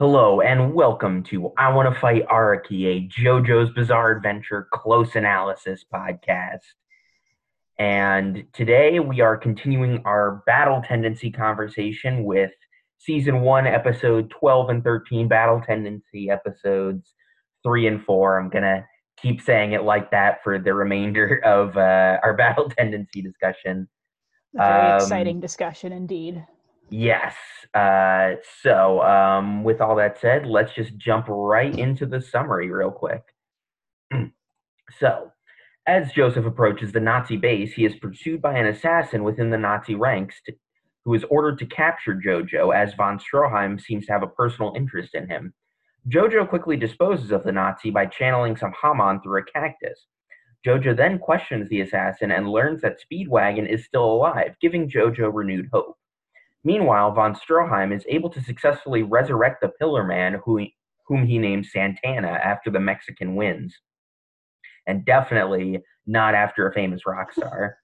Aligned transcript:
Hello 0.00 0.40
and 0.40 0.74
welcome 0.74 1.24
to 1.24 1.52
I 1.58 1.72
Want 1.72 1.92
to 1.92 2.00
Fight 2.00 2.24
Araki, 2.28 2.86
a 2.86 3.08
JoJo's 3.08 3.70
Bizarre 3.70 4.12
Adventure 4.12 4.68
close 4.72 5.16
analysis 5.16 5.84
podcast. 5.92 6.60
And 7.80 8.44
today 8.52 9.00
we 9.00 9.20
are 9.22 9.36
continuing 9.36 10.02
our 10.04 10.44
battle 10.46 10.80
tendency 10.86 11.32
conversation 11.32 12.22
with 12.22 12.52
season 12.98 13.40
one, 13.40 13.66
episode 13.66 14.30
12 14.30 14.70
and 14.70 14.84
13, 14.84 15.26
battle 15.26 15.60
tendency 15.66 16.30
episodes 16.30 17.12
three 17.64 17.88
and 17.88 18.04
four. 18.04 18.38
I'm 18.38 18.50
going 18.50 18.62
to 18.62 18.84
keep 19.20 19.42
saying 19.42 19.72
it 19.72 19.82
like 19.82 20.12
that 20.12 20.44
for 20.44 20.60
the 20.60 20.74
remainder 20.74 21.40
of 21.44 21.76
uh, 21.76 22.18
our 22.22 22.34
battle 22.36 22.70
tendency 22.70 23.20
discussion. 23.20 23.88
A 24.56 24.58
Very 24.58 24.90
Um, 24.92 24.96
exciting 25.00 25.40
discussion 25.40 25.92
indeed. 25.92 26.46
Yes. 26.90 27.34
Uh, 27.74 28.36
so, 28.62 29.02
um, 29.02 29.62
with 29.62 29.80
all 29.80 29.96
that 29.96 30.18
said, 30.20 30.46
let's 30.46 30.72
just 30.72 30.96
jump 30.96 31.26
right 31.28 31.76
into 31.76 32.06
the 32.06 32.20
summary 32.20 32.70
real 32.70 32.90
quick. 32.90 33.22
so, 34.98 35.32
as 35.86 36.12
Joseph 36.12 36.46
approaches 36.46 36.92
the 36.92 37.00
Nazi 37.00 37.36
base, 37.36 37.72
he 37.74 37.84
is 37.84 37.96
pursued 37.96 38.40
by 38.40 38.56
an 38.58 38.66
assassin 38.66 39.22
within 39.22 39.50
the 39.50 39.58
Nazi 39.58 39.94
ranks 39.94 40.36
to, 40.46 40.52
who 41.04 41.14
is 41.14 41.24
ordered 41.30 41.58
to 41.58 41.66
capture 41.66 42.14
Jojo, 42.14 42.74
as 42.74 42.94
von 42.94 43.18
Stroheim 43.18 43.80
seems 43.80 44.06
to 44.06 44.12
have 44.12 44.22
a 44.22 44.28
personal 44.28 44.74
interest 44.74 45.14
in 45.14 45.28
him. 45.28 45.52
Jojo 46.08 46.48
quickly 46.48 46.76
disposes 46.76 47.32
of 47.32 47.44
the 47.44 47.52
Nazi 47.52 47.90
by 47.90 48.06
channeling 48.06 48.56
some 48.56 48.72
Hamon 48.80 49.20
through 49.20 49.40
a 49.40 49.44
cactus. 49.44 50.06
Jojo 50.66 50.96
then 50.96 51.18
questions 51.18 51.68
the 51.68 51.82
assassin 51.82 52.30
and 52.30 52.50
learns 52.50 52.80
that 52.80 52.98
Speedwagon 53.00 53.68
is 53.68 53.84
still 53.84 54.04
alive, 54.04 54.56
giving 54.60 54.90
Jojo 54.90 55.30
renewed 55.32 55.68
hope. 55.72 55.96
Meanwhile, 56.64 57.12
von 57.12 57.34
Stroheim 57.34 57.94
is 57.94 58.04
able 58.08 58.30
to 58.30 58.42
successfully 58.42 59.02
resurrect 59.02 59.60
the 59.60 59.68
Pillar 59.68 60.04
Man, 60.04 60.40
who 60.44 60.58
he, 60.58 60.74
whom 61.06 61.26
he 61.26 61.38
names 61.38 61.70
Santana 61.72 62.28
after 62.28 62.70
the 62.70 62.80
Mexican 62.80 63.36
wins. 63.36 63.74
And 64.86 65.04
definitely 65.04 65.80
not 66.06 66.34
after 66.34 66.66
a 66.66 66.72
famous 66.72 67.06
rock 67.06 67.32
star. 67.32 67.78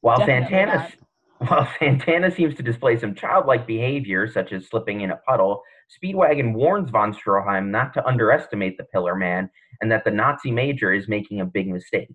While 0.00 0.18
Definitely 0.18 0.48
Santana, 0.48 0.92
not. 1.40 1.48
while 1.48 1.68
Santana 1.78 2.30
seems 2.30 2.54
to 2.56 2.62
display 2.62 2.98
some 2.98 3.14
childlike 3.14 3.66
behavior, 3.66 4.28
such 4.28 4.52
as 4.52 4.66
slipping 4.66 5.00
in 5.00 5.12
a 5.12 5.20
puddle, 5.28 5.62
Speedwagon 5.92 6.54
warns 6.54 6.90
von 6.90 7.14
Stroheim 7.14 7.68
not 7.68 7.92
to 7.94 8.06
underestimate 8.06 8.76
the 8.78 8.84
Pillar 8.84 9.14
Man 9.14 9.50
and 9.80 9.90
that 9.90 10.04
the 10.04 10.10
Nazi 10.10 10.50
major 10.50 10.92
is 10.92 11.08
making 11.08 11.40
a 11.40 11.46
big 11.46 11.68
mistake. 11.68 12.14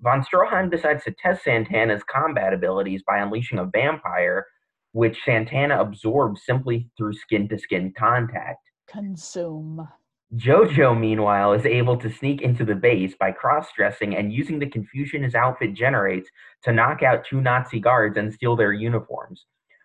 Von 0.00 0.24
Stroheim 0.24 0.70
decides 0.70 1.04
to 1.04 1.12
test 1.12 1.44
Santana's 1.44 2.02
combat 2.02 2.52
abilities 2.52 3.02
by 3.06 3.18
unleashing 3.18 3.58
a 3.58 3.66
vampire, 3.66 4.46
which 4.92 5.18
Santana 5.24 5.80
absorbs 5.80 6.42
simply 6.44 6.88
through 6.96 7.14
skin 7.14 7.48
to 7.48 7.58
skin 7.58 7.92
contact. 7.96 8.70
Consume. 8.86 9.88
Jojo, 10.34 10.98
meanwhile, 10.98 11.52
is 11.52 11.66
able 11.66 11.96
to 11.98 12.10
sneak 12.10 12.40
into 12.40 12.64
the 12.64 12.74
base 12.74 13.14
by 13.18 13.32
cross 13.32 13.68
dressing 13.76 14.16
and 14.16 14.32
using 14.32 14.58
the 14.58 14.66
confusion 14.66 15.22
his 15.22 15.34
outfit 15.34 15.74
generates 15.74 16.30
to 16.62 16.72
knock 16.72 17.02
out 17.02 17.26
two 17.26 17.42
Nazi 17.42 17.80
guards 17.80 18.16
and 18.16 18.32
steal 18.32 18.56
their 18.56 18.72
uniforms. 18.72 19.44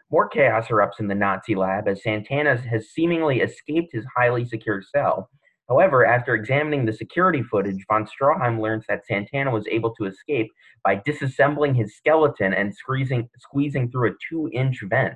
More 0.10 0.30
chaos 0.30 0.68
erupts 0.68 1.02
in 1.02 1.08
the 1.10 1.16
Nazi 1.16 1.54
lab 1.54 1.90
as 1.90 2.02
Santana 2.02 2.56
has 2.56 2.92
seemingly 2.92 3.42
escaped 3.42 3.92
his 3.92 4.06
highly 4.16 4.46
secure 4.46 4.82
cell. 4.82 5.30
However, 5.70 6.06
after 6.06 6.34
examining 6.34 6.86
the 6.86 6.94
security 6.94 7.44
footage, 7.44 7.84
von 7.88 8.08
Stroheim 8.08 8.62
learns 8.62 8.86
that 8.88 9.06
Santana 9.06 9.52
was 9.52 9.68
able 9.68 9.94
to 9.96 10.06
escape 10.06 10.50
by 10.84 10.96
disassembling 10.98 11.76
his 11.76 11.96
skeleton 11.96 12.54
and 12.54 12.74
squeezing, 12.74 13.30
squeezing 13.38 13.92
through 13.92 14.12
a 14.12 14.16
two 14.30 14.50
inch 14.54 14.82
vent. 14.84 15.16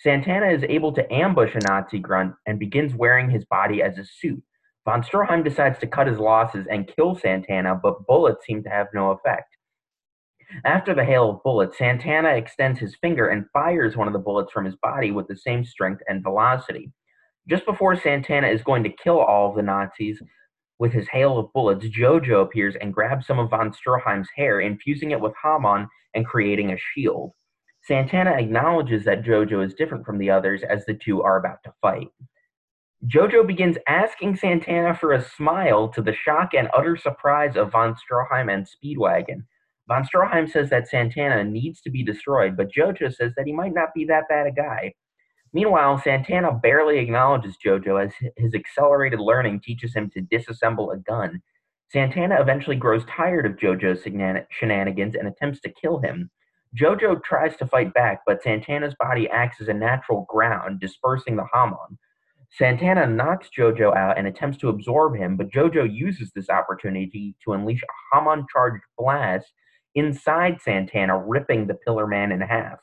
Santana 0.00 0.46
is 0.46 0.62
able 0.68 0.92
to 0.92 1.12
ambush 1.12 1.54
a 1.54 1.60
Nazi 1.66 1.98
grunt 1.98 2.34
and 2.46 2.58
begins 2.58 2.94
wearing 2.94 3.30
his 3.30 3.44
body 3.46 3.82
as 3.82 3.98
a 3.98 4.04
suit. 4.04 4.42
Von 4.84 5.02
Stroheim 5.02 5.42
decides 5.42 5.78
to 5.80 5.86
cut 5.86 6.06
his 6.06 6.18
losses 6.18 6.66
and 6.70 6.90
kill 6.94 7.16
Santana, 7.16 7.74
but 7.82 8.06
bullets 8.06 8.44
seem 8.46 8.62
to 8.62 8.70
have 8.70 8.86
no 8.94 9.10
effect. 9.10 9.56
After 10.64 10.94
the 10.94 11.04
hail 11.04 11.30
of 11.30 11.42
bullets, 11.42 11.76
Santana 11.76 12.30
extends 12.30 12.78
his 12.78 12.96
finger 12.96 13.28
and 13.28 13.44
fires 13.52 13.96
one 13.96 14.06
of 14.06 14.12
the 14.12 14.18
bullets 14.18 14.52
from 14.52 14.64
his 14.64 14.76
body 14.76 15.10
with 15.10 15.26
the 15.28 15.36
same 15.36 15.64
strength 15.64 16.02
and 16.08 16.22
velocity. 16.22 16.90
Just 17.48 17.64
before 17.64 17.96
Santana 17.96 18.48
is 18.48 18.62
going 18.62 18.82
to 18.84 18.90
kill 18.90 19.18
all 19.18 19.48
of 19.48 19.56
the 19.56 19.62
Nazis 19.62 20.20
with 20.78 20.92
his 20.92 21.08
hail 21.08 21.38
of 21.38 21.52
bullets, 21.54 21.86
Jojo 21.86 22.42
appears 22.42 22.76
and 22.80 22.92
grabs 22.92 23.26
some 23.26 23.38
of 23.38 23.50
von 23.50 23.72
Stroheim's 23.72 24.28
hair, 24.36 24.60
infusing 24.60 25.12
it 25.12 25.20
with 25.20 25.32
Hamon 25.42 25.88
and 26.14 26.26
creating 26.26 26.72
a 26.72 26.78
shield. 26.92 27.32
Santana 27.82 28.32
acknowledges 28.32 29.04
that 29.04 29.22
Jojo 29.22 29.64
is 29.64 29.74
different 29.74 30.04
from 30.04 30.18
the 30.18 30.30
others 30.30 30.62
as 30.62 30.84
the 30.84 30.94
two 30.94 31.22
are 31.22 31.38
about 31.38 31.58
to 31.64 31.72
fight. 31.80 32.08
Jojo 33.06 33.46
begins 33.46 33.78
asking 33.86 34.36
Santana 34.36 34.94
for 34.94 35.12
a 35.12 35.24
smile 35.24 35.88
to 35.88 36.02
the 36.02 36.12
shock 36.12 36.52
and 36.52 36.68
utter 36.76 36.96
surprise 36.96 37.56
of 37.56 37.72
von 37.72 37.94
Stroheim 37.94 38.52
and 38.52 38.66
Speedwagon. 38.66 39.44
Von 39.86 40.04
Stroheim 40.04 40.50
says 40.50 40.68
that 40.68 40.88
Santana 40.88 41.44
needs 41.44 41.80
to 41.80 41.90
be 41.90 42.04
destroyed, 42.04 42.56
but 42.56 42.70
Jojo 42.70 43.14
says 43.14 43.32
that 43.36 43.46
he 43.46 43.52
might 43.52 43.72
not 43.72 43.94
be 43.94 44.04
that 44.04 44.28
bad 44.28 44.46
a 44.46 44.52
guy. 44.52 44.92
Meanwhile, 45.52 45.98
Santana 45.98 46.52
barely 46.52 46.98
acknowledges 46.98 47.56
Jojo 47.64 48.04
as 48.04 48.12
his 48.36 48.54
accelerated 48.54 49.20
learning 49.20 49.60
teaches 49.60 49.94
him 49.94 50.10
to 50.10 50.20
disassemble 50.20 50.92
a 50.94 50.98
gun. 50.98 51.42
Santana 51.90 52.40
eventually 52.40 52.76
grows 52.76 53.04
tired 53.06 53.46
of 53.46 53.56
Jojo's 53.56 54.02
shenanigans 54.50 55.14
and 55.14 55.26
attempts 55.26 55.60
to 55.60 55.70
kill 55.70 56.00
him. 56.00 56.30
Jojo 56.78 57.22
tries 57.22 57.56
to 57.56 57.66
fight 57.66 57.94
back, 57.94 58.20
but 58.26 58.42
Santana's 58.42 58.94
body 58.98 59.28
acts 59.30 59.60
as 59.60 59.68
a 59.68 59.74
natural 59.74 60.26
ground, 60.28 60.80
dispersing 60.80 61.36
the 61.36 61.46
Hamon. 61.52 61.98
Santana 62.50 63.06
knocks 63.06 63.48
Jojo 63.56 63.96
out 63.96 64.18
and 64.18 64.26
attempts 64.26 64.58
to 64.58 64.68
absorb 64.68 65.16
him, 65.16 65.36
but 65.36 65.50
Jojo 65.50 65.90
uses 65.90 66.30
this 66.32 66.50
opportunity 66.50 67.34
to 67.44 67.52
unleash 67.52 67.82
a 67.82 68.16
Hamon 68.16 68.46
charged 68.52 68.84
blast 68.98 69.46
inside 69.94 70.60
Santana, 70.60 71.18
ripping 71.18 71.66
the 71.66 71.74
Pillar 71.74 72.06
Man 72.06 72.32
in 72.32 72.40
half. 72.42 72.78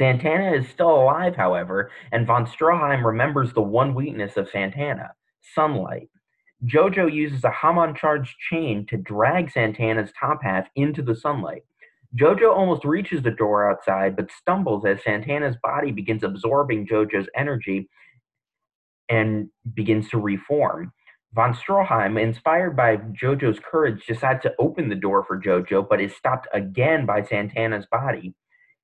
Santana 0.00 0.52
is 0.52 0.66
still 0.66 0.90
alive, 0.90 1.36
however, 1.36 1.90
and 2.10 2.26
von 2.26 2.46
Stroheim 2.46 3.04
remembers 3.04 3.52
the 3.52 3.60
one 3.60 3.94
weakness 3.94 4.38
of 4.38 4.48
Santana 4.48 5.12
sunlight. 5.54 6.08
Jojo 6.64 7.12
uses 7.12 7.44
a 7.44 7.50
Hamon 7.50 7.94
charged 7.94 8.34
chain 8.50 8.86
to 8.86 8.96
drag 8.96 9.50
Santana's 9.50 10.10
top 10.18 10.42
half 10.42 10.68
into 10.74 11.02
the 11.02 11.14
sunlight. 11.14 11.64
Jojo 12.18 12.50
almost 12.50 12.86
reaches 12.86 13.22
the 13.22 13.30
door 13.30 13.70
outside, 13.70 14.16
but 14.16 14.30
stumbles 14.30 14.86
as 14.86 15.04
Santana's 15.04 15.56
body 15.62 15.92
begins 15.92 16.24
absorbing 16.24 16.86
Jojo's 16.86 17.28
energy 17.36 17.86
and 19.10 19.50
begins 19.74 20.08
to 20.08 20.18
reform. 20.18 20.94
Von 21.34 21.52
Stroheim, 21.52 22.18
inspired 22.18 22.74
by 22.74 22.96
Jojo's 22.96 23.60
courage, 23.60 24.06
decides 24.06 24.44
to 24.44 24.54
open 24.58 24.88
the 24.88 24.94
door 24.94 25.24
for 25.24 25.38
Jojo, 25.38 25.86
but 25.86 26.00
is 26.00 26.16
stopped 26.16 26.48
again 26.54 27.04
by 27.04 27.22
Santana's 27.22 27.84
body. 27.84 28.34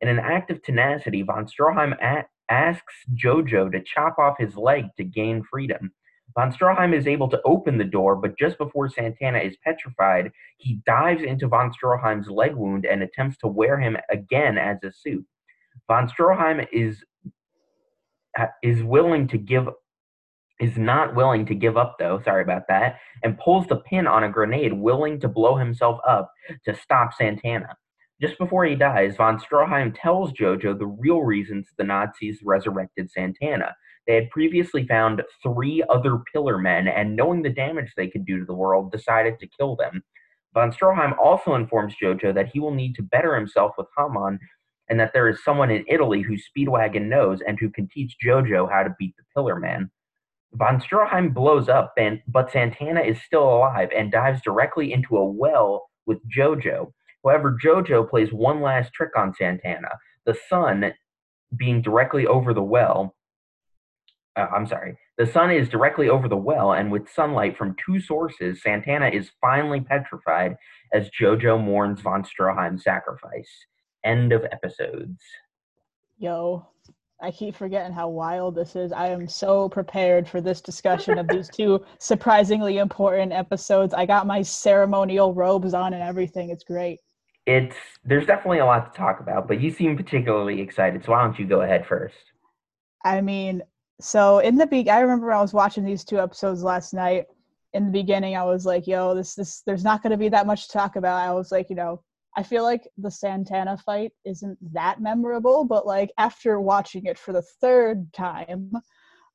In 0.00 0.08
an 0.08 0.18
act 0.18 0.50
of 0.50 0.62
tenacity, 0.62 1.22
von 1.22 1.46
Stroheim 1.46 1.96
a- 2.02 2.26
asks 2.50 2.94
Jojo 3.14 3.70
to 3.72 3.82
chop 3.82 4.18
off 4.18 4.36
his 4.38 4.56
leg 4.56 4.86
to 4.96 5.04
gain 5.04 5.42
freedom. 5.42 5.92
Von 6.34 6.52
Stroheim 6.52 6.94
is 6.94 7.06
able 7.06 7.28
to 7.30 7.40
open 7.44 7.78
the 7.78 7.84
door, 7.84 8.16
but 8.16 8.38
just 8.38 8.58
before 8.58 8.88
Santana 8.88 9.38
is 9.38 9.56
petrified, 9.64 10.30
he 10.58 10.80
dives 10.84 11.22
into 11.22 11.48
von 11.48 11.72
Stroheim's 11.72 12.28
leg 12.28 12.54
wound 12.54 12.84
and 12.84 13.02
attempts 13.02 13.38
to 13.38 13.48
wear 13.48 13.78
him 13.78 13.96
again 14.10 14.58
as 14.58 14.78
a 14.84 14.92
suit. 14.92 15.24
Von 15.88 16.08
Stroheim 16.08 16.66
is 16.72 17.02
uh, 18.38 18.46
is 18.62 18.82
willing 18.82 19.26
to 19.28 19.38
give 19.38 19.68
is 20.60 20.76
not 20.76 21.14
willing 21.14 21.44
to 21.46 21.54
give 21.54 21.76
up 21.76 21.96
though 21.98 22.20
sorry 22.24 22.42
about 22.42 22.62
that 22.68 22.98
and 23.22 23.38
pulls 23.38 23.66
the 23.66 23.76
pin 23.76 24.06
on 24.06 24.24
a 24.24 24.30
grenade 24.30 24.72
willing 24.72 25.20
to 25.20 25.28
blow 25.28 25.56
himself 25.56 25.98
up 26.06 26.30
to 26.64 26.74
stop 26.74 27.12
santana 27.12 27.76
just 28.20 28.38
before 28.38 28.64
he 28.64 28.74
dies 28.74 29.16
von 29.16 29.38
stroheim 29.38 29.94
tells 30.00 30.32
jojo 30.32 30.78
the 30.78 30.86
real 30.86 31.22
reasons 31.22 31.68
the 31.76 31.84
nazis 31.84 32.40
resurrected 32.44 33.10
santana. 33.10 33.74
They 34.06 34.14
had 34.14 34.30
previously 34.30 34.86
found 34.86 35.22
three 35.42 35.82
other 35.88 36.18
pillar 36.32 36.58
men 36.58 36.86
and 36.86 37.16
knowing 37.16 37.42
the 37.42 37.50
damage 37.50 37.92
they 37.96 38.08
could 38.08 38.24
do 38.24 38.38
to 38.38 38.44
the 38.44 38.54
world 38.54 38.92
decided 38.92 39.38
to 39.40 39.48
kill 39.48 39.76
them. 39.76 40.02
Von 40.54 40.72
stroheim 40.72 41.16
also 41.18 41.54
informs 41.54 41.94
jojo 42.02 42.34
that 42.34 42.48
he 42.52 42.60
will 42.60 42.74
need 42.74 42.94
to 42.94 43.02
better 43.02 43.34
himself 43.34 43.72
with 43.76 43.88
hamon 43.96 44.38
and 44.88 45.00
that 45.00 45.12
there 45.12 45.28
is 45.28 45.42
someone 45.42 45.70
in 45.70 45.84
italy 45.88 46.22
who 46.22 46.36
speedwagon 46.36 47.06
knows 47.08 47.40
and 47.46 47.58
who 47.58 47.68
can 47.70 47.88
teach 47.88 48.16
jojo 48.24 48.70
how 48.70 48.82
to 48.82 48.94
beat 48.98 49.14
the 49.16 49.24
pillar 49.34 49.58
man. 49.58 49.90
Von 50.54 50.80
Stroheim 50.80 51.34
blows 51.34 51.68
up, 51.68 51.92
and, 51.98 52.22
but 52.28 52.50
Santana 52.50 53.00
is 53.00 53.20
still 53.22 53.42
alive 53.42 53.90
and 53.94 54.10
dives 54.10 54.40
directly 54.40 54.92
into 54.92 55.16
a 55.16 55.24
well 55.24 55.90
with 56.06 56.18
Jojo. 56.30 56.92
However, 57.26 57.58
Jojo 57.60 58.08
plays 58.08 58.32
one 58.32 58.60
last 58.60 58.92
trick 58.92 59.10
on 59.16 59.34
Santana. 59.34 59.88
The 60.26 60.36
sun 60.48 60.92
being 61.56 61.82
directly 61.82 62.24
over 62.24 62.54
the 62.54 62.62
well. 62.62 63.16
Uh, 64.36 64.46
I'm 64.54 64.66
sorry. 64.66 64.96
The 65.18 65.26
sun 65.26 65.50
is 65.50 65.68
directly 65.68 66.08
over 66.08 66.28
the 66.28 66.36
well, 66.36 66.74
and 66.74 66.92
with 66.92 67.10
sunlight 67.10 67.56
from 67.56 67.74
two 67.84 67.98
sources, 67.98 68.62
Santana 68.62 69.08
is 69.08 69.32
finally 69.40 69.80
petrified 69.80 70.56
as 70.92 71.10
Jojo 71.20 71.60
mourns 71.60 72.00
von 72.00 72.22
Stroheim's 72.22 72.84
sacrifice. 72.84 73.50
End 74.04 74.32
of 74.32 74.44
episodes. 74.52 75.20
Yo. 76.18 76.68
I 77.18 77.30
keep 77.30 77.56
forgetting 77.56 77.94
how 77.94 78.10
wild 78.10 78.54
this 78.54 78.76
is. 78.76 78.92
I 78.92 79.08
am 79.08 79.26
so 79.26 79.70
prepared 79.70 80.28
for 80.28 80.42
this 80.42 80.60
discussion 80.60 81.16
of 81.16 81.26
these 81.26 81.48
two 81.48 81.82
surprisingly 81.98 82.76
important 82.76 83.32
episodes. 83.32 83.94
I 83.94 84.04
got 84.04 84.26
my 84.26 84.42
ceremonial 84.42 85.32
robes 85.32 85.72
on 85.72 85.94
and 85.94 86.02
everything. 86.02 86.50
It's 86.50 86.62
great. 86.62 87.00
It's 87.46 87.76
there's 88.04 88.26
definitely 88.26 88.58
a 88.58 88.66
lot 88.66 88.92
to 88.92 88.98
talk 88.98 89.20
about, 89.20 89.46
but 89.46 89.60
you 89.60 89.70
seem 89.70 89.96
particularly 89.96 90.60
excited, 90.60 91.04
so 91.04 91.12
why 91.12 91.22
don't 91.22 91.38
you 91.38 91.46
go 91.46 91.62
ahead 91.62 91.86
first? 91.86 92.16
I 93.04 93.20
mean, 93.20 93.62
so 94.00 94.40
in 94.40 94.56
the 94.56 94.66
be 94.66 94.90
I 94.90 95.00
remember 95.00 95.32
I 95.32 95.40
was 95.40 95.52
watching 95.54 95.84
these 95.84 96.04
two 96.04 96.18
episodes 96.18 96.62
last 96.62 96.92
night. 96.92 97.26
In 97.72 97.86
the 97.86 97.92
beginning, 97.92 98.36
I 98.36 98.44
was 98.44 98.66
like, 98.66 98.86
"Yo, 98.86 99.14
this 99.14 99.34
this 99.34 99.62
there's 99.66 99.84
not 99.84 100.02
going 100.02 100.10
to 100.10 100.16
be 100.16 100.28
that 100.28 100.46
much 100.46 100.66
to 100.66 100.72
talk 100.72 100.96
about." 100.96 101.22
I 101.22 101.32
was 101.32 101.52
like, 101.52 101.70
you 101.70 101.76
know, 101.76 102.02
I 102.36 102.42
feel 102.42 102.62
like 102.62 102.86
the 102.98 103.10
Santana 103.10 103.78
fight 103.78 104.12
isn't 104.24 104.58
that 104.74 105.00
memorable, 105.00 105.64
but 105.64 105.86
like 105.86 106.10
after 106.18 106.60
watching 106.60 107.06
it 107.06 107.18
for 107.18 107.32
the 107.32 107.42
third 107.60 108.12
time, 108.12 108.72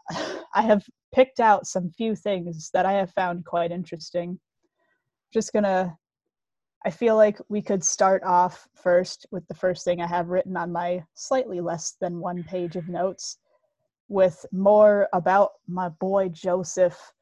I 0.53 0.61
have 0.61 0.83
picked 1.13 1.39
out 1.39 1.65
some 1.65 1.89
few 1.89 2.15
things 2.15 2.69
that 2.73 2.85
I 2.85 2.93
have 2.93 3.11
found 3.13 3.45
quite 3.45 3.71
interesting. 3.71 4.39
Just 5.33 5.51
gonna, 5.51 5.97
I 6.83 6.89
feel 6.89 7.15
like 7.15 7.37
we 7.47 7.61
could 7.61 7.83
start 7.83 8.23
off 8.23 8.67
first 8.75 9.27
with 9.31 9.47
the 9.47 9.53
first 9.53 9.85
thing 9.85 10.01
I 10.01 10.07
have 10.07 10.29
written 10.29 10.57
on 10.57 10.71
my 10.71 11.03
slightly 11.13 11.61
less 11.61 11.95
than 12.01 12.19
one 12.19 12.43
page 12.43 12.75
of 12.75 12.89
notes 12.89 13.37
with 14.09 14.45
more 14.51 15.07
about 15.13 15.51
my 15.67 15.89
boy 15.89 16.29
Joseph 16.29 17.13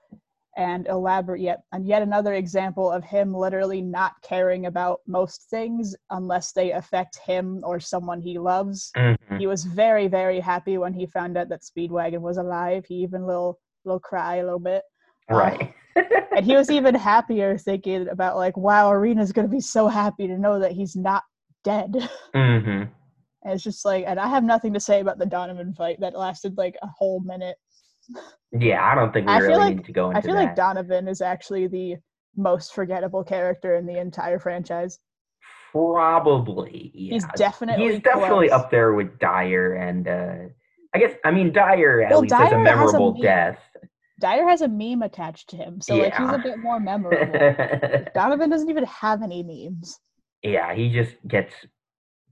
and 0.58 0.88
elaborate 0.88 1.42
yet 1.42 1.62
and 1.72 1.88
yet 1.88 2.02
another 2.02 2.34
example 2.34 2.92
of 2.92 3.04
him 3.04 3.34
literally 3.34 3.82
not 3.82 4.14
caring 4.24 4.66
about 4.66 5.00
most 5.08 5.44
things 5.50 5.96
unless 6.10 6.52
they 6.52 6.72
affect 6.72 7.18
him 7.20 7.62
or 7.64 7.80
someone 7.80 8.20
he 8.20 8.40
loves. 8.40 8.92
Mm-hmm. 8.98 9.38
He 9.38 9.48
was 9.48 9.66
very 9.66 10.08
very 10.08 10.40
happy 10.40 10.78
when 10.78 10.94
he 10.94 11.06
found 11.06 11.38
out 11.38 11.50
that 11.50 11.62
Speedwagon 11.62 12.22
was 12.22 12.38
alive. 12.38 12.86
He 12.86 12.96
even 12.96 13.26
little 13.26 13.60
little 13.86 14.00
cry 14.00 14.38
a 14.38 14.44
little 14.44 14.60
bit. 14.60 14.84
Uh, 15.32 15.36
Right. 15.36 15.74
And 15.96 16.46
he 16.46 16.56
was 16.56 16.70
even 16.72 16.96
happier 16.96 17.58
thinking 17.58 18.08
about 18.10 18.38
like 18.38 18.56
wow 18.56 18.90
Erina's 18.92 19.32
going 19.32 19.48
to 19.48 19.52
be 19.54 19.60
so 19.62 19.88
happy 19.88 20.28
to 20.28 20.38
know 20.38 20.60
that 20.60 20.72
he's 20.72 20.96
not 20.96 21.24
dead. 21.64 22.10
hmm 22.34 22.84
And 23.44 23.54
it's 23.54 23.64
just 23.64 23.84
like 23.86 24.06
and 24.08 24.20
I 24.20 24.28
have 24.28 24.44
nothing 24.44 24.74
to 24.74 24.80
say 24.80 25.00
about 25.02 25.18
the 25.20 25.26
Donovan 25.26 25.74
fight 25.74 26.00
that 26.02 26.18
lasted 26.18 26.58
like 26.58 26.76
a 26.82 26.88
whole 26.88 27.22
minute. 27.22 27.58
Yeah, 28.52 28.84
I 28.84 28.96
don't 28.96 29.12
think 29.14 29.28
we 29.28 29.34
I 29.34 29.38
really 29.40 29.58
like- 29.58 29.76
need 29.78 29.86
to 29.86 29.92
go 29.92 30.08
into 30.10 30.18
I 30.18 30.22
feel 30.22 30.36
that. 30.36 30.44
like 30.44 30.56
Donovan 30.56 31.08
is 31.08 31.22
actually 31.22 31.68
the 31.68 31.96
most 32.38 32.74
forgettable 32.74 33.24
character 33.24 33.76
in 33.76 33.86
the 33.86 34.00
entire 34.00 34.40
franchise. 34.40 35.00
Probably. 35.72 36.92
Yeah. 36.94 37.14
He's 37.14 37.26
definitely 37.36 37.92
He's 37.94 38.02
definitely 38.02 38.48
close. 38.50 38.60
up 38.62 38.72
there 38.72 38.94
with 38.94 39.18
Dyer 39.20 39.74
and 39.76 40.08
uh 40.08 40.36
I 40.94 40.98
guess 41.00 41.14
I 41.24 41.32
mean 41.32 41.52
Dyer 41.52 42.02
at 42.02 42.12
Well, 42.12 42.22
least 42.22 42.34
has 42.34 42.48
a 42.48 42.52
Dyer 42.52 42.60
has 42.60 42.68
a 42.68 42.76
memorable 42.76 43.14
meme. 43.14 43.22
death. 43.22 43.60
Dyer 44.20 44.48
has 44.48 44.62
a 44.62 44.68
meme 44.68 45.02
attached 45.02 45.50
to 45.50 45.56
him, 45.58 45.82
so 45.82 45.96
like 45.96 46.16
he's 46.16 46.30
a 46.30 46.38
bit 46.38 46.60
more 46.60 46.80
memorable. 46.80 47.34
Donovan 48.14 48.50
doesn't 48.50 48.70
even 48.70 48.86
have 48.86 49.24
any 49.24 49.42
memes. 49.44 50.00
yeah, 50.44 50.74
he 50.76 50.90
just 50.92 51.16
gets 51.28 51.54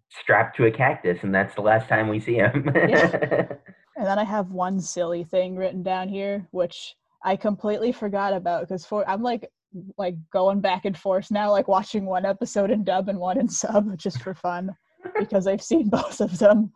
strapped 0.10 0.56
to 0.58 0.66
a 0.66 0.72
cactus 0.72 1.20
and 1.24 1.36
that's 1.36 1.54
the 1.56 1.62
last 1.62 1.90
time 1.90 2.08
we 2.08 2.20
see 2.20 2.36
him. 2.36 2.70
And 3.98 4.06
then 4.06 4.20
I 4.20 4.24
have 4.24 4.52
one 4.52 4.80
silly 4.80 5.24
thing 5.24 5.56
written 5.56 5.82
down 5.82 6.08
here, 6.08 6.48
which 6.52 6.96
I 7.24 7.36
completely 7.36 7.92
forgot 7.92 8.32
about 8.32 8.62
because 8.62 8.86
for 8.86 9.08
I'm 9.10 9.24
like 9.24 9.50
like 9.98 10.16
going 10.32 10.62
back 10.62 10.86
and 10.86 10.96
forth 10.96 11.32
now, 11.32 11.50
like 11.50 11.68
watching 11.68 12.06
one 12.06 12.24
episode 12.24 12.70
in 12.70 12.84
dub 12.84 13.10
and 13.10 13.18
one 13.18 13.40
in 13.40 13.50
sub 13.50 13.98
just 13.98 14.22
for 14.22 14.36
fun 14.36 14.70
because 15.18 15.48
I've 15.48 15.64
seen 15.64 15.90
both 16.00 16.22
of 16.22 16.38
them. 16.38 16.72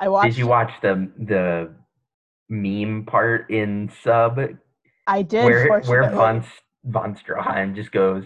I 0.00 0.08
watched. 0.08 0.30
Did 0.30 0.38
you 0.38 0.46
watch 0.46 0.72
the 0.80 1.10
the 1.18 1.74
meme 2.52 3.04
part 3.06 3.50
in 3.50 3.90
sub 4.02 4.38
I 5.06 5.22
did. 5.22 5.44
where 5.44 5.80
where 5.80 6.10
von 6.10 6.44
von 6.84 7.16
Stroheim 7.16 7.74
just 7.74 7.90
goes 7.92 8.24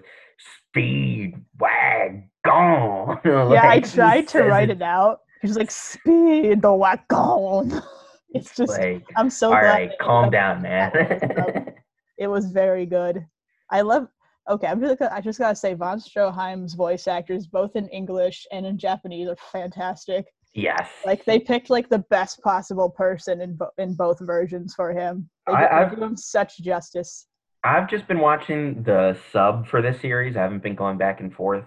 speed 0.71 1.35
wag 1.61 2.29
gone? 2.45 3.21
yeah, 3.25 3.69
I 3.69 3.81
tried 3.81 4.29
to 4.29 4.43
write 4.43 4.71
it 4.71 4.83
out. 4.83 5.21
He's 5.41 5.57
like 5.57 5.71
speed 5.71 6.63
the 6.63 6.73
wagon. 6.75 7.81
It's 8.31 8.55
just 8.55 8.77
like 8.79 9.07
I'm 9.17 9.31
so 9.31 9.47
all 9.47 9.53
glad. 9.61 9.63
right, 9.73 9.91
calm 9.99 10.31
down, 10.31 10.61
man. 10.61 10.93
It 12.19 12.27
was 12.27 12.47
very 12.47 12.85
good. 12.85 13.25
I 13.71 13.83
love. 13.83 14.09
Okay, 14.49 14.67
I'm 14.67 14.81
just. 14.81 14.99
gonna- 14.99 15.15
I 15.15 15.21
just 15.21 15.39
gotta 15.39 15.55
say, 15.57 15.75
Von 15.75 16.01
Stroheim's 16.01 16.75
voice 16.75 17.07
actors, 17.07 17.47
both 17.47 17.77
in 17.77 17.89
English 17.89 18.47
and 18.53 18.67
in 18.67 18.77
Japanese, 18.79 19.29
are 19.29 19.37
fantastic. 19.53 20.27
Yes, 20.57 20.91
Like 21.05 21.25
they 21.25 21.39
picked 21.39 21.71
like 21.71 21.89
the 21.89 22.05
best 22.11 22.43
possible 22.43 22.91
person 22.91 23.41
in 23.41 23.55
bo- 23.57 23.71
in 23.79 23.95
both 23.95 24.19
versions 24.21 24.75
for 24.75 24.93
him. 24.93 25.29
They, 25.47 25.53
I- 25.53 25.61
do- 25.61 25.69
they 25.69 25.75
I've- 25.83 25.97
do 25.97 26.03
him 26.03 26.17
such 26.17 26.59
justice. 26.59 27.29
I've 27.65 27.89
just 27.89 28.07
been 28.07 28.21
watching 28.21 28.83
the 28.85 29.17
sub 29.33 29.67
for 29.67 29.83
this 29.83 30.01
series. 30.01 30.37
I 30.37 30.43
haven't 30.43 30.63
been 30.63 30.77
going 30.77 30.99
back 30.99 31.21
and 31.21 31.35
forth. 31.35 31.65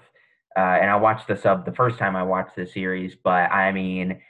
Uh, 0.58 0.78
and 0.82 0.90
I 0.90 0.96
watched 0.96 1.28
the 1.28 1.36
sub 1.36 1.66
the 1.66 1.74
first 1.74 1.98
time 2.00 2.16
I 2.16 2.24
watched 2.24 2.56
the 2.56 2.66
series, 2.66 3.16
but 3.22 3.52
I 3.52 3.72
mean, 3.74 4.22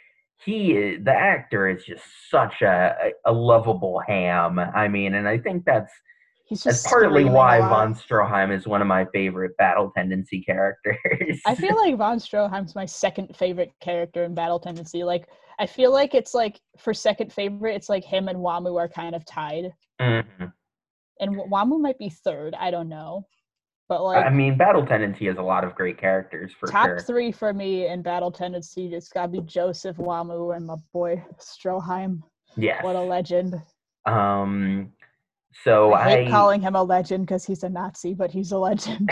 he 0.44 0.96
the 0.98 1.14
actor 1.14 1.68
is 1.70 1.84
just 1.86 2.04
such 2.30 2.62
a, 2.62 3.12
a 3.26 3.32
lovable 3.32 4.00
ham. 4.00 4.58
I 4.60 4.88
mean, 4.88 5.14
and 5.16 5.28
I 5.28 5.38
think 5.38 5.64
that's 5.66 5.92
He's 6.50 6.64
that's 6.64 6.88
partly 6.88 7.26
why 7.26 7.60
von 7.60 7.94
Stroheim 7.94 8.52
is 8.52 8.66
one 8.68 8.82
of 8.82 8.88
my 8.88 9.06
favorite 9.14 9.56
battle 9.58 9.92
tendency 9.96 10.42
characters. 10.42 11.40
I 11.46 11.54
feel 11.54 11.78
like 11.84 11.96
Von 11.96 12.18
Stroheim's 12.18 12.74
my 12.74 12.88
second 12.88 13.36
favorite 13.38 13.72
character 13.82 14.24
in 14.24 14.34
Battle 14.34 14.60
Tendency. 14.60 15.04
Like 15.04 15.28
I 15.60 15.68
feel 15.68 15.92
like 15.94 16.16
it's 16.16 16.34
like 16.34 16.60
for 16.80 16.92
second 16.92 17.32
favorite, 17.32 17.76
it's 17.76 17.88
like 17.88 18.04
him 18.04 18.30
and 18.30 18.40
Wamuu 18.40 18.80
are 18.80 18.88
kind 18.90 19.14
of 19.14 19.24
tied, 19.26 19.72
Mhm. 20.02 20.52
and 21.20 21.36
Wamuu 21.36 21.80
might 21.80 22.00
be 22.00 22.10
third. 22.10 22.56
I 22.56 22.72
don't 22.72 22.90
know, 22.90 23.28
but 23.88 24.02
like 24.04 24.26
I 24.26 24.30
mean, 24.32 24.58
battle 24.58 24.84
tendency 24.88 25.28
has 25.28 25.38
a 25.38 25.44
lot 25.44 25.64
of 25.64 25.76
great 25.76 26.00
characters 26.00 26.52
for 26.60 26.66
top 26.68 26.88
sure. 26.88 27.00
three 27.02 27.32
for 27.32 27.54
me 27.54 27.86
in 27.88 28.02
Battle 28.02 28.32
Tendency. 28.32 28.92
It's 28.96 29.10
gotta 29.10 29.28
be 29.28 29.42
Joseph 29.42 29.98
Wamuu 29.98 30.56
and 30.56 30.66
my 30.66 30.78
boy 30.94 31.24
Stroheim. 31.38 32.24
Yeah, 32.58 32.82
What 32.84 32.96
a 32.96 33.02
legend! 33.02 33.62
Um. 34.08 34.94
So 35.64 35.94
I 35.94 36.10
hate 36.10 36.28
I 36.28 36.32
calling 36.32 36.62
him 36.62 36.76
a 36.76 36.84
legend 36.84 37.26
because 37.26 37.46
he's 37.46 37.64
a 37.64 37.70
Nazi, 37.70 38.14
but 38.14 38.32
he's 38.32 38.52
a 38.52 38.58
legend. 38.58 39.10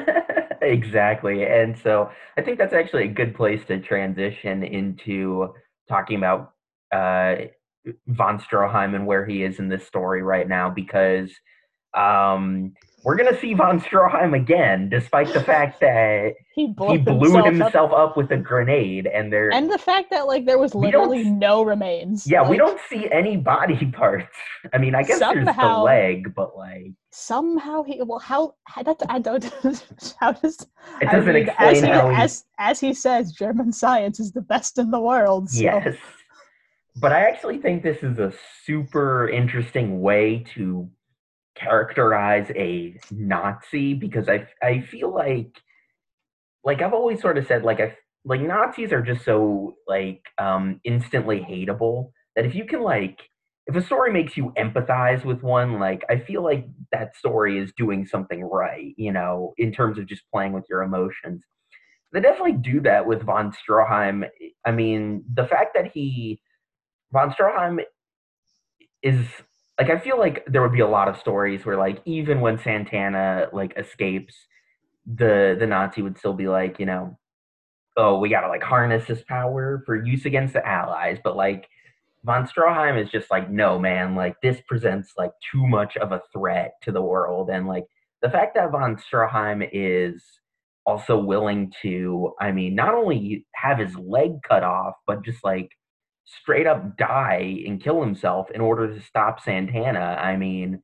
exactly. 0.62 1.44
And 1.46 1.78
so 1.78 2.10
I 2.36 2.42
think 2.42 2.58
that's 2.58 2.74
actually 2.74 3.04
a 3.04 3.12
good 3.12 3.34
place 3.34 3.64
to 3.66 3.80
transition 3.80 4.62
into 4.64 5.54
talking 5.88 6.18
about 6.18 6.52
uh, 6.92 7.36
von 8.08 8.38
Stroheim 8.38 8.94
and 8.94 9.06
where 9.06 9.24
he 9.24 9.44
is 9.44 9.58
in 9.58 9.68
this 9.68 9.86
story 9.86 10.22
right 10.22 10.48
now 10.48 10.68
because 10.68 11.30
um, 11.94 12.74
we're 13.04 13.16
going 13.16 13.32
to 13.32 13.40
see 13.40 13.54
von 13.54 13.80
Stroheim 13.80 14.36
again, 14.36 14.88
despite 14.88 15.32
the 15.32 15.42
fact 15.42 15.80
that 15.80 16.34
he 16.54 16.66
blew, 16.66 16.92
he 16.92 16.98
blew 16.98 17.20
himself, 17.20 17.46
up. 17.46 17.54
himself 17.54 17.92
up 17.92 18.16
with 18.16 18.30
a 18.32 18.36
grenade 18.36 19.06
and 19.06 19.32
there. 19.32 19.52
and 19.52 19.70
the 19.70 19.78
fact 19.78 20.10
that 20.10 20.26
like 20.26 20.44
there 20.44 20.58
was 20.58 20.74
literally 20.74 21.24
no 21.24 21.62
remains. 21.62 22.26
yeah, 22.26 22.46
we 22.46 22.56
don't 22.56 22.80
see 22.88 23.10
any 23.10 23.36
body 23.36 23.86
parts. 23.92 24.36
I 24.72 24.78
mean, 24.78 24.94
I 24.94 25.02
guess 25.04 25.20
there's 25.20 25.46
the 25.46 25.78
leg, 25.82 26.34
but 26.34 26.56
like 26.56 26.92
somehow 27.10 27.82
he 27.82 28.02
well 28.02 28.18
how 28.18 28.54
I 28.76 28.82
don't, 28.82 29.02
I 29.08 29.18
don't 29.18 29.44
how 30.20 30.32
does 30.32 30.66
it 31.00 31.10
doesn't 31.10 31.32
mean, 31.32 31.48
explain 31.48 31.76
as 31.76 31.80
he, 31.80 31.88
how 31.88 32.10
he 32.10 32.16
as 32.16 32.44
as 32.58 32.80
he 32.80 32.92
says 32.92 33.32
German 33.32 33.72
science 33.72 34.20
is 34.20 34.32
the 34.32 34.42
best 34.42 34.78
in 34.78 34.90
the 34.90 35.00
world 35.00 35.48
so 35.48 35.62
Yes. 35.62 35.96
But 37.00 37.12
I 37.12 37.20
actually 37.20 37.58
think 37.58 37.84
this 37.84 38.02
is 38.02 38.18
a 38.18 38.32
super 38.64 39.28
interesting 39.28 40.00
way 40.00 40.44
to 40.54 40.90
characterize 41.58 42.50
a 42.54 42.98
Nazi 43.10 43.94
because 43.94 44.28
I 44.28 44.46
I 44.62 44.80
feel 44.80 45.12
like 45.12 45.52
like 46.64 46.82
I've 46.82 46.94
always 46.94 47.20
sort 47.20 47.38
of 47.38 47.46
said 47.46 47.64
like 47.64 47.80
I 47.80 47.96
like 48.24 48.40
Nazis 48.40 48.92
are 48.92 49.02
just 49.02 49.24
so 49.24 49.74
like 49.86 50.22
um 50.38 50.80
instantly 50.84 51.40
hateable 51.40 52.10
that 52.36 52.46
if 52.46 52.54
you 52.54 52.64
can 52.64 52.82
like 52.82 53.18
if 53.66 53.76
a 53.76 53.82
story 53.82 54.12
makes 54.12 54.36
you 54.36 54.52
empathize 54.56 55.24
with 55.24 55.42
one 55.42 55.78
like 55.78 56.04
I 56.08 56.18
feel 56.18 56.42
like 56.42 56.66
that 56.92 57.16
story 57.16 57.58
is 57.58 57.72
doing 57.76 58.06
something 58.06 58.42
right, 58.42 58.94
you 58.96 59.12
know, 59.12 59.54
in 59.58 59.72
terms 59.72 59.98
of 59.98 60.06
just 60.06 60.22
playing 60.32 60.52
with 60.52 60.64
your 60.68 60.82
emotions. 60.82 61.42
They 62.12 62.20
definitely 62.20 62.52
do 62.52 62.80
that 62.82 63.06
with 63.06 63.22
von 63.22 63.52
Stroheim. 63.52 64.26
I 64.64 64.70
mean, 64.70 65.24
the 65.34 65.46
fact 65.46 65.74
that 65.74 65.90
he 65.92 66.40
von 67.12 67.30
Stroheim 67.30 67.80
is 69.02 69.26
like 69.78 69.90
I 69.90 69.98
feel 69.98 70.18
like 70.18 70.44
there 70.46 70.62
would 70.62 70.72
be 70.72 70.80
a 70.80 70.88
lot 70.88 71.08
of 71.08 71.18
stories 71.18 71.64
where 71.64 71.76
like 71.76 72.02
even 72.04 72.40
when 72.40 72.58
Santana 72.58 73.48
like 73.52 73.72
escapes, 73.76 74.34
the 75.06 75.56
the 75.58 75.66
Nazi 75.66 76.02
would 76.02 76.18
still 76.18 76.34
be 76.34 76.48
like, 76.48 76.80
you 76.80 76.86
know, 76.86 77.18
oh, 77.96 78.18
we 78.18 78.28
gotta 78.28 78.48
like 78.48 78.62
harness 78.62 79.06
this 79.06 79.22
power 79.28 79.82
for 79.86 80.04
use 80.04 80.26
against 80.26 80.54
the 80.54 80.66
Allies, 80.66 81.18
but 81.22 81.36
like 81.36 81.68
von 82.24 82.46
Stroheim 82.48 83.00
is 83.02 83.10
just 83.10 83.30
like, 83.30 83.50
no, 83.50 83.78
man, 83.78 84.16
like 84.16 84.36
this 84.42 84.60
presents 84.66 85.12
like 85.16 85.32
too 85.52 85.66
much 85.66 85.96
of 85.96 86.12
a 86.12 86.22
threat 86.32 86.72
to 86.82 86.92
the 86.92 87.02
world, 87.02 87.50
and 87.50 87.66
like 87.68 87.84
the 88.22 88.30
fact 88.30 88.56
that 88.56 88.72
von 88.72 88.96
Stroheim 88.96 89.68
is 89.72 90.24
also 90.86 91.18
willing 91.18 91.72
to, 91.82 92.32
I 92.40 92.50
mean, 92.50 92.74
not 92.74 92.94
only 92.94 93.46
have 93.54 93.78
his 93.78 93.94
leg 93.96 94.32
cut 94.48 94.64
off, 94.64 94.94
but 95.06 95.22
just 95.24 95.44
like 95.44 95.70
straight 96.40 96.66
up 96.66 96.96
die 96.96 97.62
and 97.66 97.82
kill 97.82 98.02
himself 98.02 98.50
in 98.50 98.60
order 98.60 98.92
to 98.92 99.00
stop 99.00 99.40
Santana. 99.40 100.18
I 100.20 100.36
mean, 100.36 100.82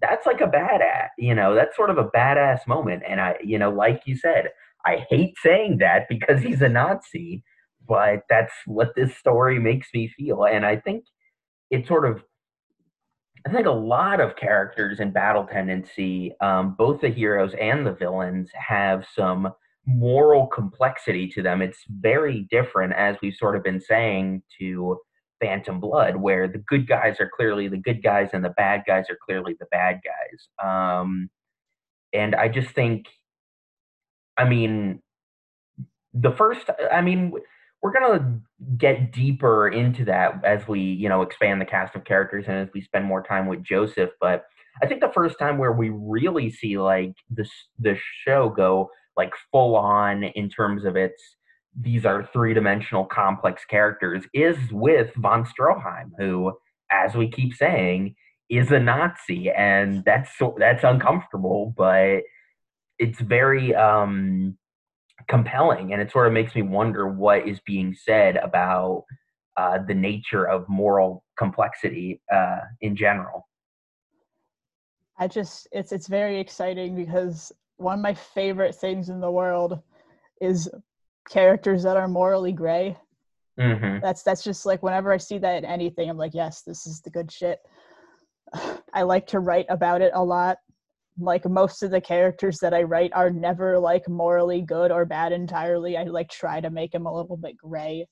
that's 0.00 0.26
like 0.26 0.40
a 0.40 0.46
badass, 0.46 1.08
you 1.18 1.34
know, 1.34 1.54
that's 1.54 1.76
sort 1.76 1.90
of 1.90 1.98
a 1.98 2.08
badass 2.08 2.66
moment. 2.66 3.02
And 3.06 3.20
I, 3.20 3.36
you 3.42 3.58
know, 3.58 3.70
like 3.70 4.02
you 4.06 4.16
said, 4.16 4.50
I 4.86 5.04
hate 5.08 5.34
saying 5.42 5.78
that 5.78 6.08
because 6.08 6.42
he's 6.42 6.62
a 6.62 6.68
Nazi, 6.68 7.44
but 7.86 8.22
that's 8.28 8.52
what 8.66 8.94
this 8.96 9.16
story 9.16 9.58
makes 9.58 9.88
me 9.94 10.08
feel. 10.08 10.44
And 10.44 10.64
I 10.64 10.76
think 10.76 11.04
it 11.70 11.86
sort 11.86 12.04
of, 12.04 12.22
I 13.46 13.52
think 13.52 13.66
a 13.66 13.72
lot 13.72 14.20
of 14.20 14.36
characters 14.36 15.00
in 15.00 15.10
Battle 15.10 15.44
Tendency, 15.44 16.34
um, 16.40 16.74
both 16.76 17.00
the 17.00 17.08
heroes 17.08 17.54
and 17.60 17.86
the 17.86 17.92
villains, 17.92 18.50
have 18.54 19.04
some 19.14 19.52
moral 19.86 20.46
complexity 20.46 21.28
to 21.28 21.42
them. 21.42 21.62
It's 21.62 21.82
very 21.88 22.46
different, 22.50 22.92
as 22.94 23.16
we've 23.22 23.34
sort 23.34 23.56
of 23.56 23.64
been 23.64 23.80
saying, 23.80 24.42
to 24.60 24.98
Phantom 25.40 25.80
Blood, 25.80 26.16
where 26.16 26.46
the 26.46 26.58
good 26.58 26.86
guys 26.86 27.16
are 27.20 27.30
clearly 27.34 27.68
the 27.68 27.76
good 27.76 28.02
guys 28.02 28.30
and 28.32 28.44
the 28.44 28.50
bad 28.50 28.82
guys 28.86 29.06
are 29.10 29.18
clearly 29.24 29.56
the 29.58 29.66
bad 29.70 30.00
guys. 30.04 30.48
Um, 30.64 31.30
and 32.12 32.34
I 32.34 32.48
just 32.48 32.70
think, 32.70 33.06
I 34.38 34.48
mean, 34.48 35.02
the 36.14 36.30
first, 36.30 36.68
I 36.92 37.00
mean, 37.00 37.32
we're 37.82 37.92
gonna 37.92 38.40
get 38.78 39.12
deeper 39.12 39.68
into 39.68 40.04
that 40.04 40.44
as 40.44 40.68
we, 40.68 40.80
you 40.80 41.08
know, 41.08 41.22
expand 41.22 41.60
the 41.60 41.66
cast 41.66 41.96
of 41.96 42.04
characters 42.04 42.44
and 42.46 42.56
as 42.56 42.68
we 42.72 42.80
spend 42.80 43.04
more 43.04 43.22
time 43.22 43.46
with 43.48 43.64
Joseph. 43.64 44.10
But 44.20 44.44
I 44.80 44.86
think 44.86 45.00
the 45.00 45.12
first 45.12 45.38
time 45.38 45.58
where 45.58 45.72
we 45.72 45.90
really 45.90 46.50
see 46.50 46.78
like 46.78 47.14
this 47.28 47.50
the 47.78 47.98
show 48.24 48.48
go 48.48 48.90
like 49.16 49.32
full 49.50 49.76
on 49.76 50.24
in 50.24 50.48
terms 50.48 50.84
of 50.84 50.96
its 50.96 51.36
these 51.78 52.04
are 52.04 52.28
three 52.32 52.54
dimensional 52.54 53.04
complex 53.04 53.64
characters 53.64 54.24
is 54.34 54.56
with 54.70 55.10
von 55.16 55.44
Stroheim, 55.44 56.10
who, 56.18 56.52
as 56.90 57.14
we 57.14 57.30
keep 57.30 57.54
saying, 57.54 58.14
is 58.50 58.70
a 58.70 58.78
Nazi, 58.78 59.50
and 59.50 60.04
that's 60.04 60.30
that's 60.58 60.84
uncomfortable, 60.84 61.72
but 61.76 62.20
it's 62.98 63.20
very 63.20 63.74
um, 63.74 64.58
compelling, 65.28 65.92
and 65.92 66.02
it 66.02 66.12
sort 66.12 66.26
of 66.26 66.34
makes 66.34 66.54
me 66.54 66.62
wonder 66.62 67.08
what 67.08 67.48
is 67.48 67.60
being 67.60 67.94
said 67.94 68.36
about 68.36 69.04
uh, 69.56 69.78
the 69.86 69.94
nature 69.94 70.44
of 70.44 70.68
moral 70.68 71.24
complexity 71.38 72.20
uh, 72.32 72.58
in 72.82 72.94
general. 72.94 73.48
I 75.18 75.28
just 75.28 75.68
it's 75.72 75.92
it's 75.92 76.08
very 76.08 76.38
exciting 76.38 76.94
because 76.94 77.52
one 77.76 77.94
of 77.94 78.02
my 78.02 78.14
favorite 78.14 78.74
things 78.74 79.08
in 79.08 79.20
the 79.20 79.30
world 79.30 79.80
is 80.40 80.68
characters 81.28 81.82
that 81.82 81.96
are 81.96 82.08
morally 82.08 82.52
gray. 82.52 82.96
Mm-hmm. 83.58 84.00
That's 84.00 84.22
that's 84.22 84.42
just 84.42 84.64
like 84.64 84.82
whenever 84.82 85.12
I 85.12 85.18
see 85.18 85.38
that 85.38 85.58
in 85.58 85.64
anything, 85.64 86.08
I'm 86.08 86.16
like, 86.16 86.34
yes, 86.34 86.62
this 86.62 86.86
is 86.86 87.00
the 87.00 87.10
good 87.10 87.30
shit. 87.30 87.58
I 88.94 89.02
like 89.02 89.26
to 89.28 89.40
write 89.40 89.66
about 89.68 90.02
it 90.02 90.12
a 90.14 90.24
lot. 90.24 90.58
Like 91.18 91.44
most 91.48 91.82
of 91.82 91.90
the 91.90 92.00
characters 92.00 92.58
that 92.60 92.72
I 92.72 92.82
write 92.84 93.12
are 93.12 93.30
never 93.30 93.78
like 93.78 94.08
morally 94.08 94.62
good 94.62 94.90
or 94.90 95.04
bad 95.04 95.32
entirely. 95.32 95.96
I 95.96 96.04
like 96.04 96.30
try 96.30 96.60
to 96.60 96.70
make 96.70 96.92
them 96.92 97.06
a 97.06 97.14
little 97.14 97.36
bit 97.36 97.56
gray 97.56 98.06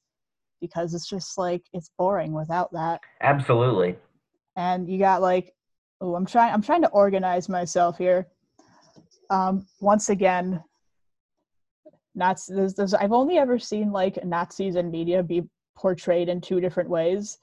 because 0.61 0.93
it's 0.93 1.09
just 1.09 1.39
like 1.39 1.63
it's 1.73 1.91
boring 1.99 2.33
without 2.33 2.71
that. 2.73 3.01
Absolutely. 3.23 3.97
And 4.57 4.89
you 4.89 4.99
got 4.99 5.23
like, 5.23 5.55
oh, 6.03 6.15
I'm 6.15 6.27
trying. 6.27 6.53
I'm 6.53 6.63
trying 6.63 6.83
to 6.83 6.91
organize 6.91 7.49
myself 7.49 7.97
here. 7.97 8.29
Um, 9.31 9.67
once 9.81 10.11
again, 10.11 10.63
Nazi. 12.15 12.55
There's, 12.55 12.75
there's, 12.75 12.95
I've 12.95 13.13
only 13.13 13.39
ever 13.39 13.59
seen 13.59 13.93
like 13.93 14.25
Nazis 14.25 14.77
in 14.77 14.91
media 14.91 15.23
be 15.23 15.43
portrayed 15.77 16.29
in 16.29 16.41
two 16.41 16.61
different 16.61 16.91
ways, 16.91 17.39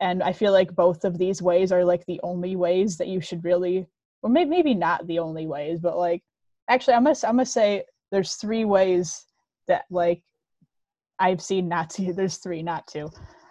and 0.00 0.22
I 0.22 0.32
feel 0.32 0.52
like 0.52 0.74
both 0.74 1.04
of 1.04 1.18
these 1.18 1.42
ways 1.42 1.72
are 1.72 1.84
like 1.84 2.06
the 2.06 2.20
only 2.22 2.56
ways 2.56 2.96
that 2.98 3.08
you 3.08 3.20
should 3.20 3.44
really, 3.44 3.86
or 4.22 4.30
maybe 4.30 4.50
maybe 4.50 4.74
not 4.74 5.06
the 5.06 5.18
only 5.18 5.46
ways, 5.46 5.80
but 5.80 5.98
like 5.98 6.22
actually, 6.68 6.94
I'm 6.94 7.04
gonna 7.04 7.16
I'm 7.24 7.36
gonna 7.36 7.46
say 7.46 7.84
there's 8.12 8.34
three 8.34 8.64
ways 8.64 9.26
that 9.66 9.84
like 9.90 10.22
I've 11.18 11.42
seen 11.42 11.68
Nazi. 11.68 12.12
There's 12.12 12.38
three, 12.38 12.62
not 12.62 12.86
two. 12.86 13.10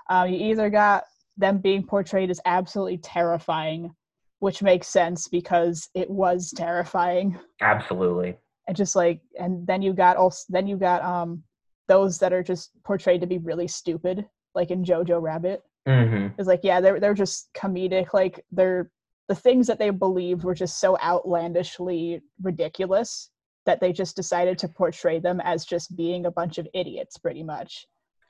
Um, 0.09 0.29
you 0.29 0.51
either 0.51 0.69
got 0.69 1.05
them 1.37 1.59
being 1.59 1.85
portrayed 1.85 2.29
as 2.29 2.41
absolutely 2.45 2.97
terrifying, 2.97 3.95
which 4.41 4.61
makes 4.61 4.87
sense 4.87 5.27
because 5.27 5.89
it 5.95 6.09
was 6.09 6.53
terrifying. 6.55 7.39
Absolutely 7.61 8.37
and 8.67 8.77
just 8.77 8.95
like 8.95 9.19
and 9.39 9.65
then 9.67 9.81
you 9.81 9.93
got 9.93 10.17
also 10.17 10.45
then 10.49 10.65
you 10.67 10.77
got 10.77 11.03
um 11.03 11.43
those 11.87 12.17
that 12.17 12.31
are 12.31 12.41
just 12.43 12.71
portrayed 12.83 13.19
to 13.21 13.27
be 13.27 13.37
really 13.39 13.67
stupid 13.67 14.25
like 14.55 14.71
in 14.71 14.83
jojo 14.83 15.21
rabbit 15.21 15.61
mm-hmm. 15.87 16.27
it's 16.37 16.47
like 16.47 16.61
yeah 16.63 16.79
they're, 16.79 16.99
they're 16.99 17.13
just 17.13 17.49
comedic 17.53 18.13
like 18.13 18.43
they're 18.51 18.89
the 19.27 19.35
things 19.35 19.67
that 19.67 19.79
they 19.79 19.89
believed 19.89 20.43
were 20.43 20.55
just 20.55 20.79
so 20.79 20.97
outlandishly 21.01 22.21
ridiculous 22.41 23.29
that 23.65 23.79
they 23.79 23.91
just 23.91 24.15
decided 24.15 24.57
to 24.57 24.67
portray 24.67 25.19
them 25.19 25.39
as 25.43 25.65
just 25.65 25.95
being 25.95 26.25
a 26.25 26.31
bunch 26.31 26.57
of 26.57 26.67
idiots 26.73 27.17
pretty 27.17 27.43
much 27.43 27.87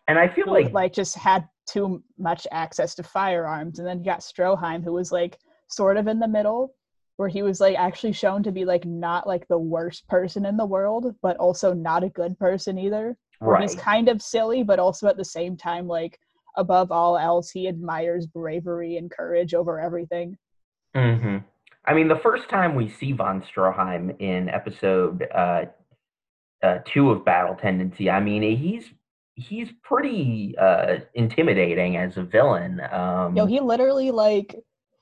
and 0.08 0.18
i 0.18 0.28
feel 0.28 0.48
like 0.48 0.72
like 0.72 0.94
just 0.94 1.16
had 1.16 1.48
too 1.68 2.04
much 2.18 2.48
access 2.52 2.96
to 2.96 3.04
firearms 3.04 3.78
and 3.78 3.88
then 3.88 4.00
you 4.00 4.06
got 4.06 4.22
stroheim 4.22 4.84
who 4.84 4.94
was 4.94 5.12
like 5.12 5.38
sort 5.72 5.98
of 5.98 6.08
in 6.08 6.20
the 6.20 6.28
middle 6.28 6.76
where 7.18 7.30
he 7.30 7.44
was 7.44 7.60
like 7.62 7.78
actually 7.78 8.14
shown 8.14 8.42
to 8.44 8.52
be 8.52 8.66
like 8.66 8.86
not 8.86 9.28
like 9.28 9.48
the 9.48 9.58
worst 9.58 10.08
person 10.08 10.46
in 10.46 10.58
the 10.58 10.66
world, 10.66 11.14
but 11.22 11.38
also 11.38 11.74
not 11.74 12.04
a 12.04 12.10
good 12.10 12.38
person 12.40 12.80
either. 12.80 13.16
Right. 13.40 13.62
He's 13.62 13.76
kind 13.76 14.10
of 14.10 14.22
silly, 14.22 14.64
but 14.64 14.80
also 14.80 15.08
at 15.08 15.18
the 15.18 15.26
same 15.26 15.56
time, 15.58 15.88
like 15.88 16.20
above 16.58 16.92
all 16.92 17.18
else, 17.18 17.52
he 17.52 17.68
admires 17.68 18.26
bravery 18.26 18.98
and 18.98 19.10
courage 19.12 19.54
over 19.54 19.80
everything. 19.80 20.38
hmm 20.96 21.38
I 21.86 21.96
mean, 21.96 22.08
the 22.08 22.20
first 22.20 22.48
time 22.48 22.76
we 22.76 22.90
see 22.90 23.12
von 23.12 23.42
Stroheim 23.42 24.16
in 24.20 24.50
episode 24.50 25.28
uh, 25.34 25.66
uh, 26.62 26.78
two 26.86 27.10
of 27.10 27.26
Battle 27.26 27.56
Tendency, 27.56 28.10
I 28.10 28.20
mean, 28.20 28.44
he's 28.58 28.86
he's 29.36 29.70
pretty 29.84 30.56
uh, 30.60 30.98
intimidating 31.16 31.98
as 31.98 32.18
a 32.18 32.24
villain. 32.24 32.82
Um, 32.92 33.36
Yo, 33.36 33.46
he 33.46 33.60
literally 33.60 34.12
like 34.12 34.56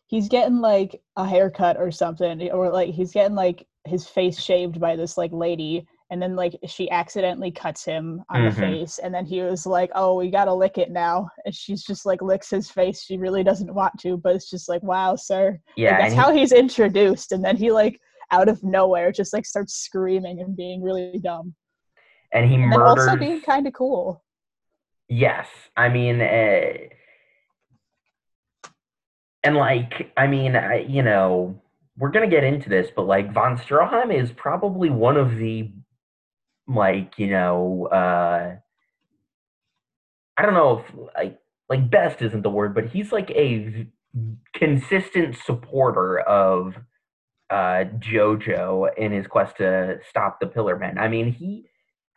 he's 0.10 0.28
getting 0.28 0.60
like 0.60 1.00
a 1.16 1.26
haircut 1.26 1.78
or 1.78 1.92
something 1.92 2.52
or 2.52 2.70
like 2.72 2.90
he's 2.90 3.12
getting 3.12 3.36
like 3.36 3.66
his 3.86 4.06
face 4.06 4.40
shaved 4.42 4.80
by 4.80 4.96
this 4.96 5.18
like 5.18 5.32
lady 5.32 5.88
and 6.12 6.20
then 6.20 6.36
like 6.36 6.58
she 6.66 6.90
accidentally 6.90 7.52
cuts 7.52 7.86
him 7.86 8.24
on 8.30 8.42
mm-hmm. 8.42 8.48
the 8.50 8.68
face 8.68 8.98
and 8.98 9.14
then 9.14 9.26
he 9.26 9.42
was 9.42 9.66
like 9.66 9.92
oh 9.94 10.16
we 10.16 10.30
gotta 10.30 10.54
lick 10.54 10.78
it 10.78 10.92
now 10.92 11.30
and 11.46 11.54
she's 11.54 11.84
just 11.84 12.06
like 12.06 12.22
licks 12.22 12.50
his 12.50 12.70
face 12.70 13.04
she 13.04 13.18
really 13.18 13.44
doesn't 13.44 13.74
want 13.74 13.94
to 14.00 14.18
but 14.18 14.36
it's 14.36 14.50
just 14.50 14.68
like 14.68 14.84
wow 14.84 15.16
sir. 15.16 15.58
Yeah 15.78 15.92
like, 15.92 16.00
that's 16.00 16.16
how 16.16 16.34
he's 16.34 16.52
introduced 16.52 17.32
and 17.32 17.46
then 17.46 17.56
he 17.56 17.72
like 17.72 18.00
out 18.32 18.50
of 18.50 18.64
nowhere 18.64 19.12
just 19.12 19.32
like 19.32 19.46
starts 19.46 19.76
screaming 19.76 20.42
and 20.42 20.56
being 20.56 20.84
really 20.84 21.20
dumb. 21.24 21.56
And 22.32 22.48
he 22.48 22.56
and 22.56 22.68
murders 22.70 23.08
also 23.08 23.18
being 23.18 23.42
kind 23.42 23.66
of 23.68 23.74
cool. 23.74 24.24
Yes 25.08 25.48
i 25.78 25.88
mean 25.90 26.22
uh 26.22 26.74
and 29.44 29.56
like, 29.56 30.12
I 30.18 30.28
mean, 30.28 30.56
I, 30.56 30.80
you 30.82 31.04
know, 31.04 31.62
we're 31.98 32.12
gonna 32.12 32.28
get 32.28 32.44
into 32.44 32.70
this, 32.70 32.90
but 32.96 33.08
like 33.08 33.34
von 33.34 33.58
Stroheim 33.58 34.14
is 34.14 34.32
probably 34.32 34.90
one 34.90 35.18
of 35.18 35.38
the 35.38 35.72
like, 36.68 37.14
you 37.18 37.28
know, 37.28 37.88
uh 37.92 38.56
I 40.38 40.42
don't 40.42 40.54
know 40.54 40.80
if 40.80 41.10
like 41.16 41.40
like 41.70 41.90
best 41.90 42.22
isn't 42.22 42.42
the 42.42 42.50
word, 42.50 42.74
but 42.74 42.88
he's 42.88 43.12
like 43.12 43.30
a 43.32 43.88
consistent 44.54 45.36
supporter 45.46 46.20
of 46.20 46.76
uh 47.50 47.86
Jojo 48.00 48.90
in 48.98 49.12
his 49.12 49.28
quest 49.28 49.58
to 49.58 50.00
stop 50.10 50.40
the 50.40 50.48
Pillar 50.48 50.78
Men. 50.78 50.98
I 50.98 51.08
mean, 51.08 51.32
he 51.32 51.66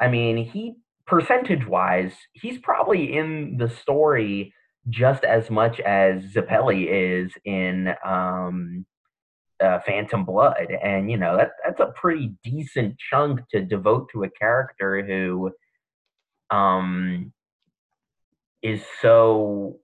I 0.01 0.09
mean, 0.09 0.37
he 0.37 0.77
percentage 1.07 1.67
wise, 1.67 2.13
he's 2.33 2.59
probably 2.59 3.17
in 3.17 3.57
the 3.59 3.69
story 3.69 4.55
just 4.89 5.25
as 5.25 5.51
much 5.51 5.81
as 5.81 6.23
Zeppeli 6.25 6.87
is 6.89 7.33
in 7.45 7.95
um, 8.05 8.85
uh, 9.63 9.79
Phantom 9.87 10.25
Blood, 10.25 10.69
and 10.83 11.11
you 11.11 11.17
know 11.17 11.37
that 11.37 11.51
that's 11.65 11.81
a 11.81 11.93
pretty 11.95 12.35
decent 12.43 12.97
chunk 13.11 13.41
to 13.51 13.63
devote 13.63 14.09
to 14.13 14.25
a 14.25 14.31
character 14.31 15.05
who 15.05 15.53
um, 16.51 17.33
is 18.63 18.83
so 19.01 19.79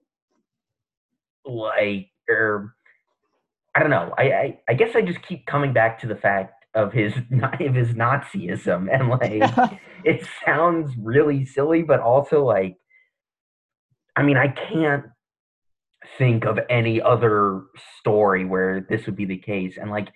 like 1.45 2.09
or 2.29 2.35
er, 2.35 2.75
I 3.75 3.79
don't 3.79 3.89
know. 3.89 4.13
I, 4.17 4.23
I 4.23 4.59
I 4.69 4.73
guess 4.73 4.95
I 4.95 5.01
just 5.01 5.21
keep 5.21 5.45
coming 5.45 5.73
back 5.73 5.99
to 6.01 6.07
the 6.07 6.15
fact 6.15 6.65
of 6.75 6.91
his 6.91 7.13
of 7.59 7.75
his 7.75 7.89
Nazism, 7.89 8.93
and 8.93 9.09
like 9.09 9.79
it 10.03 10.27
sounds 10.45 10.91
really 10.97 11.45
silly, 11.45 11.83
but 11.83 11.99
also 11.99 12.43
like 12.43 12.75
I 14.19 14.23
mean, 14.23 14.35
I 14.35 14.49
can't 14.49 15.05
think 16.17 16.43
of 16.43 16.59
any 16.69 17.01
other 17.01 17.61
story 17.99 18.43
where 18.43 18.85
this 18.89 19.05
would 19.05 19.15
be 19.15 19.23
the 19.23 19.37
case. 19.37 19.77
And 19.79 19.89
like, 19.89 20.09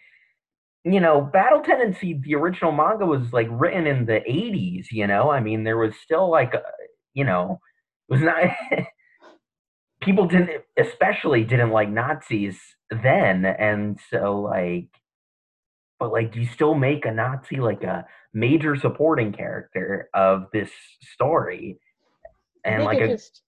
you 0.83 0.99
know, 0.99 1.21
Battle 1.21 1.61
Tendency, 1.61 2.19
the 2.21 2.35
original 2.35 2.73
manga 2.73 3.05
was 3.05 3.31
like 3.31 3.47
written 3.49 3.87
in 3.87 4.05
the 4.05 4.19
80s, 4.29 4.87
you 4.91 5.07
know? 5.07 5.31
I 5.31 5.39
mean, 5.39 5.63
there 5.63 5.77
was 5.77 5.93
still 6.03 6.29
like, 6.29 6.53
a, 6.53 6.57
uh, 6.57 6.71
you 7.13 7.23
know, 7.23 7.61
it 8.09 8.13
was 8.13 8.21
not. 8.21 8.43
people 10.01 10.27
didn't, 10.27 10.63
especially 10.77 11.45
didn't 11.45 11.71
like 11.71 11.87
Nazis 11.87 12.59
then, 12.91 13.45
and 13.45 13.97
so 14.09 14.41
like, 14.41 14.89
but 15.97 16.11
like, 16.11 16.35
you 16.35 16.45
still 16.45 16.75
make 16.75 17.05
a 17.05 17.11
Nazi 17.11 17.61
like 17.61 17.83
a 17.83 18.05
major 18.33 18.75
supporting 18.75 19.31
character 19.31 20.09
of 20.13 20.47
this 20.51 20.71
story, 21.13 21.79
and 22.65 22.83
like 22.83 22.99
a, 22.99 23.07
just 23.07 23.43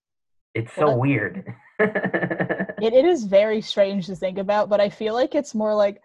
it's 0.56 0.74
so 0.74 0.88
well, 0.88 1.00
weird. 1.00 1.54
it, 1.80 2.94
it 2.94 3.06
is 3.06 3.26
very 3.26 3.62
strange 3.62 4.08
to 4.08 4.16
think 4.16 4.38
about, 4.38 4.70
but 4.70 4.80
I 4.80 4.90
feel 4.90 5.14
like 5.14 5.36
it's 5.36 5.54
more 5.54 5.76
like 5.76 6.02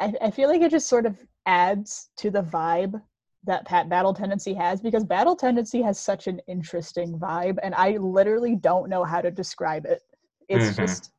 I, 0.00 0.14
I 0.22 0.30
feel 0.30 0.48
like 0.48 0.62
it 0.62 0.70
just 0.70 0.88
sort 0.88 1.04
of 1.04 1.18
adds 1.46 2.10
to 2.18 2.30
the 2.30 2.42
vibe 2.42 3.02
that 3.44 3.64
Pat 3.66 3.88
Battle 3.88 4.14
Tendency 4.14 4.54
has 4.54 4.80
because 4.80 5.04
Battle 5.04 5.34
Tendency 5.34 5.82
has 5.82 5.98
such 5.98 6.28
an 6.28 6.40
interesting 6.46 7.18
vibe, 7.18 7.58
and 7.62 7.74
I 7.74 7.96
literally 7.96 8.56
don't 8.56 8.88
know 8.88 9.04
how 9.04 9.20
to 9.20 9.30
describe 9.30 9.84
it. 9.84 10.00
It's 10.48 10.70
Mhm. 10.70 10.76
just, 10.76 11.12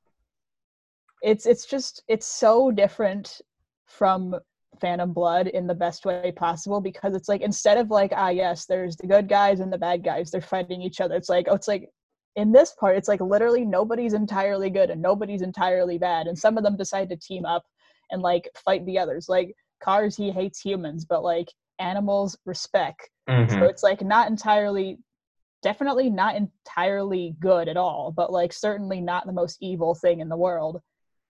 it's 1.21 1.45
it's 1.45 1.65
just 1.65 2.03
it's 2.07 2.25
so 2.25 2.71
different 2.71 3.41
from 3.87 4.35
Phantom 4.79 5.11
Blood 5.11 5.47
in 5.47 5.67
the 5.67 5.75
best 5.75 6.05
way 6.05 6.31
possible 6.33 6.79
because 6.79 7.13
it's 7.13 7.27
like 7.27 7.41
instead 7.41 7.77
of 7.77 7.89
like 7.89 8.13
ah 8.15 8.29
yes, 8.29 8.65
there's 8.65 8.95
the 8.95 9.07
good 9.07 9.27
guys 9.27 9.59
and 9.59 9.73
the 9.73 9.77
bad 9.77 10.03
guys, 10.03 10.31
they're 10.31 10.39
fighting 10.39 10.81
each 10.81 11.01
other. 11.01 11.15
It's 11.15 11.29
like 11.29 11.47
oh, 11.49 11.55
it's 11.55 11.67
like 11.67 11.89
in 12.35 12.51
this 12.51 12.73
part, 12.79 12.97
it's 12.97 13.07
like 13.07 13.21
literally 13.21 13.65
nobody's 13.65 14.13
entirely 14.13 14.69
good 14.69 14.89
and 14.89 15.01
nobody's 15.01 15.41
entirely 15.41 15.97
bad, 15.97 16.27
and 16.27 16.37
some 16.37 16.57
of 16.57 16.63
them 16.63 16.77
decide 16.77 17.09
to 17.09 17.17
team 17.17 17.45
up 17.45 17.65
and 18.11 18.21
like 18.21 18.49
fight 18.63 18.85
the 18.85 18.97
others. 18.99 19.27
Like 19.29 19.55
Kars, 19.81 20.15
he 20.15 20.31
hates 20.31 20.59
humans, 20.59 21.05
but 21.05 21.23
like 21.23 21.49
animals 21.79 22.37
respect. 22.45 23.09
So 23.47 23.65
Mhm. 23.65 23.69
it's 23.69 23.83
like 23.83 24.01
not 24.01 24.29
entirely, 24.29 24.97
definitely 25.63 26.09
not 26.09 26.35
entirely 26.35 27.35
good 27.39 27.67
at 27.67 27.77
all, 27.77 28.11
but 28.15 28.31
like 28.31 28.53
certainly 28.53 29.01
not 29.01 29.25
the 29.25 29.33
most 29.33 29.57
evil 29.61 29.95
thing 29.95 30.19
in 30.19 30.29
the 30.29 30.37
world. 30.37 30.81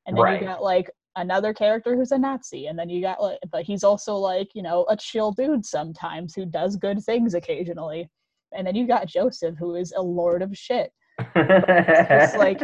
And 0.06 0.18
then 0.18 0.24
Right. 0.24 0.41
you 0.41 0.48
got 0.48 0.63
like 0.63 0.89
another 1.15 1.53
character 1.53 1.96
who's 1.96 2.12
a 2.12 2.18
Nazi, 2.18 2.68
and 2.68 2.77
then 2.77 2.89
you 2.89 3.01
got 3.01 3.22
like, 3.22 3.39
but 3.51 3.63
he's 3.63 3.84
also 3.84 4.15
like 4.15 4.50
you 4.56 4.62
know 4.63 4.86
a 4.89 4.98
chill 4.98 5.32
dude 5.32 5.65
sometimes 5.65 6.36
who 6.36 6.46
does 6.46 6.75
good 6.75 7.03
things 7.03 7.34
occasionally. 7.34 8.10
And 8.56 8.65
then 8.65 8.75
you 8.75 8.88
got 8.88 9.08
Joseph, 9.08 9.56
who 9.58 9.75
is 9.75 9.94
a 9.96 10.01
lord 10.01 10.41
of 10.41 10.56
shit 10.58 10.91
just 11.36 12.38
like- 12.38 12.62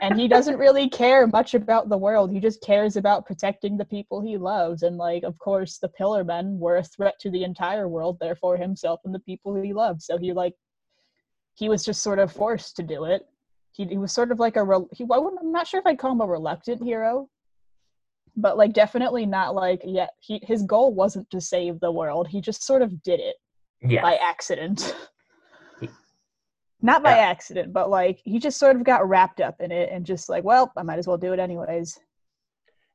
and 0.00 0.18
he 0.18 0.28
doesn't 0.28 0.58
really 0.58 0.88
care 0.88 1.26
much 1.26 1.54
about 1.54 1.88
the 1.88 1.96
world. 1.96 2.30
He 2.30 2.40
just 2.40 2.62
cares 2.62 2.96
about 2.96 3.26
protecting 3.26 3.76
the 3.76 3.84
people 3.84 4.20
he 4.20 4.36
loves. 4.36 4.82
And 4.82 4.96
like, 4.96 5.24
of 5.24 5.38
course, 5.38 5.78
the 5.78 5.88
Pillar 5.88 6.24
Men 6.24 6.58
were 6.58 6.76
a 6.76 6.84
threat 6.84 7.14
to 7.20 7.30
the 7.30 7.44
entire 7.44 7.88
world, 7.88 8.18
therefore 8.20 8.56
himself 8.56 9.00
and 9.04 9.14
the 9.14 9.20
people 9.20 9.60
he 9.60 9.72
loved. 9.72 10.02
So 10.02 10.16
he 10.18 10.32
like, 10.32 10.54
he 11.54 11.68
was 11.68 11.84
just 11.84 12.02
sort 12.02 12.20
of 12.20 12.32
forced 12.32 12.76
to 12.76 12.82
do 12.82 13.04
it. 13.04 13.22
He, 13.72 13.86
he 13.86 13.98
was 13.98 14.12
sort 14.12 14.30
of 14.30 14.38
like 14.38 14.56
a 14.56 14.62
rel- 14.62 14.88
he. 14.92 15.04
I 15.10 15.18
wouldn't, 15.18 15.42
I'm 15.42 15.52
not 15.52 15.66
sure 15.66 15.80
if 15.80 15.86
I'd 15.86 15.98
call 15.98 16.12
him 16.12 16.20
a 16.20 16.26
reluctant 16.26 16.82
hero, 16.82 17.28
but 18.36 18.56
like 18.56 18.72
definitely 18.72 19.26
not 19.26 19.54
like 19.54 19.82
yeah. 19.84 20.06
He 20.20 20.40
his 20.42 20.62
goal 20.62 20.94
wasn't 20.94 21.28
to 21.30 21.40
save 21.40 21.78
the 21.80 21.90
world. 21.90 22.28
He 22.28 22.40
just 22.40 22.64
sort 22.64 22.82
of 22.82 23.02
did 23.02 23.20
it 23.20 23.36
yes. 23.82 24.02
by 24.02 24.16
accident. 24.16 24.96
Not 26.80 27.02
by 27.02 27.16
Yeah. 27.16 27.28
accident, 27.30 27.72
but 27.72 27.90
like 27.90 28.20
he 28.24 28.38
just 28.38 28.58
sort 28.58 28.76
of 28.76 28.84
got 28.84 29.08
wrapped 29.08 29.40
up 29.40 29.60
in 29.60 29.72
it 29.72 29.90
and 29.92 30.06
just 30.06 30.28
like, 30.28 30.44
well, 30.44 30.72
I 30.76 30.82
might 30.82 30.98
as 30.98 31.08
well 31.08 31.16
do 31.18 31.32
it 31.32 31.40
anyways. 31.40 31.98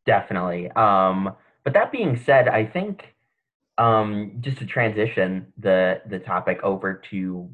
Definitely. 0.05 0.69
Um, 0.71 1.33
but 1.63 1.73
that 1.73 1.91
being 1.91 2.15
said, 2.17 2.47
I 2.47 2.65
think 2.65 3.13
um, 3.77 4.33
just 4.41 4.57
to 4.59 4.65
transition 4.65 5.47
the 5.57 6.01
the 6.09 6.19
topic 6.19 6.59
over 6.63 6.93
to 7.11 7.49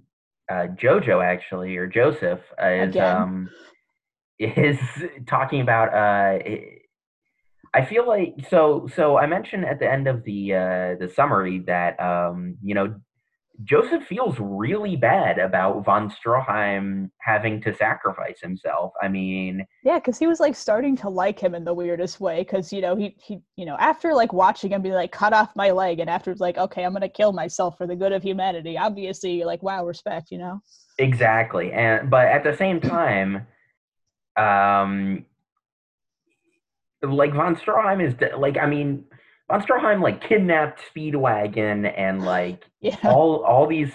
uh, 0.51 0.67
Jojo 0.75 1.24
actually 1.24 1.77
or 1.77 1.88
Joseph 1.88 2.41
is 2.59 2.89
Again. 2.89 3.15
um, 3.15 3.50
is 4.39 4.79
talking 5.27 5.62
about. 5.62 5.93
Uh, 5.93 6.39
i- 6.45 6.75
I 7.71 7.86
feel 7.86 8.07
like 8.07 8.33
so. 8.50 8.88
So 8.95 9.17
I 9.19 9.27
mentioned 9.27 9.63
at 9.63 9.77
the 9.79 9.88
end 9.88 10.07
of 10.07 10.24
the 10.24 10.55
uh, 10.55 10.95
the 10.99 11.12
summary 11.15 11.60
that 11.67 11.99
um, 11.99 12.58
you 12.63 12.73
know 12.73 12.95
Joseph 13.65 14.04
feels 14.06 14.36
really 14.39 14.95
bad 14.95 15.38
about 15.38 15.84
von 15.84 16.10
Stroheim 16.10 17.10
having 17.19 17.62
to 17.62 17.76
sacrifice 17.76 18.39
himself. 18.41 18.93
I 19.02 19.10
mean, 19.10 19.65
Yeah, 19.84 20.00
because 20.00 20.17
he 20.17 20.28
was 20.28 20.39
like 20.39 20.56
starting 20.56 20.95
to 20.98 21.10
like 21.10 21.39
him 21.39 21.54
in 21.54 21.65
the 21.65 21.74
weirdest 21.74 22.22
way. 22.22 22.39
Because 22.39 22.72
you 22.72 22.80
know 22.80 22.95
he 22.95 23.15
he 23.22 23.41
you 23.58 23.65
know 23.65 23.76
after 23.78 24.13
like 24.13 24.32
watching 24.32 24.72
him 24.72 24.82
be 24.82 24.91
like 24.91 25.12
cut 25.12 25.34
off 25.34 25.56
my 25.56 25.72
leg, 25.72 26.00
and 26.00 26.10
after 26.10 26.32
it's 26.32 26.39
like 26.39 26.58
okay, 26.58 26.84
I'm 26.86 26.93
gonna 26.93 27.10
kill 27.10 27.34
myself 27.34 27.78
for 27.78 27.86
the 27.86 27.95
good 27.95 28.13
of 28.13 28.24
humanity. 28.24 28.78
Obviously, 28.78 29.43
like 29.43 29.62
wow, 29.62 29.86
respect, 29.86 30.32
you 30.32 30.38
know. 30.38 30.62
Exactly. 30.98 31.74
And 31.74 32.10
but 32.10 32.28
at 32.28 32.45
the 32.45 32.56
same 32.56 32.80
time, 32.80 33.45
um 34.38 35.26
like 37.02 37.34
von 37.34 37.56
Stroheim 37.58 38.02
is 38.06 38.13
de- 38.13 38.38
like 38.38 38.58
I 38.58 38.67
mean 38.67 39.04
von 39.49 39.62
Stroheim 39.62 40.01
like 40.01 40.21
kidnapped 40.21 40.79
Speedwagon 40.93 41.91
and 41.97 42.23
like 42.25 42.65
Yeah, 42.81 42.95
all 43.03 43.43
all 43.43 43.67
these, 43.67 43.91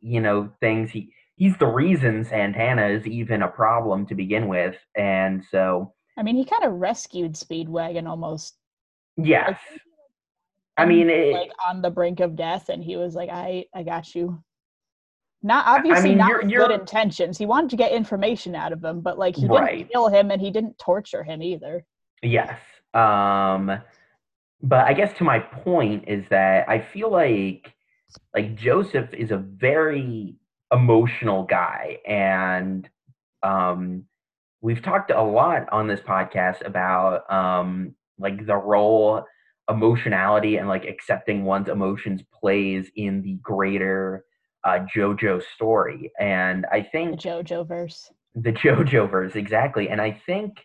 you 0.00 0.20
know, 0.20 0.50
things 0.60 0.90
he 0.90 1.12
he's 1.36 1.56
the 1.58 1.66
reason 1.66 2.24
Santana 2.24 2.86
is 2.88 3.06
even 3.06 3.42
a 3.42 3.48
problem 3.48 4.06
to 4.06 4.14
begin 4.14 4.48
with. 4.48 4.76
And 4.96 5.42
so 5.50 5.92
I 6.18 6.22
mean 6.22 6.36
he 6.36 6.44
kind 6.44 6.64
of 6.64 6.72
rescued 6.74 7.32
Speedwagon 7.34 8.08
almost. 8.08 8.56
yes. 9.16 9.58
I 10.78 10.84
mean 10.84 11.08
it, 11.08 11.32
like 11.32 11.52
on 11.66 11.80
the 11.80 11.90
brink 11.90 12.20
of 12.20 12.36
death, 12.36 12.68
and 12.68 12.84
he 12.84 12.96
was 12.96 13.14
like, 13.14 13.30
I 13.30 13.64
I 13.74 13.82
got 13.82 14.14
you. 14.14 14.42
Not 15.42 15.66
obviously 15.66 16.10
mean, 16.10 16.18
not 16.18 16.28
you're- 16.28 16.42
with 16.42 16.50
you're- 16.52 16.66
good 16.68 16.80
intentions. 16.80 17.38
He 17.38 17.46
wanted 17.46 17.70
to 17.70 17.76
get 17.76 17.92
information 17.92 18.54
out 18.54 18.72
of 18.72 18.84
him, 18.84 19.00
but 19.00 19.18
like 19.18 19.36
he 19.36 19.46
Right. 19.46 19.78
didn't 19.78 19.92
kill 19.92 20.08
him 20.08 20.30
and 20.30 20.40
he 20.42 20.50
didn't 20.50 20.78
torture 20.78 21.22
him 21.24 21.42
either. 21.42 21.84
Yes. 22.22 22.58
Um 22.92 23.80
but 24.62 24.86
I 24.86 24.92
guess 24.94 25.16
to 25.18 25.24
my 25.24 25.38
point 25.38 26.04
is 26.08 26.24
that 26.30 26.68
I 26.68 26.80
feel 26.80 27.10
like 27.10 27.72
like 28.34 28.54
Joseph 28.56 29.12
is 29.12 29.30
a 29.30 29.36
very 29.38 30.36
emotional 30.72 31.44
guy 31.44 31.98
and 32.06 32.88
um 33.42 34.04
we've 34.62 34.82
talked 34.82 35.10
a 35.10 35.22
lot 35.22 35.66
on 35.72 35.86
this 35.86 36.00
podcast 36.00 36.64
about 36.66 37.30
um 37.32 37.94
like 38.18 38.46
the 38.46 38.56
role 38.56 39.24
emotionality 39.68 40.56
and 40.56 40.68
like 40.68 40.84
accepting 40.84 41.44
one's 41.44 41.68
emotions 41.68 42.22
plays 42.32 42.90
in 42.96 43.22
the 43.22 43.34
greater 43.42 44.24
uh 44.64 44.78
JoJo 44.94 45.42
story 45.54 46.10
and 46.18 46.64
I 46.72 46.82
think 46.82 47.20
The 47.20 47.28
JoJo 47.28 47.68
verse. 47.68 48.10
the 48.34 48.52
JoJo 48.62 49.10
verse 49.10 49.34
exactly, 49.36 49.88
and 49.88 50.00
I 50.00 50.20
think, 50.26 50.58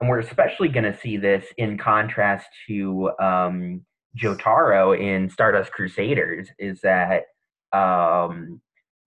and 0.00 0.08
we're 0.08 0.20
especially 0.20 0.68
going 0.68 0.90
to 0.90 0.98
see 0.98 1.16
this 1.16 1.44
in 1.56 1.76
contrast 1.78 2.46
to 2.68 3.10
um, 3.20 3.82
Jotaro 4.16 4.98
in 4.98 5.28
Stardust 5.28 5.72
Crusaders, 5.72 6.48
is 6.58 6.80
that 6.82 7.24
um, 7.72 8.60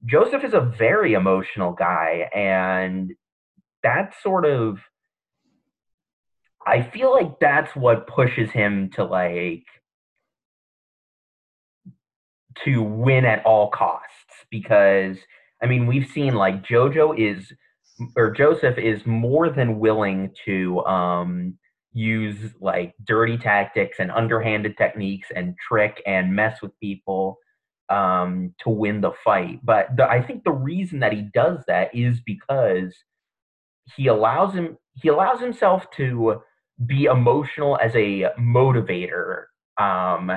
Joseph 0.05 0.43
is 0.43 0.53
a 0.53 0.61
very 0.61 1.13
emotional 1.13 1.73
guy, 1.73 2.29
and 2.33 3.13
that's 3.83 4.21
sort 4.21 4.45
of. 4.45 4.79
I 6.65 6.83
feel 6.83 7.11
like 7.11 7.39
that's 7.39 7.75
what 7.75 8.05
pushes 8.05 8.51
him 8.51 8.91
to 8.91 9.03
like 9.03 9.65
to 12.63 12.83
win 12.83 13.25
at 13.25 13.43
all 13.45 13.69
costs 13.69 14.45
because 14.49 15.17
I 15.61 15.65
mean 15.65 15.87
we've 15.87 16.07
seen 16.07 16.35
like 16.35 16.63
Jojo 16.63 17.17
is 17.17 17.51
or 18.15 18.31
Joseph 18.31 18.77
is 18.77 19.05
more 19.05 19.49
than 19.49 19.79
willing 19.79 20.33
to 20.45 20.83
um, 20.85 21.57
use 21.93 22.53
like 22.59 22.93
dirty 23.03 23.37
tactics 23.37 23.97
and 23.99 24.11
underhanded 24.11 24.77
techniques 24.77 25.29
and 25.35 25.55
trick 25.67 26.01
and 26.05 26.35
mess 26.35 26.61
with 26.61 26.71
people 26.79 27.37
um, 27.89 28.53
to 28.59 28.69
win 28.69 29.01
the 29.01 29.11
fight. 29.23 29.59
But 29.63 29.95
the, 29.97 30.09
I 30.09 30.21
think 30.21 30.43
the 30.43 30.51
reason 30.51 30.99
that 30.99 31.13
he 31.13 31.23
does 31.33 31.59
that 31.67 31.93
is 31.93 32.19
because 32.25 32.95
he 33.95 34.07
allows 34.07 34.53
him 34.53 34.77
he 34.93 35.09
allows 35.09 35.39
himself 35.39 35.89
to 35.91 36.41
be 36.85 37.05
emotional 37.05 37.77
as 37.81 37.95
a 37.95 38.27
motivator, 38.39 39.45
um, 39.77 40.31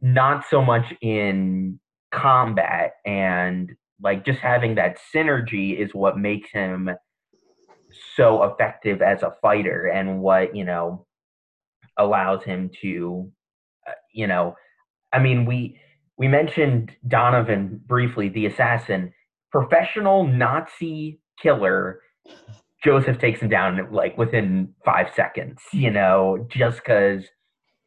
not 0.00 0.44
so 0.48 0.62
much 0.62 0.94
in 1.00 1.78
combat 2.10 2.94
and 3.04 3.74
like 4.02 4.24
just 4.24 4.38
having 4.40 4.74
that 4.76 4.98
synergy 5.14 5.78
is 5.78 5.90
what 5.92 6.18
makes 6.18 6.50
him 6.50 6.90
so 8.16 8.44
effective 8.44 9.02
as 9.02 9.22
a 9.22 9.34
fighter 9.40 9.86
and 9.86 10.20
what 10.20 10.54
you 10.54 10.64
know 10.64 11.06
allows 11.98 12.44
him 12.44 12.70
to 12.80 13.30
uh, 13.86 13.92
you 14.12 14.26
know 14.26 14.54
i 15.12 15.18
mean 15.18 15.44
we 15.44 15.80
we 16.16 16.28
mentioned 16.28 16.92
donovan 17.06 17.80
briefly 17.86 18.28
the 18.28 18.46
assassin. 18.46 19.12
Professional 19.50 20.26
nazi 20.26 21.20
killer 21.40 22.00
joseph 22.84 23.18
takes 23.18 23.40
him 23.40 23.48
down 23.48 23.88
like 23.90 24.16
within 24.18 24.74
five 24.84 25.06
seconds 25.16 25.60
you 25.72 25.90
know 25.90 26.46
just 26.50 26.76
because 26.76 27.24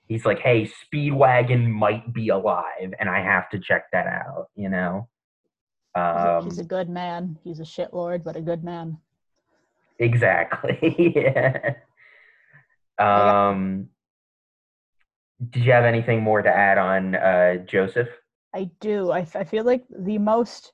he's 0.08 0.26
like 0.26 0.39
hey 0.39 0.69
speedwagon 0.84 1.69
might 1.69 2.12
be 2.13 2.30
alive 2.30 2.93
and 3.00 3.08
i 3.08 3.21
have 3.21 3.47
to 3.50 3.60
check 3.60 3.84
that 3.93 4.08
out 4.08 4.47
you 4.56 4.67
know 4.67 5.08
um 5.95 6.45
he's 6.45 6.60
a 6.60 6.63
good 6.63 6.89
man. 6.89 7.38
He's 7.43 7.60
a 7.60 7.63
shitlord, 7.63 8.23
but 8.23 8.36
a 8.36 8.41
good 8.41 8.63
man. 8.63 8.97
Exactly. 9.99 11.13
yeah. 12.97 13.47
Um, 13.49 13.89
did 15.49 15.63
you 15.65 15.71
have 15.71 15.86
anything 15.86 16.21
more 16.21 16.41
to 16.41 16.49
add 16.49 16.77
on 16.77 17.15
uh, 17.15 17.58
Joseph? 17.65 18.10
I 18.54 18.69
do. 18.80 19.12
I, 19.12 19.25
I 19.36 19.43
feel 19.43 19.63
like 19.63 19.84
the 19.89 20.17
most 20.17 20.73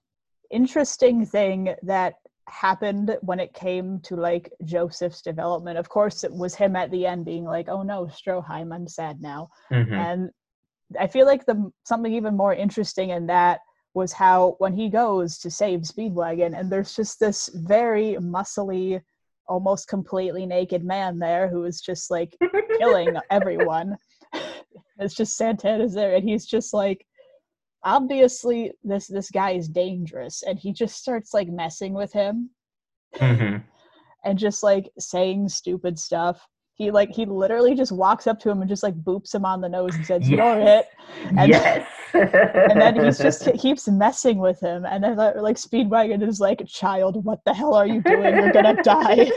interesting 0.52 1.26
thing 1.26 1.76
that 1.84 2.16
happened 2.48 3.18
when 3.22 3.40
it 3.40 3.54
came 3.54 4.00
to 4.02 4.16
like 4.16 4.52
Joseph's 4.64 5.22
development. 5.22 5.78
Of 5.78 5.90
course, 5.90 6.24
it 6.24 6.34
was 6.34 6.56
him 6.56 6.76
at 6.76 6.92
the 6.92 7.06
end 7.06 7.26
being 7.26 7.44
like, 7.44 7.68
"Oh 7.70 7.84
no, 7.84 8.06
Stroheim, 8.06 8.74
I'm 8.74 8.88
sad 8.88 9.22
now," 9.22 9.50
Mhm. 9.72 9.98
and 9.98 10.32
I 11.00 11.08
feel 11.08 11.26
like 11.26 11.46
the 11.46 11.72
something 11.86 12.14
even 12.14 12.36
more 12.36 12.54
interesting 12.54 13.10
in 13.10 13.28
that 13.28 13.60
was 13.98 14.14
how 14.14 14.56
when 14.60 14.74
he 14.74 14.90
goes 14.90 15.40
to 15.40 15.50
save 15.50 15.80
Speedwagon, 15.82 16.58
and 16.58 16.72
there's 16.72 16.96
just 16.96 17.20
this 17.20 17.50
very 17.56 18.16
muscly, 18.22 19.02
almost 19.48 19.88
completely 19.88 20.46
naked 20.46 20.84
man 20.86 21.18
there 21.18 21.48
who 21.50 21.64
is 21.66 21.82
just 21.82 22.12
like 22.12 22.38
killing 22.78 23.18
everyone. 23.32 23.98
it's 25.00 25.16
just 25.16 25.36
Santana's 25.36 25.96
there, 25.96 26.14
and 26.16 26.30
he's 26.30 26.46
just 26.46 26.74
like, 26.76 27.06
obviously 27.84 28.72
this 28.84 29.08
this 29.08 29.32
guy 29.32 29.52
is 29.52 29.68
dangerous, 29.68 30.44
and 30.44 30.60
he 30.60 30.72
just 30.72 30.96
starts 30.98 31.34
like 31.34 31.50
messing 31.50 31.94
with 31.94 32.14
him 32.14 32.52
Mhm. 33.16 33.64
and 34.26 34.38
just 34.38 34.62
like 34.62 34.92
saying 35.00 35.50
stupid 35.50 35.98
stuff. 35.98 36.46
He 36.78 36.92
like 36.92 37.10
he 37.12 37.26
literally 37.26 37.74
just 37.74 37.92
walks 37.92 38.28
up 38.28 38.40
to 38.42 38.50
him 38.50 38.62
and 38.62 38.70
just 38.70 38.84
like 38.84 38.96
boops 38.96 39.34
him 39.34 39.46
on 39.46 39.62
the 39.62 39.70
nose 39.70 39.96
and 39.96 40.06
says, 40.06 40.30
"You're 40.30 40.40
Yes. 40.40 40.86
it." 40.86 41.36
And- 41.38 41.50
yes. 41.50 41.88
and 42.14 42.80
then 42.82 43.04
he's 43.04 43.18
just 43.18 43.46
he 43.46 43.58
keeps 43.58 43.88
messing 43.88 44.38
with 44.38 44.60
him 44.60 44.86
and 44.86 45.04
then 45.04 45.16
like 45.18 45.36
like 45.36 45.56
speedwagon 45.58 46.26
is 46.28 46.40
like 46.40 46.66
child 46.66 47.24
what 47.26 47.40
the 47.46 47.54
hell 47.54 47.74
are 47.74 47.86
you 47.88 48.02
doing 48.02 48.36
you're 48.36 48.52
gonna 48.54 48.82
die 48.84 49.30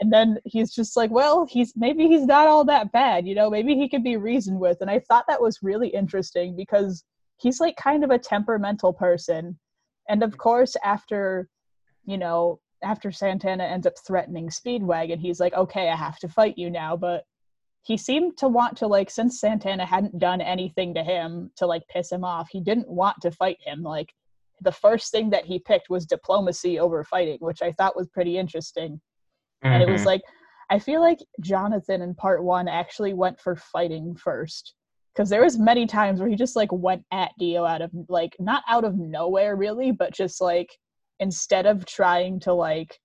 and 0.00 0.12
then 0.12 0.38
he's 0.44 0.72
just 0.72 0.96
like 0.96 1.10
well 1.10 1.44
he's 1.44 1.72
maybe 1.76 2.06
he's 2.06 2.24
not 2.24 2.46
all 2.46 2.64
that 2.64 2.92
bad 2.92 3.26
you 3.26 3.34
know 3.34 3.50
maybe 3.50 3.74
he 3.74 3.88
could 3.88 4.04
be 4.04 4.16
reasoned 4.16 4.58
with 4.58 4.78
and 4.80 4.90
i 4.90 4.98
thought 5.00 5.24
that 5.28 5.42
was 5.42 5.58
really 5.62 5.88
interesting 5.88 6.54
because 6.56 7.04
he's 7.38 7.60
like 7.60 7.76
kind 7.76 8.04
of 8.04 8.10
a 8.10 8.18
temperamental 8.18 8.92
person 8.92 9.58
and 10.08 10.22
of 10.22 10.38
course 10.38 10.76
after 10.84 11.48
you 12.04 12.16
know 12.16 12.60
after 12.82 13.10
santana 13.10 13.64
ends 13.64 13.86
up 13.86 13.94
threatening 14.06 14.48
speedwagon 14.48 15.18
he's 15.18 15.40
like 15.40 15.54
okay 15.54 15.88
i 15.88 15.96
have 15.96 16.18
to 16.18 16.28
fight 16.28 16.56
you 16.56 16.70
now 16.70 16.96
but 16.96 17.24
he 17.82 17.96
seemed 17.96 18.36
to 18.38 18.48
want 18.48 18.76
to 18.76 18.86
like 18.86 19.10
since 19.10 19.40
santana 19.40 19.84
hadn't 19.84 20.18
done 20.18 20.40
anything 20.40 20.94
to 20.94 21.02
him 21.02 21.50
to 21.56 21.66
like 21.66 21.82
piss 21.88 22.10
him 22.10 22.24
off 22.24 22.48
he 22.50 22.60
didn't 22.60 22.88
want 22.88 23.16
to 23.20 23.30
fight 23.30 23.58
him 23.64 23.82
like 23.82 24.12
the 24.60 24.72
first 24.72 25.10
thing 25.10 25.30
that 25.30 25.44
he 25.44 25.58
picked 25.58 25.90
was 25.90 26.06
diplomacy 26.06 26.78
over 26.78 27.02
fighting 27.04 27.38
which 27.40 27.62
i 27.62 27.72
thought 27.72 27.96
was 27.96 28.08
pretty 28.08 28.38
interesting 28.38 29.00
and 29.62 29.82
it 29.82 29.88
was 29.88 30.02
Mhm. 30.02 30.06
like 30.06 30.22
i 30.70 30.78
feel 30.78 31.00
like 31.00 31.18
jonathan 31.40 32.02
in 32.02 32.14
part 32.14 32.44
one 32.44 32.68
actually 32.68 33.14
went 33.14 33.40
for 33.40 33.56
fighting 33.56 34.14
first 34.14 34.74
because 35.14 35.28
there 35.28 35.42
was 35.42 35.58
many 35.58 35.86
times 35.86 36.20
where 36.20 36.28
he 36.28 36.36
just 36.36 36.56
like 36.56 36.72
went 36.72 37.04
at 37.12 37.32
dio 37.38 37.64
out 37.64 37.82
of 37.82 37.90
like 38.08 38.34
not 38.38 38.62
out 38.68 38.84
of 38.84 38.96
nowhere 38.96 39.56
really 39.56 39.90
but 39.90 40.12
just 40.12 40.40
like 40.40 40.78
instead 41.20 41.66
of 41.66 41.84
trying 41.86 42.40
to 42.40 42.52
like 42.52 42.98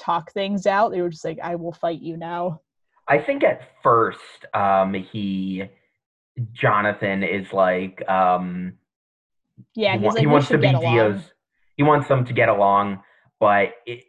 talk 0.00 0.32
things 0.32 0.66
out 0.66 0.90
they 0.90 1.00
were 1.00 1.10
just 1.10 1.24
like 1.24 1.38
i 1.42 1.54
will 1.54 1.72
fight 1.72 2.00
you 2.00 2.16
now 2.16 2.60
I 3.08 3.18
think 3.18 3.42
at 3.44 3.60
first, 3.82 4.20
um, 4.54 4.94
he 4.94 5.64
Jonathan 6.52 7.22
is 7.22 7.52
like, 7.52 8.02
um, 8.08 8.74
yeah 9.74 9.96
he, 9.96 9.98
wa- 9.98 10.12
like 10.12 10.20
he 10.20 10.26
wants 10.26 10.48
to 10.48 10.58
be. 10.58 10.70
Dio's. 10.72 11.20
He 11.76 11.82
wants 11.82 12.06
them 12.06 12.24
to 12.26 12.32
get 12.32 12.48
along, 12.48 13.02
but 13.40 13.70
it 13.86 14.04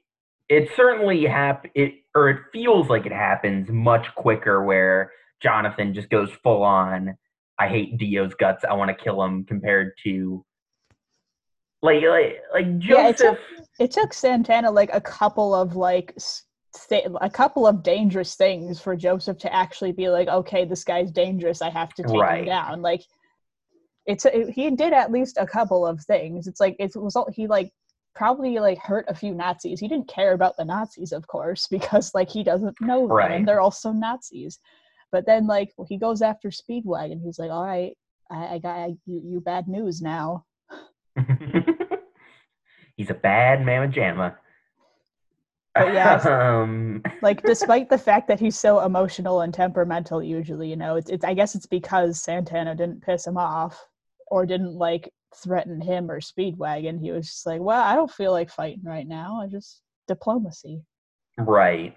it 0.50 0.70
certainly 0.76 1.26
hap 1.26 1.66
it 1.76 1.94
or 2.14 2.30
it 2.30 2.40
feels 2.52 2.90
like 2.90 3.06
it 3.06 3.12
happens 3.12 3.70
much 3.70 4.08
quicker 4.16 4.64
where 4.64 5.12
Jonathan 5.42 5.94
just 5.94 6.10
goes 6.10 6.30
full 6.44 6.62
on. 6.62 7.18
I 7.60 7.68
hate 7.68 7.98
Dio's 7.98 8.34
guts. 8.34 8.64
I 8.70 8.74
want 8.74 8.96
to 8.96 9.04
kill 9.04 9.24
him. 9.24 9.44
Compared 9.46 9.94
to 10.04 10.46
like 11.84 12.02
like 12.02 12.38
like 12.54 12.66
Yeah, 12.80 13.10
it 13.10 13.18
Joseph. 13.18 13.40
it 13.80 13.92
took 13.92 14.14
Santana 14.14 14.72
like 14.72 14.90
a 14.94 15.02
couple 15.02 15.54
of 15.54 15.76
like 15.76 16.14
s- 16.16 16.44
th- 16.90 17.06
a 17.22 17.30
couple 17.30 17.68
of 17.68 17.84
dangerous 17.84 18.36
things 18.36 18.80
for 18.82 18.96
Joseph 18.96 19.38
to 19.40 19.54
actually 19.54 19.92
be 19.92 20.10
like, 20.10 20.28
okay, 20.30 20.66
this 20.66 20.84
guy's 20.84 21.12
dangerous. 21.12 21.62
I 21.62 21.70
have 21.70 21.94
to 21.96 22.04
take 22.04 22.14
Right. 22.20 22.40
him 22.40 22.46
down. 22.46 22.82
Like, 22.82 23.02
it's 24.06 24.26
it, 24.26 24.50
he 24.52 24.70
did 24.72 24.94
at 24.94 25.12
least 25.12 25.38
a 25.40 25.46
couple 25.46 25.86
of 25.86 26.02
things. 26.02 26.48
It's 26.48 26.60
like 26.62 26.76
it 26.80 26.92
was 26.96 27.16
all 27.16 27.30
he 27.32 27.48
like 27.48 27.72
probably 28.16 28.60
like 28.60 28.78
hurt 28.80 29.06
a 29.10 29.16
few 29.16 29.34
Nazis. 29.34 29.80
He 29.80 29.88
didn't 29.88 30.08
care 30.08 30.34
about 30.34 30.56
the 30.58 30.66
Nazis, 30.66 31.12
of 31.12 31.28
course, 31.28 31.68
because 31.72 32.12
like 32.16 32.30
he 32.30 32.44
doesn't 32.44 32.80
know 32.82 33.02
them 33.08 33.18
Right. 33.18 33.32
and 33.32 33.48
they're 33.48 33.62
also 33.62 33.92
Nazis. 33.92 34.60
But 35.12 35.26
then 35.26 35.48
like 35.48 35.74
he 35.90 35.98
goes 35.98 36.22
after 36.22 36.50
Speedwagon. 36.50 37.22
He's 37.24 37.40
like, 37.40 37.52
all 37.52 37.66
right, 37.66 37.94
I, 38.32 38.56
I 38.56 38.60
got 38.60 38.78
I, 38.78 38.96
you, 39.06 39.22
you 39.26 39.42
bad 39.42 39.68
news 39.68 40.02
now. 40.02 40.46
He's 42.98 43.10
a 43.10 43.16
bad 43.16 43.66
mamma 43.66 43.88
jamma. 43.88 44.36
But 45.76 45.94
yeah, 45.94 46.16
um, 46.62 47.02
like 47.22 47.42
despite 47.44 47.90
the 47.90 47.98
fact 47.98 48.28
that 48.28 48.40
he's 48.40 48.60
so 48.60 48.82
emotional 48.82 49.42
and 49.42 49.54
temperamental 49.54 50.22
usually 50.22 50.70
you 50.70 50.76
know 50.76 50.96
it's, 50.96 51.10
it's 51.10 51.26
i 51.26 51.34
guess 51.34 51.56
it's 51.56 51.66
because 51.66 52.22
santana 52.22 52.76
didn't 52.76 53.02
piss 53.02 53.26
him 53.26 53.38
off 53.38 53.88
or 54.28 54.46
didn't 54.46 54.76
like 54.76 55.12
threaten 55.36 55.82
him 55.82 56.12
or 56.12 56.20
speedwagon 56.20 57.00
he 57.00 57.12
was 57.12 57.28
just 57.28 57.46
like 57.46 57.60
well 57.60 57.82
i 57.82 57.96
don't 57.96 58.12
feel 58.12 58.32
like 58.32 58.50
fighting 58.52 58.84
right 58.84 59.08
now 59.08 59.42
i 59.42 59.48
just 59.48 59.82
diplomacy 60.08 60.84
right. 61.40 61.96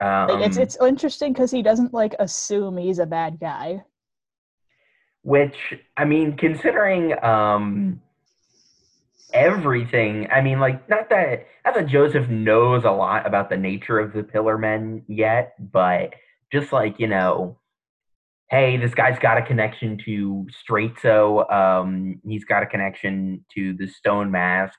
Um, 0.00 0.28
like, 0.28 0.46
it's 0.46 0.56
it's 0.56 0.78
interesting 0.80 1.32
because 1.32 1.50
he 1.50 1.62
doesn't 1.62 1.92
like 1.92 2.14
assume 2.18 2.76
he's 2.76 2.98
a 2.98 3.06
bad 3.06 3.38
guy 3.38 3.84
which 5.24 5.56
I 5.96 6.04
mean, 6.04 6.36
considering 6.36 7.14
um, 7.24 8.00
everything, 9.34 10.28
I 10.30 10.40
mean, 10.40 10.60
like 10.60 10.88
not 10.88 11.10
that 11.10 11.46
not 11.64 11.74
that 11.74 11.86
Joseph 11.86 12.28
knows 12.28 12.84
a 12.84 12.90
lot 12.90 13.26
about 13.26 13.50
the 13.50 13.56
nature 13.56 13.98
of 13.98 14.12
the 14.12 14.22
Pillar 14.22 14.56
Men 14.56 15.02
yet, 15.08 15.54
but 15.72 16.14
just 16.52 16.72
like 16.72 16.98
you 16.98 17.08
know, 17.08 17.58
hey, 18.48 18.76
this 18.76 18.94
guy's 18.94 19.18
got 19.18 19.36
a 19.36 19.42
connection 19.42 19.98
to 20.04 20.46
Straizo. 20.50 21.52
Um, 21.52 22.20
he's 22.24 22.44
got 22.44 22.62
a 22.62 22.66
connection 22.66 23.44
to 23.54 23.74
the 23.74 23.88
Stone 23.88 24.30
Masks. 24.30 24.78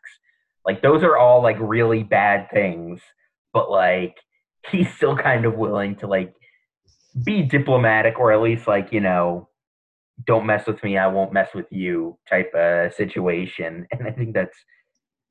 Like 0.66 0.82
those 0.82 1.04
are 1.04 1.18
all 1.18 1.44
like 1.44 1.58
really 1.60 2.04
bad 2.04 2.50
things, 2.52 3.02
but 3.54 3.70
like 3.70 4.16
he's 4.72 4.92
still 4.96 5.16
kind 5.16 5.46
of 5.46 5.56
willing 5.56 5.96
to 5.98 6.08
like 6.08 6.34
be 7.24 7.44
diplomatic 7.44 8.20
or 8.20 8.32
at 8.32 8.42
least 8.42 8.68
like 8.68 8.92
you 8.92 9.00
know 9.00 9.48
don't 10.26 10.46
mess 10.46 10.66
with 10.66 10.82
me 10.84 10.98
i 10.98 11.08
won't 11.08 11.34
mess 11.34 11.50
with 11.54 11.66
you 11.72 12.18
type 12.30 12.54
of 12.56 12.94
situation. 12.94 13.86
And 13.92 14.08
i 14.08 14.12
think 14.12 14.34
that's 14.34 14.58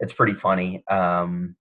it's 0.01 0.12
pretty 0.12 0.35
funny. 0.35 0.85
Um 0.88 1.57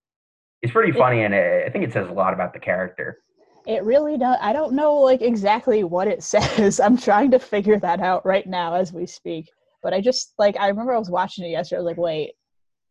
it's 0.62 0.74
pretty 0.74 0.92
It- 0.92 0.98
funny 0.98 1.24
and 1.24 1.34
i 1.34 1.64
I 1.66 1.70
think 1.70 1.84
it 1.86 1.94
says 1.94 2.10
a 2.10 2.14
lot 2.14 2.34
about 2.34 2.54
the 2.54 2.60
character. 2.60 3.20
It 3.66 3.84
really 3.84 4.18
does 4.18 4.38
i 4.42 4.52
don't 4.52 4.74
know 4.74 4.94
like 4.96 5.22
exactly 5.22 5.84
what 5.84 6.08
it 6.08 6.22
says. 6.34 6.80
I'm 6.80 6.98
trying 6.98 7.32
to 7.32 7.40
figure 7.40 7.80
that 7.80 8.00
out 8.02 8.26
right 8.26 8.46
now 8.48 8.74
as 8.76 8.92
we 8.94 9.06
speak. 9.06 9.46
But 9.82 9.94
i 9.94 10.02
just 10.02 10.34
like 10.38 10.56
i 10.60 10.68
remember 10.68 10.94
i 10.94 11.00
was 11.00 11.10
watching 11.10 11.46
it 11.46 11.50
yesterday 11.52 11.78
i 11.80 11.84
was 11.84 11.92
like 11.92 11.98
wait 11.98 12.32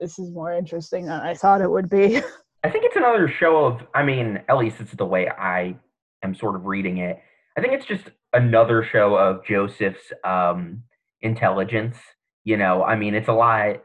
this 0.01 0.19
is 0.19 0.31
more 0.33 0.53
interesting 0.53 1.07
than 1.07 1.21
i 1.21 1.35
thought 1.35 1.61
it 1.61 1.71
would 1.71 1.89
be. 1.91 2.07
I 2.65 2.71
think 2.71 2.85
it's 2.85 2.97
another 2.97 3.29
show 3.29 3.65
of 3.67 3.81
i 3.95 4.03
mean 4.03 4.41
at 4.49 4.57
least 4.57 4.81
it's 4.81 4.95
the 4.95 5.05
way 5.15 5.29
i 5.29 5.77
am 6.25 6.35
sort 6.35 6.55
of 6.57 6.67
reading 6.67 6.99
it. 6.99 7.19
I 7.57 7.61
think 7.61 7.73
it's 7.75 7.87
just 7.87 8.05
another 8.33 8.83
show 8.83 9.15
of 9.17 9.45
joseph's 9.45 10.13
um 10.25 10.83
intelligence 11.21 11.97
you 12.45 12.57
know? 12.57 12.83
I 12.83 12.97
mean 12.97 13.15
it's 13.15 13.29
a 13.29 13.33
lot 13.33 13.77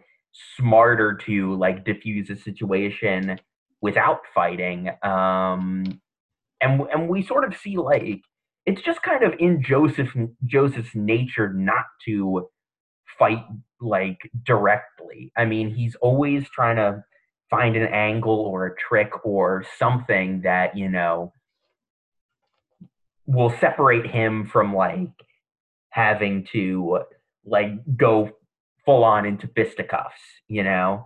smarter 0.58 1.14
to 1.26 1.56
like 1.56 1.86
diffuse 1.86 2.30
a 2.30 2.36
situation 2.36 3.40
without 3.82 4.22
fighting 4.34 4.90
um 5.04 6.00
and 6.62 6.82
and 6.92 7.10
we 7.10 7.24
sort 7.24 7.44
of 7.44 7.56
see 7.56 7.78
like 7.78 8.22
it's 8.66 8.82
just 8.82 9.02
kind 9.02 9.24
of 9.24 9.34
in 9.40 9.64
joseph 9.64 10.16
joseph's 10.46 10.96
nature 10.96 11.54
not 11.54 11.86
to 12.06 12.48
fight 13.18 13.44
like 13.80 14.18
directly. 14.44 15.32
I 15.38 15.46
mean 15.46 15.74
he's 15.74 15.96
always 15.96 16.50
trying 16.50 16.78
to 16.78 17.04
find 17.50 17.76
an 17.76 17.88
angle 17.88 18.40
or 18.40 18.66
a 18.66 18.76
trick 18.76 19.26
or 19.26 19.66
something 19.80 20.42
that 20.42 20.78
you 20.78 20.90
know 20.90 21.32
will 23.28 23.52
separate 23.60 24.08
him 24.08 24.48
from 24.48 24.74
like 24.74 25.10
having 25.90 26.48
to 26.52 27.02
like 27.46 27.72
go 27.96 28.32
full 28.86 29.04
on 29.04 29.26
into 29.26 29.48
fisticuffs 29.56 30.20
you 30.48 30.64
know 30.64 31.06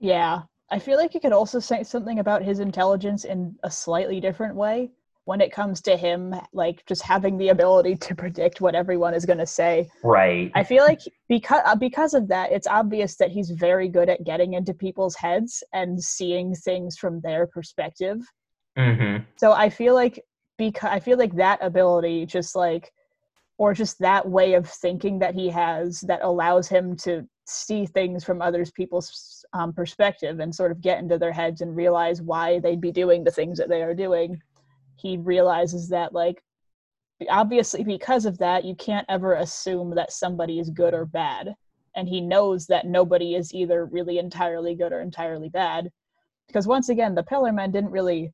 Yeah, 0.00 0.42
I 0.70 0.78
feel 0.78 0.98
like 0.98 1.14
you 1.14 1.20
could 1.20 1.32
also 1.32 1.58
say 1.58 1.82
something 1.82 2.18
about 2.20 2.42
his 2.42 2.60
intelligence 2.60 3.24
in 3.24 3.56
a 3.62 3.70
slightly 3.70 4.20
different 4.20 4.54
way. 4.54 4.90
when 5.24 5.40
it 5.40 5.52
comes 5.52 5.80
to 5.82 5.96
him 5.96 6.34
like 6.52 6.84
just 6.86 7.02
having 7.02 7.36
the 7.38 7.50
ability 7.50 7.94
to 7.94 8.14
predict 8.14 8.60
what 8.60 8.74
everyone 8.74 9.14
is 9.14 9.26
going 9.26 9.38
to 9.38 9.46
say 9.46 9.88
right 10.02 10.50
i 10.54 10.64
feel 10.64 10.82
like 10.82 11.00
because 11.28 11.62
uh, 11.66 11.76
because 11.76 12.14
of 12.14 12.26
that 12.26 12.50
it's 12.50 12.66
obvious 12.66 13.16
that 13.16 13.30
he's 13.30 13.50
very 13.50 13.88
good 13.88 14.08
at 14.08 14.24
getting 14.24 14.54
into 14.54 14.74
people's 14.74 15.14
heads 15.14 15.62
and 15.72 16.02
seeing 16.02 16.54
things 16.54 16.96
from 16.96 17.20
their 17.20 17.46
perspective 17.46 18.18
mm-hmm. 18.76 19.22
so 19.36 19.52
i 19.52 19.68
feel 19.68 19.94
like 19.94 20.16
because 20.60 20.90
i 20.92 21.00
feel 21.00 21.18
like 21.18 21.34
that 21.34 21.58
ability 21.62 22.26
just 22.26 22.54
like 22.54 22.92
or 23.58 23.74
just 23.74 23.98
that 23.98 24.26
way 24.26 24.54
of 24.54 24.68
thinking 24.68 25.18
that 25.18 25.34
he 25.34 25.48
has 25.48 26.00
that 26.02 26.22
allows 26.22 26.68
him 26.68 26.96
to 26.96 27.26
see 27.46 27.84
things 27.84 28.24
from 28.24 28.40
others 28.40 28.70
people's 28.70 29.44
um, 29.52 29.72
perspective 29.72 30.38
and 30.38 30.54
sort 30.54 30.70
of 30.70 30.80
get 30.80 30.98
into 30.98 31.18
their 31.18 31.32
heads 31.32 31.60
and 31.60 31.74
realize 31.74 32.22
why 32.22 32.58
they'd 32.60 32.80
be 32.80 32.92
doing 32.92 33.24
the 33.24 33.30
things 33.30 33.58
that 33.58 33.68
they 33.68 33.82
are 33.82 33.94
doing 33.94 34.40
he 34.96 35.16
realizes 35.16 35.88
that 35.88 36.12
like 36.12 36.42
obviously 37.28 37.84
because 37.84 38.24
of 38.24 38.38
that 38.38 38.64
you 38.64 38.74
can't 38.74 39.06
ever 39.08 39.34
assume 39.34 39.94
that 39.94 40.12
somebody 40.12 40.58
is 40.58 40.70
good 40.70 40.94
or 40.94 41.04
bad. 41.04 41.54
And 41.96 42.08
he 42.08 42.20
knows 42.20 42.66
that 42.66 42.86
nobody 42.86 43.34
is 43.34 43.52
either 43.52 43.84
really 43.86 44.18
entirely 44.18 44.74
good 44.74 44.92
or 44.92 45.00
entirely 45.00 45.48
bad. 45.48 45.90
Because 46.46 46.66
once 46.66 46.88
again 46.88 47.14
the 47.14 47.22
pillar 47.22 47.52
men 47.52 47.72
didn't 47.72 47.90
really 47.90 48.32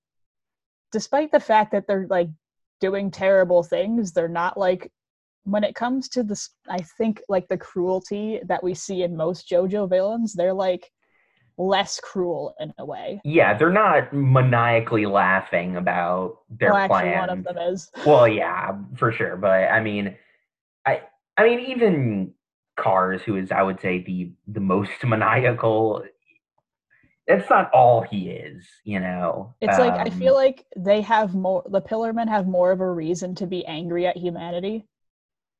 despite 0.96 1.30
the 1.30 1.38
fact 1.38 1.72
that 1.72 1.86
they're 1.86 2.06
like 2.08 2.30
doing 2.80 3.10
terrible 3.10 3.62
things 3.62 4.12
they're 4.12 4.28
not 4.28 4.56
like 4.56 4.90
when 5.44 5.62
it 5.62 5.74
comes 5.74 6.08
to 6.08 6.22
this 6.22 6.48
i 6.70 6.78
think 6.96 7.20
like 7.28 7.46
the 7.48 7.58
cruelty 7.58 8.40
that 8.46 8.64
we 8.64 8.72
see 8.72 9.02
in 9.02 9.14
most 9.14 9.46
jojo 9.46 9.86
villains 9.86 10.32
they're 10.32 10.54
like 10.54 10.90
less 11.58 12.00
cruel 12.00 12.54
in 12.60 12.72
a 12.78 12.84
way. 12.84 13.20
Yeah 13.24 13.56
they're 13.56 13.70
not 13.70 14.12
maniacally 14.12 15.06
laughing 15.06 15.76
about 15.76 16.38
their 16.50 16.72
well, 16.72 16.82
actually 16.82 17.00
plan 17.00 17.18
one 17.18 17.30
of 17.30 17.44
them 17.44 17.58
is. 17.58 17.90
Well 18.06 18.28
yeah 18.28 18.78
for 18.94 19.12
sure 19.12 19.36
but 19.36 19.70
i 19.70 19.80
mean 19.80 20.16
i 20.86 21.02
i 21.36 21.44
mean 21.44 21.60
even 21.60 22.32
Kars 22.78 23.20
who 23.22 23.36
is 23.36 23.52
i 23.52 23.62
would 23.62 23.80
say 23.80 24.02
the 24.02 24.32
the 24.46 24.60
most 24.60 24.92
maniacal 25.04 26.04
that's 27.26 27.50
not 27.50 27.70
all 27.72 28.02
he 28.02 28.30
is 28.30 28.64
you 28.84 29.00
know? 29.00 29.54
It's 29.60 29.78
like 29.78 29.94
i 29.94 30.04
Um, 30.04 30.18
feel 30.18 30.34
like 30.34 30.64
they 30.76 31.00
have 31.02 31.34
more 31.34 31.64
the 31.68 31.80
pillarmen 31.80 32.28
have 32.28 32.46
more 32.46 32.70
of 32.72 32.80
a 32.80 32.90
reason 32.90 33.34
to 33.36 33.46
be 33.46 33.64
angry 33.66 34.06
at 34.06 34.16
humanity. 34.16 34.86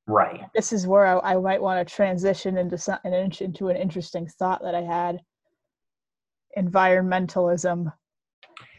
Right. 0.07 0.42
This 0.55 0.72
is 0.72 0.87
where 0.87 1.07
I, 1.07 1.33
I 1.33 1.37
might 1.37 1.61
want 1.61 1.87
to 1.87 1.94
transition 1.94 2.57
into 2.59 2.79
some, 2.79 2.98
an 3.05 3.12
into 3.12 3.68
an 3.68 3.76
interesting 3.76 4.29
thought 4.38 4.62
that 4.62 4.74
I 4.74 4.83
had. 4.83 5.20
Environmentalism. 6.57 7.92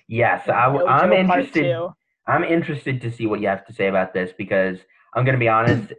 yes 0.08 0.48
I, 0.48 0.66
i'm 0.88 1.12
interested 1.14 1.76
i'm 2.28 2.44
interested 2.44 3.02
to 3.02 3.12
see 3.12 3.28
what 3.28 3.40
you 3.42 3.48
have 3.48 3.66
to 3.68 3.74
say 3.74 3.88
about 3.88 4.14
this 4.14 4.32
because 4.38 4.80
i'm 5.14 5.26
going 5.26 5.36
to 5.36 5.40
be 5.40 5.50
honest 5.50 5.94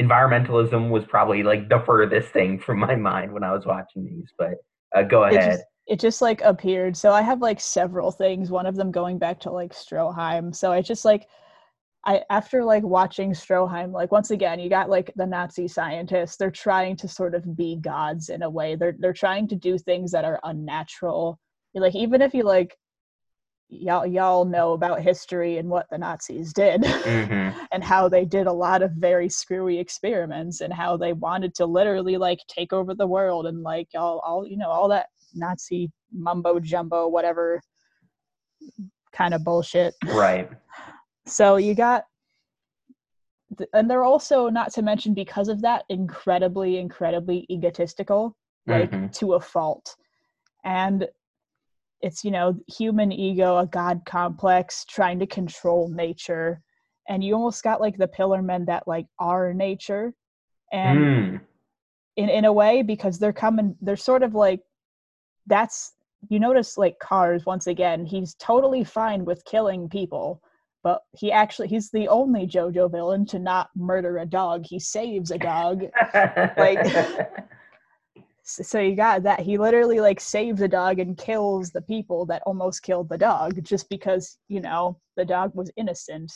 environmentalism 0.00 0.90
was 0.90 1.04
probably 1.04 1.42
like 1.42 1.68
the 1.68 1.80
furthest 1.84 2.28
thing 2.30 2.58
from 2.66 2.78
my 2.78 2.94
mind 2.94 3.32
when 3.32 3.42
i 3.42 3.52
was 3.52 3.66
watching 3.66 4.06
these 4.06 4.32
but 4.38 4.54
uh, 4.94 5.02
go 5.02 5.24
ahead 5.24 5.50
just, 5.50 5.64
it 5.88 5.98
just 5.98 6.20
like 6.20 6.42
appeared. 6.42 6.96
So 6.96 7.12
I 7.12 7.22
have 7.22 7.40
like 7.40 7.60
several 7.60 8.10
things. 8.12 8.50
One 8.50 8.66
of 8.66 8.76
them 8.76 8.92
going 8.92 9.18
back 9.18 9.40
to 9.40 9.50
like 9.50 9.72
Stroheim. 9.72 10.54
So 10.54 10.70
I 10.70 10.82
just 10.82 11.04
like 11.04 11.26
I 12.04 12.22
after 12.30 12.62
like 12.62 12.82
watching 12.84 13.32
Stroheim, 13.32 13.92
like 13.92 14.12
once 14.12 14.30
again, 14.30 14.60
you 14.60 14.68
got 14.68 14.90
like 14.90 15.10
the 15.16 15.26
Nazi 15.26 15.66
scientists. 15.66 16.36
They're 16.36 16.50
trying 16.50 16.96
to 16.98 17.08
sort 17.08 17.34
of 17.34 17.56
be 17.56 17.76
gods 17.76 18.28
in 18.28 18.42
a 18.42 18.50
way. 18.50 18.76
They're 18.76 18.96
they're 18.98 19.14
trying 19.14 19.48
to 19.48 19.56
do 19.56 19.78
things 19.78 20.12
that 20.12 20.26
are 20.26 20.40
unnatural. 20.44 21.40
Like 21.74 21.94
even 21.94 22.20
if 22.20 22.34
you 22.34 22.42
like 22.42 22.76
y'all 23.70 24.06
y'all 24.06 24.44
know 24.44 24.72
about 24.72 25.00
history 25.00 25.58
and 25.58 25.68
what 25.68 25.86
the 25.90 25.98
Nazis 25.98 26.52
did 26.52 26.84
hmm 26.86 27.50
and 27.72 27.84
how 27.84 28.08
they 28.08 28.24
did 28.24 28.46
a 28.46 28.52
lot 28.52 28.82
of 28.82 28.92
very 28.92 29.28
screwy 29.28 29.78
experiments 29.78 30.60
and 30.60 30.72
how 30.72 30.96
they 30.96 31.12
wanted 31.12 31.54
to 31.54 31.66
literally 31.66 32.16
like 32.16 32.38
take 32.48 32.72
over 32.72 32.94
the 32.94 33.06
world 33.06 33.46
and 33.46 33.62
like 33.62 33.88
all 33.94 34.20
all 34.24 34.46
you 34.46 34.56
know 34.56 34.70
all 34.70 34.88
that 34.88 35.08
Nazi 35.34 35.90
mumbo 36.12 36.58
jumbo 36.60 37.08
whatever 37.08 37.60
kind 39.12 39.34
of 39.34 39.44
bullshit. 39.44 39.94
right 40.06 40.50
So 41.26 41.56
you 41.56 41.74
got 41.74 42.04
and 43.72 43.90
they're 43.90 44.04
also 44.04 44.48
not 44.48 44.72
to 44.74 44.82
mention 44.82 45.14
because 45.14 45.48
of 45.48 45.60
that 45.62 45.84
incredibly 45.88 46.78
incredibly 46.78 47.46
egotistical 47.50 48.36
like 48.66 48.90
Mhm. 48.90 49.12
to 49.18 49.34
a 49.34 49.40
fault. 49.40 49.96
And 50.64 51.08
it's 52.00 52.22
you 52.24 52.30
know 52.30 52.54
human 52.68 53.10
ego 53.10 53.58
a 53.58 53.66
god 53.66 54.02
complex 54.06 54.84
trying 54.84 55.18
to 55.18 55.26
control 55.26 55.88
nature 55.88 56.62
and 57.08 57.24
you 57.24 57.34
almost 57.34 57.64
got 57.64 57.80
like 57.80 57.96
the 57.96 58.06
pillar 58.06 58.40
men 58.40 58.64
that 58.66 58.86
like 58.86 59.06
are 59.18 59.52
nature 59.52 60.14
and 60.72 60.98
Mm. 60.98 61.40
in 62.16 62.28
in 62.28 62.44
a 62.44 62.52
way 62.52 62.82
because 62.82 63.18
they're 63.18 63.32
coming 63.32 63.76
they're 63.80 63.96
sort 63.96 64.22
of 64.22 64.34
like 64.34 64.60
that's 65.48 65.92
you 66.28 66.38
notice 66.38 66.78
like 66.78 66.98
Kars 67.00 67.44
once 67.46 67.66
again 67.66 68.06
he's 68.06 68.34
totally 68.34 68.84
fine 68.84 69.24
with 69.24 69.44
killing 69.44 69.88
people 69.88 70.40
but 70.82 71.02
he 71.16 71.32
actually 71.32 71.68
he's 71.68 71.90
the 71.90 72.08
only 72.08 72.46
jojo 72.46 72.90
villain 72.90 73.26
to 73.26 73.38
not 73.38 73.70
murder 73.76 74.18
a 74.18 74.26
dog. 74.26 74.64
He 74.64 74.78
saves 74.78 75.30
a 75.30 75.38
dog. 75.38 75.84
Like- 76.56 76.86
so 78.42 78.80
you 78.80 78.94
got 78.94 79.24
that. 79.24 79.40
He 79.40 79.58
literally 79.58 80.00
like 80.00 80.20
saves 80.20 80.60
a 80.62 80.68
dog 80.68 80.98
and 80.98 81.18
kills 81.18 81.70
the 81.70 81.82
people 81.82 82.24
that 82.26 82.42
almost 82.46 82.82
killed 82.82 83.08
the 83.08 83.18
dog 83.18 83.62
just 83.62 83.88
because 83.88 84.38
you 84.48 84.60
know 84.60 84.98
the 85.16 85.24
dog 85.24 85.54
was 85.54 85.70
innocent. 85.76 86.32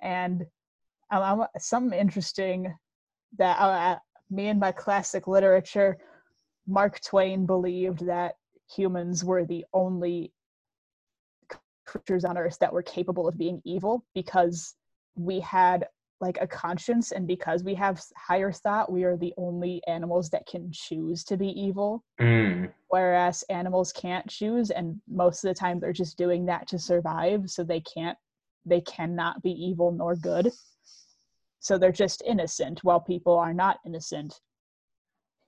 And 0.00 0.46
um, 1.10 1.40
I'm, 1.42 1.46
something 1.58 1.98
interesting 1.98 2.72
that 3.38 3.60
uh, 3.60 3.98
me 4.30 4.46
and 4.48 4.60
my 4.60 4.72
classic 4.72 5.26
literature 5.26 5.98
mark 6.66 7.00
twain 7.00 7.46
believed 7.46 8.06
that 8.06 8.34
humans 8.68 9.24
were 9.24 9.44
the 9.44 9.64
only 9.72 10.32
creatures 11.86 12.24
on 12.24 12.36
earth 12.36 12.58
that 12.58 12.72
were 12.72 12.82
capable 12.82 13.28
of 13.28 13.38
being 13.38 13.62
evil 13.64 14.04
because 14.14 14.74
we 15.14 15.40
had 15.40 15.86
like 16.20 16.38
a 16.40 16.46
conscience 16.46 17.12
and 17.12 17.26
because 17.26 17.62
we 17.62 17.74
have 17.74 18.02
higher 18.16 18.50
thought 18.50 18.90
we 18.90 19.04
are 19.04 19.16
the 19.16 19.34
only 19.36 19.82
animals 19.86 20.30
that 20.30 20.46
can 20.46 20.70
choose 20.72 21.22
to 21.24 21.36
be 21.36 21.48
evil. 21.48 22.02
Mm. 22.20 22.72
whereas 22.88 23.44
animals 23.50 23.92
can't 23.92 24.26
choose 24.28 24.70
and 24.70 25.00
most 25.08 25.44
of 25.44 25.48
the 25.48 25.54
time 25.54 25.78
they're 25.78 25.92
just 25.92 26.16
doing 26.16 26.46
that 26.46 26.66
to 26.68 26.78
survive 26.78 27.48
so 27.50 27.62
they 27.62 27.80
can't 27.80 28.16
they 28.66 28.80
cannot 28.80 29.42
be 29.42 29.50
evil 29.50 29.92
nor 29.92 30.16
good. 30.16 30.50
So 31.60 31.78
they're 31.78 31.92
just 31.92 32.22
innocent 32.26 32.80
while 32.82 33.00
people 33.00 33.36
are 33.38 33.54
not 33.54 33.78
innocent 33.86 34.40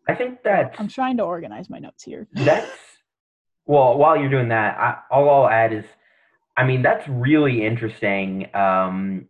I 0.08 0.14
think 0.14 0.42
that 0.44 0.74
i'm 0.78 0.88
trying 0.88 1.18
to 1.18 1.24
organize 1.24 1.68
my 1.68 1.78
notes 1.78 2.02
here. 2.02 2.26
That's 2.34 2.70
well 3.68 3.96
while 3.96 4.16
you're 4.16 4.30
doing 4.30 4.48
that 4.48 4.76
I, 4.78 4.96
all 5.10 5.28
i'll 5.28 5.48
add 5.48 5.72
is 5.72 5.84
i 6.56 6.64
mean 6.64 6.82
that's 6.82 7.06
really 7.06 7.64
interesting 7.64 8.48
um 8.54 9.26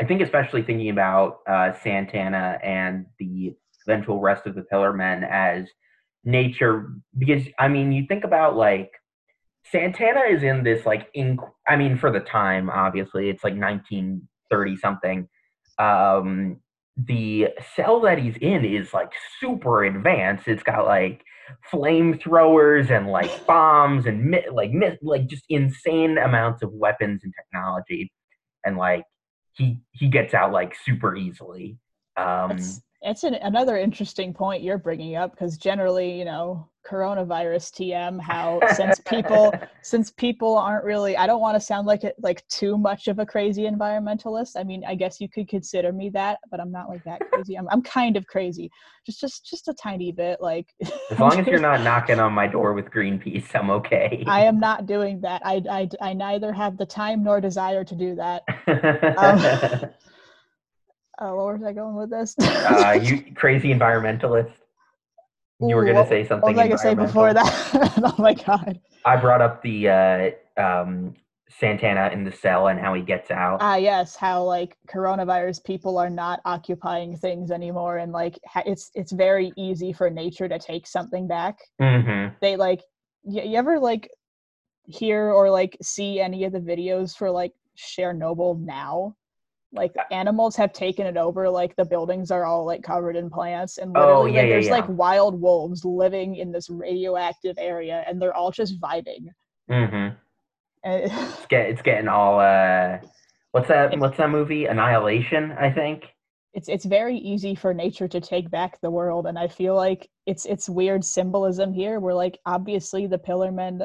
i 0.00 0.04
think 0.04 0.20
especially 0.20 0.62
thinking 0.62 0.90
about 0.90 1.38
uh 1.48 1.72
santana 1.82 2.58
and 2.62 3.06
the 3.18 3.54
eventual 3.86 4.20
rest 4.20 4.46
of 4.46 4.54
the 4.56 4.62
pillar 4.62 4.92
men 4.92 5.24
as 5.24 5.68
nature 6.24 6.92
because 7.16 7.44
i 7.58 7.68
mean 7.68 7.92
you 7.92 8.04
think 8.06 8.24
about 8.24 8.56
like 8.56 8.90
santana 9.70 10.22
is 10.28 10.42
in 10.42 10.64
this 10.64 10.84
like 10.84 11.08
in 11.14 11.38
i 11.68 11.76
mean 11.76 11.96
for 11.96 12.10
the 12.10 12.20
time 12.20 12.68
obviously 12.68 13.30
it's 13.30 13.44
like 13.44 13.54
1930 13.54 14.76
something 14.76 15.28
um 15.78 16.58
the 16.96 17.48
cell 17.74 18.00
that 18.00 18.18
he's 18.18 18.36
in 18.40 18.64
is 18.64 18.94
like 18.94 19.12
super 19.40 19.84
advanced. 19.84 20.48
It's 20.48 20.62
got 20.62 20.86
like 20.86 21.22
flamethrowers 21.72 22.90
and 22.90 23.08
like 23.08 23.46
bombs 23.46 24.06
and 24.06 24.24
mi- 24.30 24.48
like 24.50 24.70
mi- 24.72 24.98
like 25.02 25.26
just 25.26 25.44
insane 25.48 26.18
amounts 26.18 26.62
of 26.62 26.72
weapons 26.72 27.22
and 27.24 27.32
technology. 27.34 28.12
And 28.64 28.76
like 28.76 29.04
he 29.52 29.80
he 29.92 30.08
gets 30.08 30.34
out 30.34 30.52
like 30.52 30.74
super 30.74 31.14
easily. 31.16 31.78
Um 32.16 32.52
It's 32.52 32.80
it's 33.06 33.24
an, 33.24 33.34
another 33.34 33.76
interesting 33.76 34.34
point 34.34 34.62
you're 34.62 34.78
bringing 34.78 35.16
up 35.16 35.30
because 35.30 35.56
generally, 35.56 36.18
you 36.18 36.24
know, 36.24 36.68
coronavirus 36.88 37.72
TM. 37.72 38.20
How 38.20 38.60
since 38.74 39.00
people 39.00 39.52
since 39.82 40.10
people 40.10 40.56
aren't 40.56 40.84
really, 40.84 41.16
I 41.16 41.26
don't 41.26 41.40
want 41.40 41.56
to 41.56 41.60
sound 41.60 41.86
like 41.86 42.04
it 42.04 42.14
like 42.18 42.46
too 42.48 42.76
much 42.76 43.08
of 43.08 43.18
a 43.18 43.26
crazy 43.26 43.62
environmentalist. 43.62 44.52
I 44.56 44.64
mean, 44.64 44.84
I 44.86 44.94
guess 44.94 45.20
you 45.20 45.28
could 45.28 45.48
consider 45.48 45.92
me 45.92 46.10
that, 46.10 46.38
but 46.50 46.60
I'm 46.60 46.70
not 46.70 46.88
like 46.88 47.04
that 47.04 47.20
crazy. 47.32 47.56
I'm 47.56 47.68
I'm 47.68 47.82
kind 47.82 48.16
of 48.16 48.26
crazy, 48.26 48.70
just 49.04 49.20
just 49.20 49.46
just 49.46 49.68
a 49.68 49.74
tiny 49.74 50.12
bit. 50.12 50.40
Like 50.40 50.74
as 51.10 51.18
long 51.18 51.38
as 51.38 51.46
you're 51.46 51.60
not 51.60 51.82
knocking 51.82 52.18
on 52.20 52.32
my 52.32 52.46
door 52.46 52.72
with 52.74 52.86
greenpeace 52.86 53.54
i'm 53.54 53.70
okay 53.70 54.24
I 54.26 54.44
am 54.44 54.58
not 54.58 54.86
doing 54.86 55.20
that. 55.20 55.42
I 55.44 55.62
I 55.70 55.88
I 56.00 56.12
neither 56.12 56.52
have 56.52 56.76
the 56.76 56.86
time 56.86 57.22
nor 57.22 57.40
desire 57.40 57.84
to 57.84 57.94
do 57.94 58.14
that. 58.16 58.42
Um, 59.16 59.90
Uh, 61.18 61.32
where 61.32 61.54
was 61.54 61.62
I 61.64 61.72
going 61.72 61.94
with 61.96 62.10
this? 62.10 62.34
uh 62.38 62.98
you 63.02 63.22
crazy 63.34 63.72
environmentalist 63.72 64.52
you 65.60 65.74
were 65.74 65.84
gonna 65.86 66.00
what- 66.00 66.08
say 66.08 66.20
What 66.20 66.28
something 66.28 66.56
was 66.56 66.58
I 66.64 66.68
gonna 66.68 66.78
say 66.78 66.94
before 66.94 67.32
that? 67.32 67.92
oh 68.04 68.14
my 68.18 68.34
god. 68.34 68.78
I 69.06 69.16
brought 69.16 69.40
up 69.40 69.62
the 69.62 69.88
uh, 69.88 70.30
um, 70.60 71.14
Santana 71.48 72.10
in 72.12 72.24
the 72.24 72.32
cell 72.32 72.68
and 72.68 72.78
how 72.78 72.92
he 72.92 73.00
gets 73.02 73.30
out. 73.30 73.58
Ah, 73.62 73.76
yes, 73.76 74.16
how 74.16 74.42
like 74.42 74.76
coronavirus 74.92 75.64
people 75.64 75.96
are 75.96 76.10
not 76.10 76.40
occupying 76.44 77.16
things 77.16 77.50
anymore, 77.50 77.98
and 77.98 78.12
like 78.12 78.38
ha- 78.46 78.64
it's 78.66 78.90
it's 78.94 79.12
very 79.12 79.52
easy 79.56 79.92
for 79.94 80.10
nature 80.10 80.48
to 80.48 80.58
take 80.58 80.86
something 80.86 81.26
back. 81.26 81.56
mm-hmm. 81.80 82.34
They 82.42 82.56
like, 82.56 82.82
y- 83.22 83.42
you 83.44 83.56
ever 83.56 83.78
like 83.78 84.10
hear 84.84 85.30
or 85.30 85.48
like 85.50 85.76
see 85.80 86.20
any 86.20 86.44
of 86.44 86.52
the 86.52 86.60
videos 86.60 87.16
for 87.16 87.30
like 87.30 87.52
Chernobyl 87.78 88.58
now? 88.60 89.14
Like 89.76 89.94
animals 90.10 90.56
have 90.56 90.72
taken 90.72 91.06
it 91.06 91.16
over. 91.16 91.48
Like 91.48 91.76
the 91.76 91.84
buildings 91.84 92.30
are 92.30 92.44
all 92.44 92.64
like 92.66 92.82
covered 92.82 93.16
in 93.16 93.30
plants, 93.30 93.78
and 93.78 93.96
Oh, 93.96 94.00
literally 94.22 94.32
yeah, 94.32 94.40
like, 94.40 94.46
yeah, 94.48 94.52
there's 94.54 94.66
yeah. 94.66 94.72
like 94.72 94.88
wild 94.88 95.40
wolves 95.40 95.84
living 95.84 96.36
in 96.36 96.50
this 96.52 96.68
radioactive 96.70 97.56
area, 97.58 98.04
and 98.08 98.20
they're 98.20 98.34
all 98.34 98.50
just 98.50 98.80
vibing. 98.80 99.26
Mm-hmm. 99.70 100.16
And 100.84 101.04
It's 101.12 101.46
get 101.46 101.66
it's 101.70 101.82
getting 101.82 102.08
all 102.08 102.40
uh 102.40 102.98
what's 103.52 103.68
that 103.68 103.98
what's 103.98 104.16
that 104.18 104.30
movie? 104.30 104.66
Annihilation, 104.66 105.52
I 105.52 105.70
think. 105.70 106.04
it's 106.54 106.68
it's 106.68 106.84
very 106.86 107.16
easy 107.18 107.54
for 107.54 107.74
nature 107.74 108.08
to 108.08 108.20
take 108.20 108.50
back 108.50 108.80
the 108.80 108.90
world 108.90 109.26
and 109.26 109.38
i 109.38 109.46
feel 109.46 109.74
like 109.74 110.08
it's 110.24 110.46
it's 110.46 110.68
weird 110.70 111.04
symbolism 111.04 111.70
here 111.72 112.00
where 112.00 112.14
like 112.14 112.38
obviously 112.46 113.06
the 113.06 113.18
pillar 113.18 113.52
men 113.52 113.82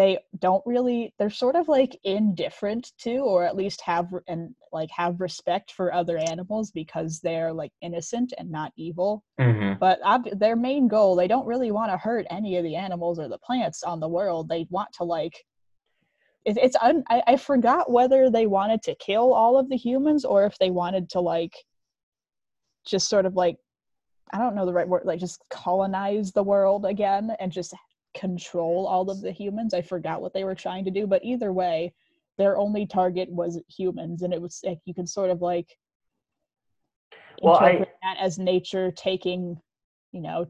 they 0.00 0.18
don't 0.38 0.62
really 0.64 1.12
they're 1.18 1.28
sort 1.28 1.54
of 1.54 1.68
like 1.68 1.94
indifferent 2.04 2.92
to 2.96 3.18
or 3.18 3.44
at 3.44 3.54
least 3.54 3.82
have 3.82 4.08
and 4.28 4.54
like 4.72 4.88
have 4.90 5.20
respect 5.20 5.72
for 5.72 5.92
other 5.92 6.16
animals 6.16 6.70
because 6.70 7.20
they're 7.20 7.52
like 7.52 7.70
innocent 7.82 8.32
and 8.38 8.50
not 8.50 8.72
evil 8.76 9.22
Mm-hmm. 9.38 9.78
but 9.78 10.02
ob- 10.02 10.38
their 10.38 10.56
main 10.56 10.88
goal 10.88 11.14
they 11.16 11.28
don't 11.28 11.46
really 11.46 11.70
want 11.70 11.90
to 11.92 11.98
hurt 11.98 12.26
any 12.30 12.56
of 12.56 12.64
the 12.64 12.76
animals 12.76 13.18
or 13.18 13.28
the 13.28 13.38
plants 13.38 13.82
on 13.82 14.00
the 14.00 14.08
world 14.08 14.48
they 14.48 14.66
want 14.70 14.88
to 14.94 15.04
like 15.04 15.44
it, 16.46 16.56
it's 16.56 16.76
un- 16.80 17.04
I, 17.10 17.22
I 17.26 17.36
forgot 17.36 17.90
whether 17.90 18.30
they 18.30 18.46
wanted 18.46 18.82
to 18.84 18.94
kill 18.94 19.34
all 19.34 19.58
of 19.58 19.68
the 19.68 19.76
humans 19.76 20.24
or 20.24 20.46
if 20.46 20.56
they 20.58 20.70
wanted 20.70 21.10
to 21.10 21.20
like 21.20 21.54
just 22.86 23.10
sort 23.10 23.26
of 23.26 23.34
like 23.34 23.56
i 24.32 24.38
don't 24.38 24.54
know 24.54 24.64
the 24.64 24.72
right 24.72 24.88
word 24.88 25.02
like 25.04 25.20
just 25.20 25.42
colonize 25.50 26.32
the 26.32 26.42
world 26.42 26.86
again 26.86 27.32
and 27.38 27.52
just 27.52 27.74
control 28.14 28.86
all 28.86 29.10
of 29.10 29.20
the 29.20 29.32
humans. 29.32 29.74
I 29.74 29.82
forgot 29.82 30.20
what 30.20 30.32
they 30.32 30.44
were 30.44 30.54
trying 30.54 30.84
to 30.84 30.90
do 30.90 31.06
but 31.06 31.24
either 31.24 31.52
way 31.52 31.92
their 32.38 32.56
only 32.56 32.86
target 32.86 33.30
was 33.30 33.60
humans 33.68 34.22
and 34.22 34.32
it 34.32 34.40
was 34.40 34.60
like 34.64 34.78
you 34.84 34.94
can 34.94 35.06
sort 35.06 35.30
of 35.30 35.42
like 35.42 35.76
Well, 37.42 37.56
I- 37.56 37.70
interpret 37.70 37.90
that 38.02 38.16
as 38.20 38.38
nature 38.38 38.90
taking 38.90 39.60
you 40.12 40.20
know 40.20 40.46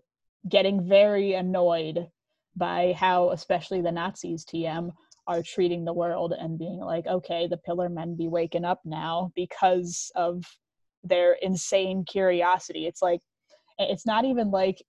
getting 0.49 0.87
very 0.88 1.35
annoyed 1.35 2.09
by 2.57 2.94
how 2.96 3.31
especially 3.31 3.81
the 3.81 3.92
nazis 3.92 4.44
tm 4.44 4.90
are 5.27 5.42
treating 5.42 5.85
the 5.85 5.92
world 5.92 6.33
and 6.38 6.59
being 6.59 6.81
like 6.81 7.07
okay 7.07 7.46
the 7.46 7.57
pillar 7.59 7.88
men 7.88 8.16
be 8.16 8.29
waking 8.29 8.64
up 8.64 8.81
now 8.85 9.31
because 9.35 10.11
of 10.16 10.44
their 11.05 11.35
insane 11.40 12.05
curiosity. 12.05 12.87
It's 12.87 13.03
like 13.03 13.20
it's 13.79 14.07
not 14.07 14.25
even 14.25 14.51
like 14.51 14.83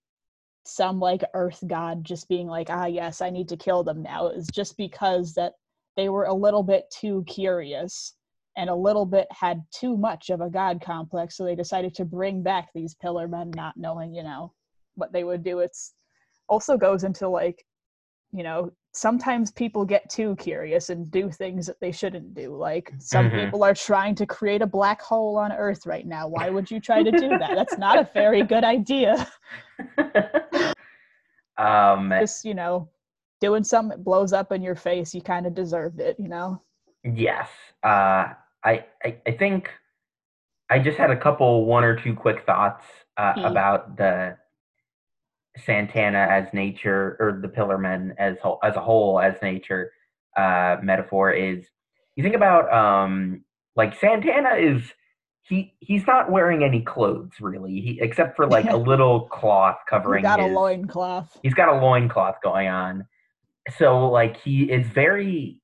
some 0.64 1.00
like 1.00 1.22
earth 1.34 1.62
god 1.66 2.04
just 2.04 2.28
being 2.28 2.46
like 2.46 2.68
ah 2.70 2.86
yes 2.86 3.20
i 3.20 3.30
need 3.30 3.48
to 3.48 3.56
kill 3.56 3.82
them 3.82 4.02
now 4.02 4.28
it's 4.28 4.48
just 4.48 4.76
because 4.76 5.34
that 5.34 5.54
they 5.96 6.08
were 6.08 6.24
a 6.24 6.34
little 6.34 6.62
bit 6.62 6.84
too 6.90 7.24
curious 7.26 8.14
and 8.56 8.70
a 8.70 8.74
little 8.74 9.06
bit 9.06 9.26
had 9.30 9.62
too 9.72 9.96
much 9.96 10.30
of 10.30 10.40
a 10.40 10.50
god 10.50 10.80
complex 10.80 11.36
so 11.36 11.44
they 11.44 11.56
decided 11.56 11.94
to 11.94 12.04
bring 12.04 12.42
back 12.42 12.68
these 12.74 12.94
pillar 12.94 13.26
men 13.26 13.50
not 13.56 13.76
knowing 13.76 14.14
you 14.14 14.22
know 14.22 14.52
what 14.94 15.12
they 15.12 15.24
would 15.24 15.42
do. 15.42 15.60
It's 15.60 15.94
also 16.48 16.76
goes 16.76 17.04
into 17.04 17.28
like 17.28 17.64
you 18.32 18.42
know 18.42 18.72
sometimes 18.92 19.50
people 19.50 19.84
get 19.84 20.08
too 20.10 20.36
curious 20.36 20.90
and 20.90 21.10
do 21.10 21.30
things 21.30 21.66
that 21.66 21.80
they 21.80 21.90
shouldn't 21.90 22.34
do 22.34 22.54
like 22.54 22.92
some 22.98 23.30
Mhm. 23.30 23.40
people 23.40 23.64
are 23.64 23.74
trying 23.74 24.14
to 24.14 24.26
create 24.26 24.60
a 24.62 24.66
black 24.66 25.00
hole 25.00 25.36
on 25.38 25.50
earth 25.52 25.86
right 25.86 26.06
now 26.06 26.28
why 26.28 26.50
would 26.50 26.70
you 26.70 26.78
try 26.78 27.02
to 27.02 27.12
do 27.12 27.36
that 27.38 27.52
that's 27.54 27.78
not 27.78 27.98
a 27.98 28.08
very 28.12 28.42
good 28.42 28.64
idea 28.64 29.26
um 31.58 32.10
just 32.20 32.44
you 32.44 32.54
know 32.54 32.88
doing 33.40 33.64
something 33.64 33.96
that 33.96 34.04
blows 34.04 34.32
up 34.32 34.52
in 34.52 34.62
your 34.62 34.76
face 34.76 35.14
you 35.14 35.22
kind 35.22 35.46
of 35.46 35.54
deserved 35.54 36.00
it 36.00 36.16
you 36.18 36.28
know 36.28 36.60
Yes. 37.04 37.48
Uh, 37.82 38.32
I, 38.64 38.84
I 39.04 39.16
I 39.26 39.32
think 39.32 39.68
I 40.70 40.78
just 40.78 40.96
had 40.96 41.10
a 41.10 41.16
couple, 41.16 41.64
one 41.66 41.82
or 41.84 41.96
two 41.96 42.14
quick 42.14 42.46
thoughts 42.46 42.84
uh, 43.16 43.34
Mm. 43.38 43.50
about 43.50 43.96
the 43.96 44.36
Santana 45.56 46.26
as 46.30 46.46
nature 46.52 47.16
or 47.20 47.38
the 47.40 47.48
Pillar 47.48 47.78
Men 47.78 48.14
as 48.18 48.36
whole, 48.42 48.58
as 48.62 48.76
a 48.76 48.80
whole 48.80 49.20
as 49.20 49.34
nature 49.42 49.92
uh, 50.36 50.76
metaphor 50.82 51.32
is. 51.32 51.64
You 52.16 52.22
think 52.22 52.34
about 52.34 52.72
um, 52.72 53.44
like 53.76 53.98
Santana 53.98 54.56
is 54.56 54.82
he 55.42 55.74
he's 55.80 56.06
not 56.06 56.30
wearing 56.30 56.62
any 56.62 56.82
clothes 56.82 57.32
really, 57.40 57.80
he, 57.80 57.98
except 58.00 58.36
for 58.36 58.46
like 58.46 58.66
a 58.66 58.76
little 58.90 59.22
cloth 59.28 59.78
covering 59.88 60.22
got 60.22 60.40
a 60.40 60.44
his 60.44 60.52
loincloth 60.52 61.38
he's 61.42 61.54
got 61.54 61.68
a 61.68 61.78
loincloth 61.78 62.36
going 62.42 62.68
on. 62.68 63.06
So 63.78 64.08
like 64.08 64.40
he 64.40 64.64
is 64.64 64.86
very 64.88 65.60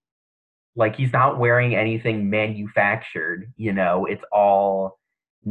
like 0.77 0.96
he's 0.96 1.12
not 1.12 1.38
wearing 1.38 1.74
anything 1.74 2.31
manufactured, 2.31 3.53
you 3.57 3.72
know, 3.72 4.07
it's 4.07 4.22
all 4.31 4.98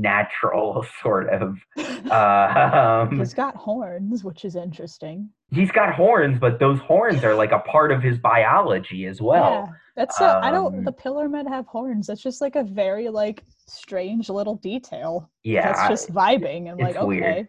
natural 0.02 0.86
sort 1.02 1.30
of. 1.30 1.58
Uh, 2.12 3.06
um, 3.10 3.18
he's 3.20 3.34
got 3.34 3.54
horns 3.56 4.24
which 4.24 4.46
is 4.46 4.56
interesting 4.56 5.30
he's 5.52 5.72
got 5.72 5.94
horns, 5.94 6.38
but 6.40 6.58
those 6.58 6.80
horns 6.80 7.22
are 7.24 7.36
like 7.36 7.52
a 7.52 7.60
part 7.60 7.92
of 7.92 8.02
his 8.02 8.18
biology 8.18 9.06
as 9.08 9.22
well. 9.22 9.66
yeah 9.68 9.74
that's 9.98 10.22
a, 10.22 10.40
i 10.44 10.50
don't 10.52 10.78
um, 10.78 10.84
the 10.86 10.92
pillar 10.92 11.28
men 11.28 11.46
have 11.46 11.66
horns 11.68 12.08
that's 12.08 12.22
just 12.22 12.40
like 12.40 12.56
a 12.56 12.64
very 12.64 13.10
like 13.10 13.44
strange 13.68 14.30
little 14.30 14.56
detail 14.56 15.30
Yeah. 15.44 15.74
that's 15.74 15.90
just 15.90 16.14
vibing 16.14 16.70
and 16.72 16.80
like 16.80 16.96
it's 16.96 17.04
weird. 17.06 17.24
okay 17.24 17.48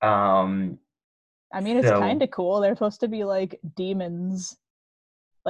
um 0.00 0.78
i 1.52 1.60
mean 1.60 1.76
it's 1.76 1.88
So- 1.88 1.98
kind 2.00 2.22
of 2.22 2.30
cool 2.30 2.60
they're 2.60 2.74
supposed 2.76 3.00
to 3.00 3.08
be 3.08 3.24
like 3.24 3.60
demons 3.76 4.56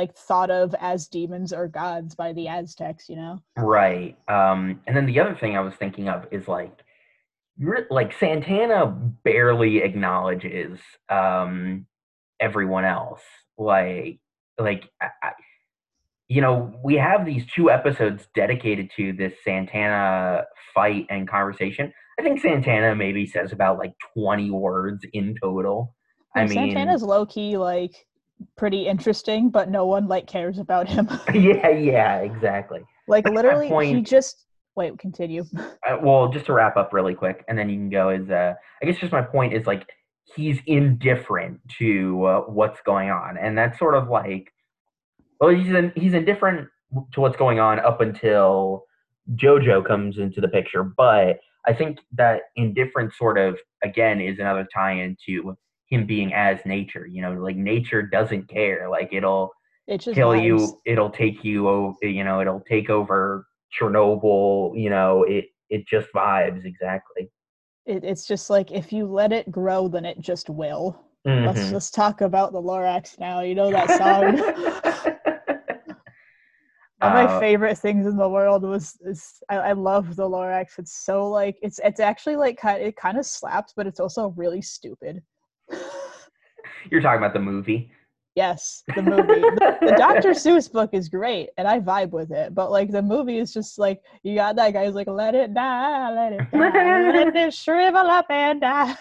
like 0.01 0.15
thought 0.15 0.51
of 0.51 0.75
as 0.81 1.09
demons 1.09 1.53
or 1.53 1.69
gods 1.69 2.15
by 2.15 2.33
the 2.33 2.49
aztecs 2.49 3.09
you 3.09 3.17
know 3.17 3.41
Right. 3.57 4.17
Um, 4.29 4.81
and 4.87 4.97
then 4.97 5.07
the 5.07 5.21
other 5.21 5.35
thing 5.35 5.57
I 5.57 5.61
was 5.61 5.75
thinking 5.75 6.09
of 6.09 6.27
is 6.31 6.49
like, 6.49 6.73
like 7.91 8.13
Santana 8.19 8.87
barely 9.25 9.79
acknowledges 9.79 10.79
um, 11.09 11.87
everyone 12.41 12.85
else. 12.85 13.21
Like, 13.59 14.21
like 14.59 14.89
I, 15.03 15.09
I, 15.23 15.31
you 16.29 16.41
know, 16.41 16.73
we 16.85 16.95
have 16.95 17.27
these 17.27 17.45
two 17.55 17.71
episodes 17.71 18.29
dedicated 18.35 18.91
to 18.97 19.13
this 19.13 19.33
Santana 19.45 20.45
fight 20.75 21.07
and 21.11 21.29
conversation. 21.29 21.93
I 22.19 22.23
think 22.23 22.41
Santana 22.41 22.95
maybe 22.95 23.27
says 23.27 23.53
about 23.53 23.79
like 23.79 23.95
twenty 24.15 24.51
words 24.51 25.05
in 25.13 25.35
total. 25.43 25.95
I 26.37 26.45
mean, 26.45 26.51
santana's 26.51 27.03
low-key 27.03 27.57
like 27.57 28.07
pretty 28.57 28.87
interesting 28.87 29.51
but 29.51 29.69
no 29.69 29.87
one 29.87 30.07
like 30.09 30.27
cares 30.27 30.59
about 30.59 30.89
him 30.89 31.09
yeah, 31.35 31.69
yeah, 31.69 32.19
exactly. 32.19 32.83
like 33.07 33.25
But 33.25 33.35
literally 33.35 33.95
he 33.95 34.03
just 34.03 34.47
wait 34.79 34.99
continue 34.99 35.45
uh, 35.59 35.99
well, 36.01 36.29
just 36.29 36.47
to 36.47 36.55
wrap 36.55 36.79
up 36.79 36.95
really 36.95 37.15
quick, 37.15 37.45
and 37.49 37.59
then 37.59 37.69
you 37.69 37.77
can 37.77 37.91
go. 37.91 38.09
Is 38.09 38.31
uh, 38.31 38.55
I 38.83 38.87
guess 38.87 38.99
just 38.99 39.13
my 39.13 39.21
point 39.21 39.53
is 39.53 39.67
like 39.67 39.87
he's 40.35 40.61
indifferent 40.67 41.61
to 41.79 42.25
uh, 42.25 42.41
what's 42.43 42.81
going 42.87 43.11
on, 43.11 43.37
and 43.37 43.59
that's 43.59 43.79
sort 43.79 43.95
of 43.95 44.09
like, 44.09 44.51
well, 45.41 45.51
he's 45.51 45.75
in, 45.75 45.93
he's 45.97 46.15
indifferent 46.15 46.69
to 47.13 47.21
what's 47.21 47.37
going 47.37 47.61
on 47.61 47.81
up 47.81 48.01
until 48.01 48.85
JoJo 49.35 49.87
comes 49.87 50.17
into 50.17 50.41
the 50.41 50.49
picture. 50.49 50.85
But 50.85 51.41
I 51.67 51.75
think 51.75 51.99
that 52.13 52.43
indifference 52.57 53.19
sort 53.19 53.37
of 53.37 53.59
again 53.85 54.21
is 54.21 54.39
another 54.39 54.67
tie-in 54.73 55.17
to 55.27 55.57
him 55.89 56.07
being 56.07 56.33
as 56.35 56.59
nature. 56.67 57.07
You 57.07 57.23
know, 57.23 57.33
like 57.35 57.57
nature 57.57 58.03
doesn't 58.03 58.49
care. 58.49 58.89
Like 58.89 59.11
it'll 59.13 59.53
it 59.87 59.99
just 59.99 60.17
kill 60.17 60.35
you 60.35 60.81
it'll 60.87 61.11
take 61.11 61.45
you 61.45 61.95
you 62.03 62.25
know 62.25 62.41
it'll 62.41 62.63
take 62.69 62.91
over 62.91 63.47
chernobyl 63.79 64.73
you 64.79 64.91
know 64.91 65.23
it 65.25 65.47
it 65.71 65.87
just 65.87 66.09
vibes 66.15 66.65
exactly 66.65 67.31
it, 67.87 68.05
it's 68.05 68.27
just 68.27 68.51
like 68.51 68.71
if 68.71 68.93
you 68.93 69.07
let 69.07 69.33
it 69.33 69.51
grow 69.51 69.89
then 69.89 70.05
it 70.05 70.21
just 70.21 70.49
will 70.51 71.01
let's 71.45 71.61
Mhm. 71.61 71.71
just 71.71 71.95
talk 71.95 72.21
about 72.21 72.53
the 72.53 72.61
lorax 72.61 73.19
now 73.19 73.41
you 73.41 73.55
know 73.55 73.71
that 73.71 73.91
song 73.91 74.37
one 76.99 77.07
of 77.07 77.13
my 77.13 77.27
Uh, 77.27 77.39
favorite 77.39 77.79
things 77.79 78.07
in 78.07 78.17
the 78.17 78.29
world 78.29 78.63
was 78.63 78.97
is 79.03 79.43
I, 79.49 79.57
I 79.57 79.73
love 79.73 80.17
the 80.17 80.29
lorax 80.29 80.79
it's 80.79 80.97
so 81.05 81.29
like 81.29 81.57
it's 81.63 81.79
it's 81.85 82.01
actually 82.01 82.37
like 82.37 82.59
it 82.65 82.97
kind 82.97 83.19
of 83.19 83.27
slaps 83.27 83.73
but 83.77 83.87
it's 83.87 84.01
also 84.01 84.29
really 84.37 84.63
stupid 84.63 85.23
you're 86.91 87.01
talking 87.01 87.19
about 87.19 87.33
the 87.33 87.39
movie 87.41 87.91
yes 88.35 88.85
the 88.95 89.03
movie 89.03 89.41
the, 89.41 89.79
the 89.81 89.95
dr 89.99 90.31
seuss 90.31 90.71
book 90.71 90.91
is 90.93 91.09
great 91.09 91.49
and 91.57 91.67
i 91.67 91.81
vibe 91.81 92.11
with 92.11 92.31
it 92.31 92.55
but 92.55 92.71
like 92.71 92.91
the 92.91 93.03
movie 93.03 93.39
is 93.39 93.53
just 93.53 93.79
like 93.79 94.01
you 94.23 94.35
got 94.35 94.55
that 94.57 94.73
guy 94.73 94.85
who's 94.87 94.95
like 94.95 95.09
let 95.09 95.35
it 95.35 95.53
die 95.55 96.13
let 96.13 96.33
it 96.33 96.51
die 96.53 97.13
let 97.25 97.35
it 97.37 97.53
shrivel 97.55 98.07
up 98.07 98.27
and 98.31 98.61
die 98.61 98.95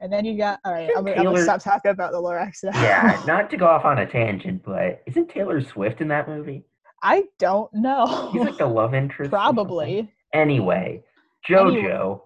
And 0.00 0.12
then 0.12 0.24
you 0.24 0.36
got 0.36 0.58
all 0.64 0.72
right. 0.72 0.90
I'm, 0.96 1.04
gonna- 1.04 1.16
I'm 1.16 1.24
gonna 1.26 1.42
stop 1.44 1.62
talking 1.62 1.92
about 1.92 2.10
the 2.10 2.18
Lorax 2.18 2.64
now. 2.64 2.72
Yeah, 2.82 3.22
not 3.24 3.48
to 3.50 3.56
go 3.56 3.66
off 3.68 3.84
on 3.84 3.98
a 3.98 4.04
tangent, 4.06 4.64
but 4.64 5.00
isn't 5.06 5.28
Taylor 5.30 5.60
Swift 5.60 6.00
in 6.00 6.08
that 6.08 6.26
movie? 6.28 6.64
I 7.04 7.22
don't 7.38 7.72
know. 7.72 8.30
He's 8.32 8.42
like 8.42 8.58
the 8.58 8.66
love 8.66 8.94
interest. 8.94 9.30
Probably. 9.30 10.12
Anyway, 10.32 11.04
Anyway. 11.48 12.16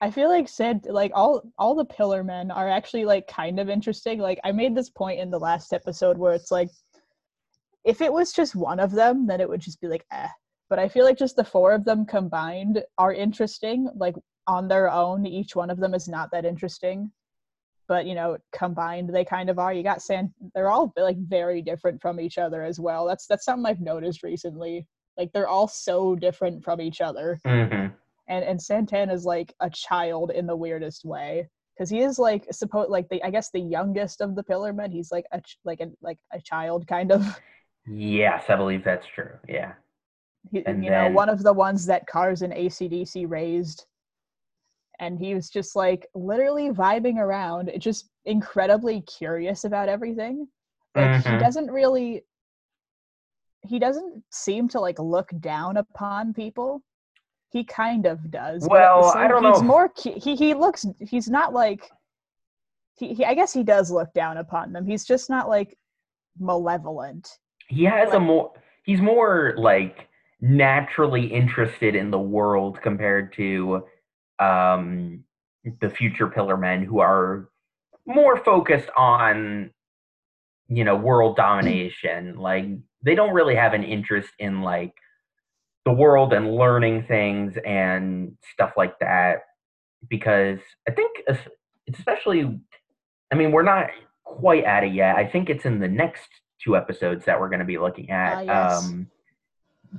I 0.00 0.10
feel 0.10 0.28
like 0.28 0.48
said 0.48 0.86
like 0.88 1.12
all 1.14 1.42
all 1.58 1.74
the 1.74 1.84
pillar 1.84 2.24
men 2.24 2.50
are 2.50 2.68
actually 2.68 3.04
like 3.04 3.26
kind 3.26 3.60
of 3.60 3.68
interesting. 3.68 4.18
Like 4.18 4.40
I 4.44 4.52
made 4.52 4.74
this 4.74 4.88
point 4.88 5.20
in 5.20 5.30
the 5.30 5.38
last 5.38 5.72
episode 5.72 6.16
where 6.16 6.32
it's 6.32 6.50
like 6.50 6.70
if 7.84 8.00
it 8.00 8.12
was 8.12 8.32
just 8.32 8.54
one 8.56 8.80
of 8.80 8.92
them, 8.92 9.26
then 9.26 9.40
it 9.40 9.48
would 9.48 9.60
just 9.60 9.80
be 9.80 9.88
like 9.88 10.06
eh. 10.10 10.28
But 10.70 10.78
I 10.78 10.88
feel 10.88 11.04
like 11.04 11.18
just 11.18 11.36
the 11.36 11.44
four 11.44 11.72
of 11.72 11.84
them 11.84 12.06
combined 12.06 12.82
are 12.96 13.12
interesting. 13.12 13.88
Like 13.94 14.14
on 14.46 14.68
their 14.68 14.90
own, 14.90 15.26
each 15.26 15.54
one 15.54 15.70
of 15.70 15.78
them 15.78 15.94
is 15.94 16.08
not 16.08 16.30
that 16.32 16.46
interesting. 16.46 17.12
But 17.86 18.06
you 18.06 18.14
know, 18.14 18.38
combined 18.52 19.14
they 19.14 19.24
kind 19.24 19.50
of 19.50 19.58
are. 19.58 19.72
You 19.72 19.82
got 19.82 20.00
San 20.00 20.32
they're 20.54 20.70
all 20.70 20.94
like 20.96 21.18
very 21.18 21.60
different 21.60 22.00
from 22.00 22.20
each 22.20 22.38
other 22.38 22.62
as 22.62 22.80
well. 22.80 23.06
That's 23.06 23.26
that's 23.26 23.44
something 23.44 23.66
I've 23.66 23.80
noticed 23.80 24.22
recently. 24.22 24.86
Like 25.18 25.30
they're 25.34 25.48
all 25.48 25.68
so 25.68 26.16
different 26.16 26.64
from 26.64 26.80
each 26.80 27.02
other 27.02 27.38
hmm 27.44 27.88
and 28.30 28.42
and 28.44 28.60
Santana's 28.62 29.26
like 29.26 29.52
a 29.60 29.68
child 29.68 30.30
in 30.30 30.46
the 30.46 30.56
weirdest 30.56 31.04
way 31.04 31.48
because 31.76 31.90
he 31.90 32.00
is 32.00 32.18
like 32.18 32.46
suppose 32.52 32.88
like 32.88 33.08
the 33.10 33.22
I 33.22 33.30
guess 33.30 33.50
the 33.50 33.60
youngest 33.60 34.22
of 34.22 34.34
the 34.34 34.42
Pillar 34.42 34.72
Men. 34.72 34.90
He's 34.90 35.12
like 35.12 35.26
a 35.32 35.40
ch- 35.42 35.58
like 35.64 35.80
a 35.80 35.90
like 36.00 36.18
a 36.32 36.40
child 36.40 36.86
kind 36.86 37.12
of. 37.12 37.22
Yes, 37.86 38.44
I 38.50 38.56
believe 38.56 38.84
that's 38.84 39.06
true. 39.06 39.30
Yeah. 39.48 39.72
He, 40.52 40.64
And 40.66 40.84
you 40.84 40.90
know, 40.90 41.08
one 41.08 41.28
of 41.30 41.42
the 41.42 41.52
ones 41.52 41.86
that 41.86 42.06
Kars 42.06 42.42
and 42.42 42.52
ACDC 42.52 43.28
raised. 43.28 43.86
And 45.00 45.18
he 45.18 45.34
was 45.34 45.48
just 45.48 45.74
like 45.74 46.06
literally 46.14 46.68
vibing 46.70 47.16
around, 47.16 47.72
just 47.78 48.10
incredibly 48.26 49.00
curious 49.00 49.64
about 49.64 49.88
everything. 49.88 50.46
Like 50.94 51.22
he 51.24 51.30
Mhm. 51.30 51.40
doesn't 51.40 51.70
really 51.70 52.22
he 53.62 53.78
doesn't 53.78 54.22
seem 54.30 54.68
to 54.68 54.80
like 54.80 54.98
look 54.98 55.30
down 55.40 55.78
upon 55.78 56.34
people. 56.34 56.82
He 57.50 57.64
kind 57.64 58.06
of 58.06 58.30
does. 58.30 58.66
Well, 58.68 59.12
I 59.16 59.26
don't 59.26 59.44
He's 59.44 59.60
know. 59.60 59.66
more. 59.66 59.92
He 59.96 60.36
he 60.36 60.54
looks. 60.54 60.86
He's 61.00 61.28
not 61.28 61.52
like. 61.52 61.90
He, 62.96 63.14
he 63.14 63.24
I 63.24 63.34
guess 63.34 63.52
he 63.52 63.64
does 63.64 63.90
look 63.90 64.12
down 64.12 64.36
upon 64.36 64.72
them. 64.72 64.86
He's 64.86 65.04
just 65.04 65.28
not 65.28 65.48
like 65.48 65.76
malevolent. 66.38 67.28
He 67.68 67.84
has 67.84 68.12
a 68.14 68.20
more 68.20 68.52
he's 68.84 69.00
more 69.00 69.54
like 69.56 70.08
naturally 70.40 71.26
interested 71.26 71.94
in 71.94 72.10
the 72.10 72.18
world 72.18 72.80
compared 72.82 73.32
to 73.34 73.84
um 74.38 75.22
the 75.80 75.90
future 75.90 76.28
pillar 76.28 76.56
men 76.56 76.82
who 76.84 77.00
are 77.00 77.50
more 78.06 78.36
focused 78.36 78.88
on 78.96 79.70
you 80.68 80.84
know 80.84 80.96
world 80.96 81.36
domination 81.36 82.36
like 82.38 82.64
they 83.02 83.14
don't 83.14 83.34
really 83.34 83.54
have 83.54 83.74
an 83.74 83.84
interest 83.84 84.30
in 84.38 84.62
like 84.62 84.94
the 85.84 85.92
world 85.92 86.32
and 86.32 86.54
learning 86.54 87.04
things 87.08 87.54
and 87.64 88.36
stuff 88.52 88.72
like 88.76 88.98
that 89.00 89.40
because 90.08 90.58
i 90.88 90.90
think 90.92 91.22
it's 91.26 91.40
especially 91.98 92.60
i 93.32 93.34
mean 93.34 93.50
we're 93.52 93.62
not 93.62 93.86
quite 94.24 94.64
at 94.64 94.84
it 94.84 94.92
yet 94.92 95.16
i 95.16 95.26
think 95.26 95.48
it's 95.50 95.64
in 95.64 95.78
the 95.80 95.88
next 95.88 96.28
two 96.62 96.76
episodes 96.76 97.24
that 97.24 97.38
we're 97.40 97.48
going 97.48 97.58
to 97.60 97.64
be 97.64 97.78
looking 97.78 98.10
at 98.10 98.34
Ah, 98.34 98.40
yes. 98.40 98.84
um 98.84 99.06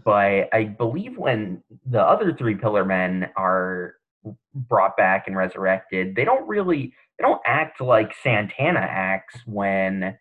but 0.05 0.47
i 0.53 0.63
believe 0.77 1.17
when 1.17 1.61
the 1.85 2.01
other 2.01 2.33
three 2.33 2.55
pillar 2.55 2.85
men 2.85 3.29
are 3.35 3.95
brought 4.53 4.95
back 4.97 5.25
and 5.27 5.35
resurrected 5.35 6.15
they 6.15 6.23
don't 6.23 6.47
really 6.47 6.93
they 7.17 7.23
don't 7.23 7.41
act 7.45 7.81
like 7.81 8.13
santana 8.23 8.79
acts 8.79 9.35
when 9.45 10.15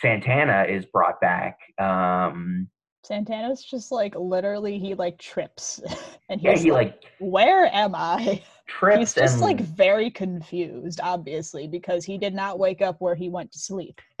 santana 0.00 0.64
is 0.68 0.84
brought 0.86 1.20
back 1.20 1.58
um 1.78 2.68
Santana's 3.04 3.62
just 3.62 3.92
like 3.92 4.14
literally 4.16 4.78
he 4.78 4.94
like 4.94 5.18
trips, 5.18 5.80
and 6.28 6.40
yeah 6.40 6.52
he's 6.52 6.62
he 6.62 6.72
like, 6.72 6.86
like 6.86 7.04
"Where 7.18 7.66
am 7.74 7.94
I?" 7.94 8.42
trips 8.66 8.98
He's 8.98 9.14
just 9.14 9.34
and 9.34 9.42
like 9.42 9.60
very 9.60 10.10
confused, 10.10 11.00
obviously, 11.02 11.68
because 11.68 12.04
he 12.04 12.18
did 12.18 12.34
not 12.34 12.58
wake 12.58 12.82
up 12.82 13.00
where 13.00 13.14
he 13.14 13.28
went 13.28 13.52
to 13.52 13.58
sleep. 13.58 14.00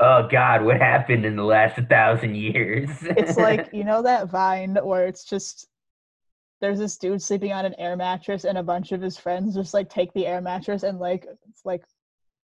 oh 0.00 0.26
god 0.30 0.64
what 0.64 0.76
happened 0.78 1.24
in 1.24 1.36
the 1.36 1.44
last 1.44 1.78
thousand 1.88 2.34
years 2.34 2.90
it's 3.02 3.36
like 3.36 3.68
you 3.72 3.84
know 3.84 4.02
that 4.02 4.28
vine 4.28 4.76
where 4.82 5.06
it's 5.06 5.24
just 5.24 5.68
there's 6.60 6.78
this 6.78 6.96
dude 6.96 7.22
sleeping 7.22 7.52
on 7.52 7.64
an 7.64 7.74
air 7.78 7.96
mattress 7.96 8.44
and 8.44 8.58
a 8.58 8.62
bunch 8.62 8.92
of 8.92 9.00
his 9.00 9.18
friends 9.18 9.54
just 9.54 9.74
like 9.74 9.88
take 9.88 10.12
the 10.14 10.26
air 10.26 10.40
mattress 10.40 10.82
and 10.82 10.98
like 10.98 11.26
it's 11.48 11.64
like 11.64 11.84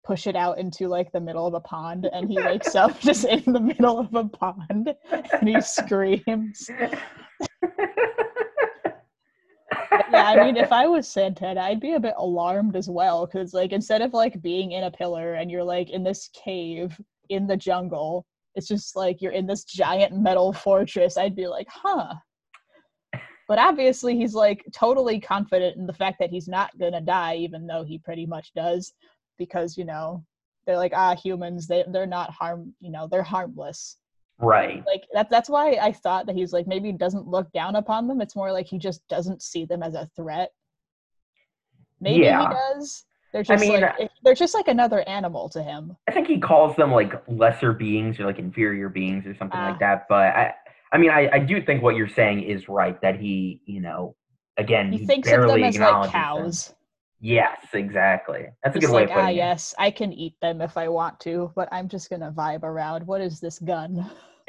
push 0.04 0.26
it 0.26 0.36
out 0.36 0.58
into 0.58 0.88
like 0.88 1.12
the 1.12 1.20
middle 1.20 1.46
of 1.46 1.54
a 1.54 1.60
pond 1.60 2.08
and 2.12 2.28
he 2.28 2.36
wakes 2.44 2.74
up 2.74 2.98
just 3.00 3.24
in 3.24 3.52
the 3.52 3.60
middle 3.60 3.98
of 3.98 4.14
a 4.14 4.24
pond 4.24 4.94
and 5.12 5.48
he 5.48 5.60
screams. 5.60 6.68
Yeah 6.68 6.98
i 10.12 10.44
mean 10.44 10.56
if 10.56 10.72
i 10.72 10.86
was 10.86 11.08
santana 11.08 11.60
i'd 11.62 11.80
be 11.80 11.92
a 11.92 12.00
bit 12.00 12.14
alarmed 12.16 12.76
as 12.76 12.88
well 12.88 13.26
because 13.26 13.54
like 13.54 13.72
instead 13.72 14.02
of 14.02 14.12
like 14.12 14.40
being 14.42 14.72
in 14.72 14.84
a 14.84 14.90
pillar 14.90 15.34
and 15.34 15.50
you're 15.50 15.64
like 15.64 15.90
in 15.90 16.02
this 16.02 16.28
cave 16.32 17.00
in 17.28 17.46
the 17.46 17.56
jungle 17.56 18.26
it's 18.54 18.68
just 18.68 18.96
like 18.96 19.20
you're 19.20 19.32
in 19.32 19.46
this 19.46 19.64
giant 19.64 20.16
metal 20.16 20.52
fortress 20.52 21.16
i'd 21.16 21.36
be 21.36 21.46
like 21.46 21.68
huh. 21.70 22.14
But 23.48 23.58
obviously 23.58 24.16
he's 24.16 24.34
like 24.34 24.64
totally 24.72 25.18
confident 25.18 25.76
in 25.76 25.84
the 25.84 25.92
fact 25.92 26.18
that 26.20 26.30
he's 26.30 26.46
not 26.46 26.70
gonna 26.78 27.00
die 27.00 27.34
even 27.34 27.66
though 27.66 27.82
he 27.82 27.98
pretty 27.98 28.24
much 28.24 28.52
does 28.54 28.92
because 29.40 29.76
you 29.78 29.84
know 29.84 30.22
they're 30.66 30.76
like 30.76 30.92
ah 30.94 31.16
humans 31.16 31.66
they, 31.66 31.82
they're 31.88 32.06
not 32.06 32.30
harm 32.30 32.72
you 32.80 32.90
know 32.92 33.08
they're 33.10 33.22
harmless 33.24 33.96
right 34.38 34.84
like 34.86 35.02
that, 35.14 35.28
that's 35.30 35.48
why 35.48 35.72
i 35.82 35.90
thought 35.90 36.26
that 36.26 36.36
he's 36.36 36.52
like 36.52 36.66
maybe 36.68 36.92
he 36.92 36.96
doesn't 36.96 37.26
look 37.26 37.50
down 37.52 37.74
upon 37.74 38.06
them 38.06 38.20
it's 38.20 38.36
more 38.36 38.52
like 38.52 38.66
he 38.66 38.78
just 38.78 39.00
doesn't 39.08 39.42
see 39.42 39.64
them 39.64 39.82
as 39.82 39.94
a 39.94 40.08
threat 40.14 40.52
maybe 42.00 42.24
Yeah. 42.24 42.48
he 42.48 42.54
does 42.54 43.04
they're 43.32 43.40
I 43.40 43.44
just 43.44 43.60
mean, 43.62 43.80
like 43.80 44.10
they're 44.24 44.34
just 44.34 44.54
like 44.54 44.66
another 44.68 45.08
animal 45.08 45.48
to 45.50 45.62
him 45.62 45.96
I 46.08 46.12
think 46.12 46.26
he 46.26 46.38
calls 46.38 46.74
them 46.76 46.90
like 46.92 47.12
lesser 47.28 47.72
beings 47.72 48.18
or 48.18 48.26
like 48.26 48.38
inferior 48.38 48.88
beings 48.88 49.24
or 49.26 49.34
something 49.36 49.58
Ah. 49.58 49.70
like 49.70 49.78
that. 49.78 50.06
But 50.08 50.34
I, 50.34 50.54
I 50.92 50.98
mean, 50.98 51.10
I, 51.10 51.30
I 51.32 51.38
do 51.38 51.62
think 51.62 51.80
what 51.80 51.94
you're 51.94 52.08
saying 52.08 52.42
is 52.42 52.68
right. 52.68 53.00
That 53.02 53.20
he, 53.20 53.60
you 53.66 53.80
know, 53.80 54.16
again, 54.56 54.90
he 54.90 54.98
he, 54.98 55.06
thinks 55.06 55.28
of 55.28 55.32
barely 55.46 55.60
them 55.60 55.68
as 55.68 55.78
like 55.78 56.12
them. 56.12 56.74
Yes, 57.20 57.58
exactly. 57.74 58.48
That's 58.64 58.76
a 58.76 58.80
good 58.80 58.90
way 58.90 59.02
like 59.02 59.10
of 59.10 59.14
putting 59.14 59.24
ah 59.24 59.28
it. 59.28 59.34
yes 59.36 59.74
i 59.78 59.90
can 59.90 60.12
eat 60.12 60.34
them 60.40 60.60
if 60.60 60.76
i 60.76 60.88
want 60.88 61.18
to 61.20 61.52
but 61.54 61.68
i'm 61.72 61.88
just 61.88 62.08
gonna 62.08 62.30
vibe 62.32 62.62
around 62.62 63.06
what 63.06 63.20
is 63.20 63.40
this 63.40 63.58
gun 63.58 64.10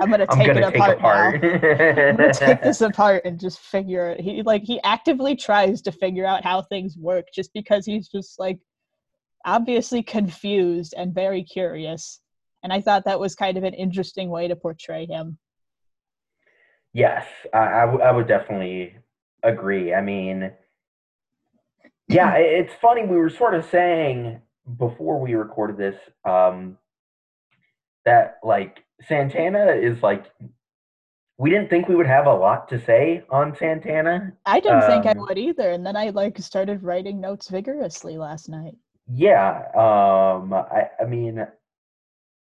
i'm 0.00 0.10
gonna 0.10 0.26
I'm 0.26 0.38
take 0.38 0.48
gonna 0.48 0.60
it 0.60 0.72
take 0.72 0.98
apart, 0.98 1.00
now 1.00 1.30
I'm 2.08 2.16
gonna 2.16 2.32
take 2.32 2.62
this 2.62 2.80
apart 2.80 3.22
and 3.24 3.38
just 3.38 3.58
figure 3.60 4.10
it. 4.10 4.20
He 4.20 4.42
like 4.42 4.62
he 4.62 4.80
actively 4.82 5.36
tries 5.36 5.82
to 5.82 5.92
figure 5.92 6.26
out 6.26 6.44
how 6.44 6.62
things 6.62 6.96
work 6.96 7.26
just 7.34 7.52
because 7.54 7.86
he's 7.86 8.08
just 8.08 8.38
like 8.38 8.58
obviously 9.44 10.02
confused 10.02 10.94
and 10.96 11.14
very 11.14 11.42
curious. 11.44 12.20
And 12.62 12.72
I 12.72 12.80
thought 12.80 13.04
that 13.04 13.20
was 13.20 13.34
kind 13.34 13.56
of 13.58 13.64
an 13.64 13.74
interesting 13.74 14.30
way 14.30 14.48
to 14.48 14.56
portray 14.56 15.06
him. 15.06 15.38
Yes, 16.92 17.26
I, 17.52 17.58
I, 17.58 17.80
w- 17.86 18.02
I 18.02 18.10
would 18.10 18.28
definitely 18.28 18.96
agree. 19.42 19.92
I 19.92 20.00
mean, 20.00 20.50
yeah, 22.08 22.34
it's 22.34 22.74
funny. 22.74 23.04
We 23.04 23.16
were 23.16 23.30
sort 23.30 23.54
of 23.54 23.64
saying 23.64 24.40
before 24.78 25.20
we 25.20 25.34
recorded 25.34 25.76
this 25.76 25.96
um, 26.24 26.78
that 28.04 28.38
like 28.42 28.84
Santana 29.06 29.72
is 29.72 30.02
like 30.02 30.30
we 31.36 31.50
didn't 31.50 31.68
think 31.68 31.88
we 31.88 31.94
would 31.96 32.06
have 32.06 32.26
a 32.26 32.34
lot 32.34 32.68
to 32.68 32.80
say 32.84 33.24
on 33.30 33.56
Santana. 33.56 34.32
I 34.46 34.60
didn't 34.60 34.82
think 34.82 35.06
I 35.06 35.12
Um, 35.12 35.18
would 35.18 35.38
either, 35.38 35.70
and 35.70 35.84
then 35.84 35.96
I 35.96 36.10
like 36.10 36.38
started 36.38 36.82
writing 36.82 37.20
notes 37.20 37.48
vigorously 37.48 38.16
last 38.16 38.48
night. 38.48 38.76
Yeah, 39.12 39.58
um, 39.74 40.52
I, 40.52 40.88
I 41.00 41.04
mean, 41.04 41.44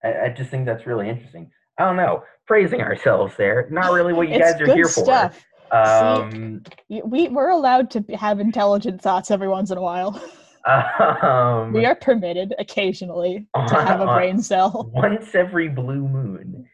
I, 0.04 0.14
I 0.26 0.30
just 0.30 0.50
think 0.52 0.66
that's 0.66 0.86
really 0.86 1.10
interesting. 1.10 1.50
I 1.78 1.86
don't 1.86 1.96
know, 1.96 2.24
praising 2.48 2.82
ourselves 2.82 3.34
there, 3.38 3.68
not 3.72 3.94
really 3.94 4.14
what 4.14 4.30
you 4.30 4.40
guys 4.40 4.60
are 4.62 4.74
here 4.74 4.86
stuff. 4.86 5.38
for. 5.38 5.42
Um, 5.76 6.64
Y- 6.90 7.02
We 7.04 7.28
we're 7.30 7.50
allowed 7.50 7.92
to 7.92 8.02
have 8.16 8.40
intelligent 8.40 9.02
thoughts 9.02 9.32
every 9.32 9.48
once 9.48 9.72
in 9.72 9.78
a 9.78 9.82
while. 9.82 10.22
um, 10.66 11.74
we 11.74 11.86
are 11.86 11.96
permitted 11.96 12.56
occasionally 12.58 13.48
to 13.56 13.76
have 13.76 14.02
a 14.02 14.08
brain 14.08 14.42
cell. 14.42 14.90
once 14.94 15.36
every 15.36 15.70
blue 15.70 16.08
moon. 16.08 16.68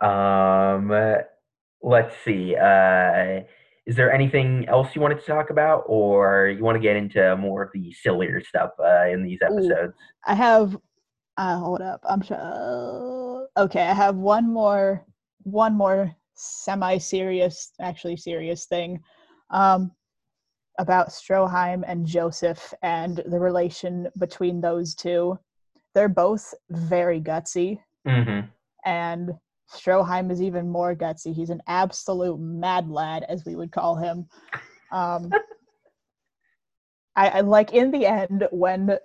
Um, 0.00 0.90
uh, 0.90 1.16
let's 1.82 2.14
see. 2.24 2.54
Uh, 2.56 3.40
is 3.86 3.96
there 3.96 4.12
anything 4.12 4.66
else 4.68 4.94
you 4.94 5.00
wanted 5.00 5.20
to 5.20 5.26
talk 5.26 5.48
about, 5.50 5.84
or 5.86 6.48
you 6.48 6.62
want 6.62 6.76
to 6.76 6.80
get 6.80 6.96
into 6.96 7.36
more 7.36 7.62
of 7.62 7.70
the 7.72 7.90
sillier 7.92 8.42
stuff 8.44 8.72
uh, 8.78 9.06
in 9.08 9.22
these 9.22 9.38
episodes? 9.42 9.94
I 10.26 10.34
have 10.34 10.76
uh 11.38 11.56
hold 11.56 11.80
up. 11.80 12.00
I'm 12.08 12.20
sure 12.20 13.48
okay, 13.56 13.82
I 13.82 13.94
have 13.94 14.16
one 14.16 14.52
more 14.52 15.06
one 15.44 15.74
more 15.74 16.14
semi 16.38 16.98
serious 16.98 17.72
actually 17.80 18.16
serious 18.16 18.66
thing. 18.66 19.00
Um 19.50 19.92
about 20.78 21.08
Stroheim 21.08 21.82
and 21.86 22.06
Joseph 22.06 22.72
and 22.82 23.20
the 23.26 23.40
relation 23.40 24.08
between 24.18 24.60
those 24.60 24.94
two. 24.94 25.36
They're 25.94 26.08
both 26.08 26.54
very 26.70 27.20
gutsy, 27.20 27.78
hmm 28.06 28.40
and 28.84 29.32
Stroheim 29.70 30.30
is 30.30 30.40
even 30.40 30.68
more 30.70 30.94
gutsy. 30.94 31.34
He's 31.34 31.50
an 31.50 31.62
absolute 31.66 32.38
mad 32.38 32.88
lad, 32.88 33.24
as 33.28 33.44
we 33.44 33.54
would 33.54 33.70
call 33.70 33.96
him. 33.96 34.26
Um, 34.92 35.30
I, 37.16 37.28
I 37.28 37.40
like 37.40 37.74
in 37.74 37.90
the 37.90 38.06
end 38.06 38.48
when 38.50 38.96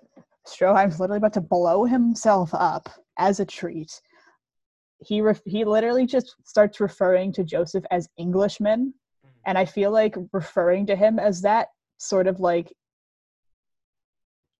Stroheim's 0.48 1.00
literally 1.00 1.18
about 1.18 1.34
to 1.34 1.42
blow 1.42 1.84
himself 1.84 2.54
up 2.54 2.90
as 3.18 3.40
a 3.40 3.46
treat. 3.46 4.00
He 5.06 5.22
ref- 5.22 5.41
he 5.45 5.66
literally 5.66 6.06
just 6.06 6.36
starts 6.43 6.80
referring 6.80 7.32
to 7.34 7.43
Joseph 7.43 7.86
as 7.91 8.10
Englishman, 8.18 8.93
mm. 9.26 9.30
and 9.45 9.58
I 9.58 9.66
feel 9.66 9.91
like 9.91 10.16
referring 10.32 10.86
to 10.88 10.95
him 10.95 11.20
as 11.20 11.41
that 11.41 11.68
sort 11.97 12.28
of 12.28 12.39
like 12.39 12.72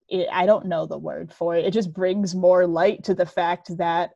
it, 0.10 0.28
I 0.32 0.46
don't 0.46 0.68
know 0.68 0.86
the 0.86 0.98
word 0.98 1.34
for 1.34 1.56
it. 1.56 1.66
It 1.66 1.72
just 1.72 1.94
brings 1.94 2.36
more 2.36 2.68
light 2.68 3.04
to 3.06 3.14
the 3.14 3.26
fact 3.26 3.76
that 3.78 4.12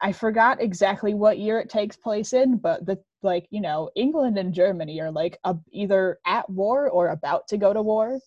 I 0.00 0.12
forgot 0.12 0.60
exactly 0.60 1.14
what 1.14 1.38
year 1.38 1.58
it 1.60 1.70
takes 1.70 1.96
place 1.96 2.32
in, 2.32 2.56
but 2.58 2.84
the 2.84 2.98
like 3.22 3.46
you 3.50 3.60
know 3.60 3.90
England 3.94 4.38
and 4.38 4.52
Germany 4.52 5.00
are 5.00 5.10
like 5.10 5.38
a, 5.44 5.56
either 5.72 6.18
at 6.26 6.48
war 6.50 6.90
or 6.90 7.08
about 7.08 7.48
to 7.48 7.56
go 7.56 7.72
to 7.72 7.82
war, 7.82 8.18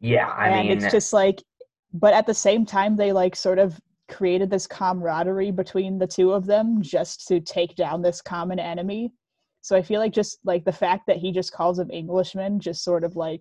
Yeah, 0.00 0.28
I 0.28 0.48
and 0.48 0.68
mean, 0.68 0.78
it's 0.78 0.92
just 0.92 1.12
like, 1.12 1.42
but 1.92 2.14
at 2.14 2.26
the 2.26 2.34
same 2.34 2.64
time 2.64 2.96
they 2.96 3.12
like 3.12 3.36
sort 3.36 3.58
of 3.58 3.78
created 4.12 4.50
this 4.50 4.66
camaraderie 4.66 5.50
between 5.50 5.98
the 5.98 6.06
two 6.06 6.32
of 6.32 6.46
them 6.46 6.80
just 6.82 7.26
to 7.28 7.40
take 7.40 7.74
down 7.74 8.02
this 8.02 8.20
common 8.20 8.58
enemy. 8.58 9.12
So 9.62 9.76
I 9.76 9.82
feel 9.82 10.00
like 10.00 10.12
just 10.12 10.38
like 10.44 10.64
the 10.64 10.72
fact 10.72 11.06
that 11.06 11.16
he 11.16 11.32
just 11.32 11.52
calls 11.52 11.78
him 11.78 11.90
Englishman 11.90 12.60
just 12.60 12.84
sort 12.84 13.04
of 13.04 13.16
like 13.16 13.40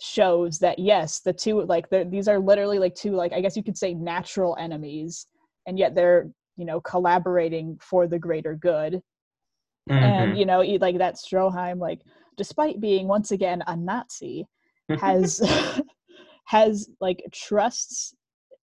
shows 0.00 0.58
that 0.58 0.78
yes, 0.78 1.20
the 1.20 1.32
two 1.32 1.62
like 1.62 1.86
these 1.90 2.28
are 2.28 2.38
literally 2.38 2.78
like 2.78 2.94
two 2.94 3.12
like 3.12 3.32
I 3.32 3.40
guess 3.40 3.56
you 3.56 3.62
could 3.62 3.78
say 3.78 3.94
natural 3.94 4.56
enemies, 4.58 5.26
and 5.66 5.78
yet 5.78 5.94
they're 5.94 6.30
you 6.56 6.64
know 6.64 6.80
collaborating 6.80 7.78
for 7.80 8.06
the 8.06 8.18
greater 8.18 8.54
good. 8.54 9.00
And 9.88 10.32
mhm. 10.32 10.38
you 10.38 10.46
know, 10.46 10.60
like 10.60 10.98
that 10.98 11.14
Stroheim, 11.14 11.78
like 11.78 12.00
despite 12.36 12.80
being 12.80 13.06
once 13.06 13.30
again 13.30 13.62
a 13.66 13.76
Nazi, 13.76 14.46
has 15.00 15.40
has 16.46 16.88
like 17.00 17.22
trusts 17.32 18.14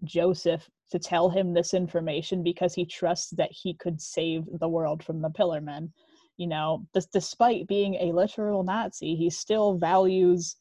Joseph 0.03 0.67
to 0.93 0.99
tell 0.99 1.27
him 1.27 1.53
this 1.53 1.73
information 1.73 2.43
because 2.43 2.75
he 2.75 2.85
trusts 2.85 3.31
that 3.31 3.51
he 3.51 3.73
could 3.73 3.99
save 3.99 4.43
the 4.59 4.69
world 4.69 5.03
from 5.03 5.23
the 5.23 5.29
Pillar 5.31 5.59
Men. 5.59 5.91
You 6.37 6.45
know, 6.45 6.85
des- 6.93 7.09
despite 7.11 7.67
being 7.67 7.95
a 7.95 8.11
literal 8.11 8.61
Nazi, 8.61 9.15
he 9.15 9.31
still 9.31 9.75
values 9.75 10.55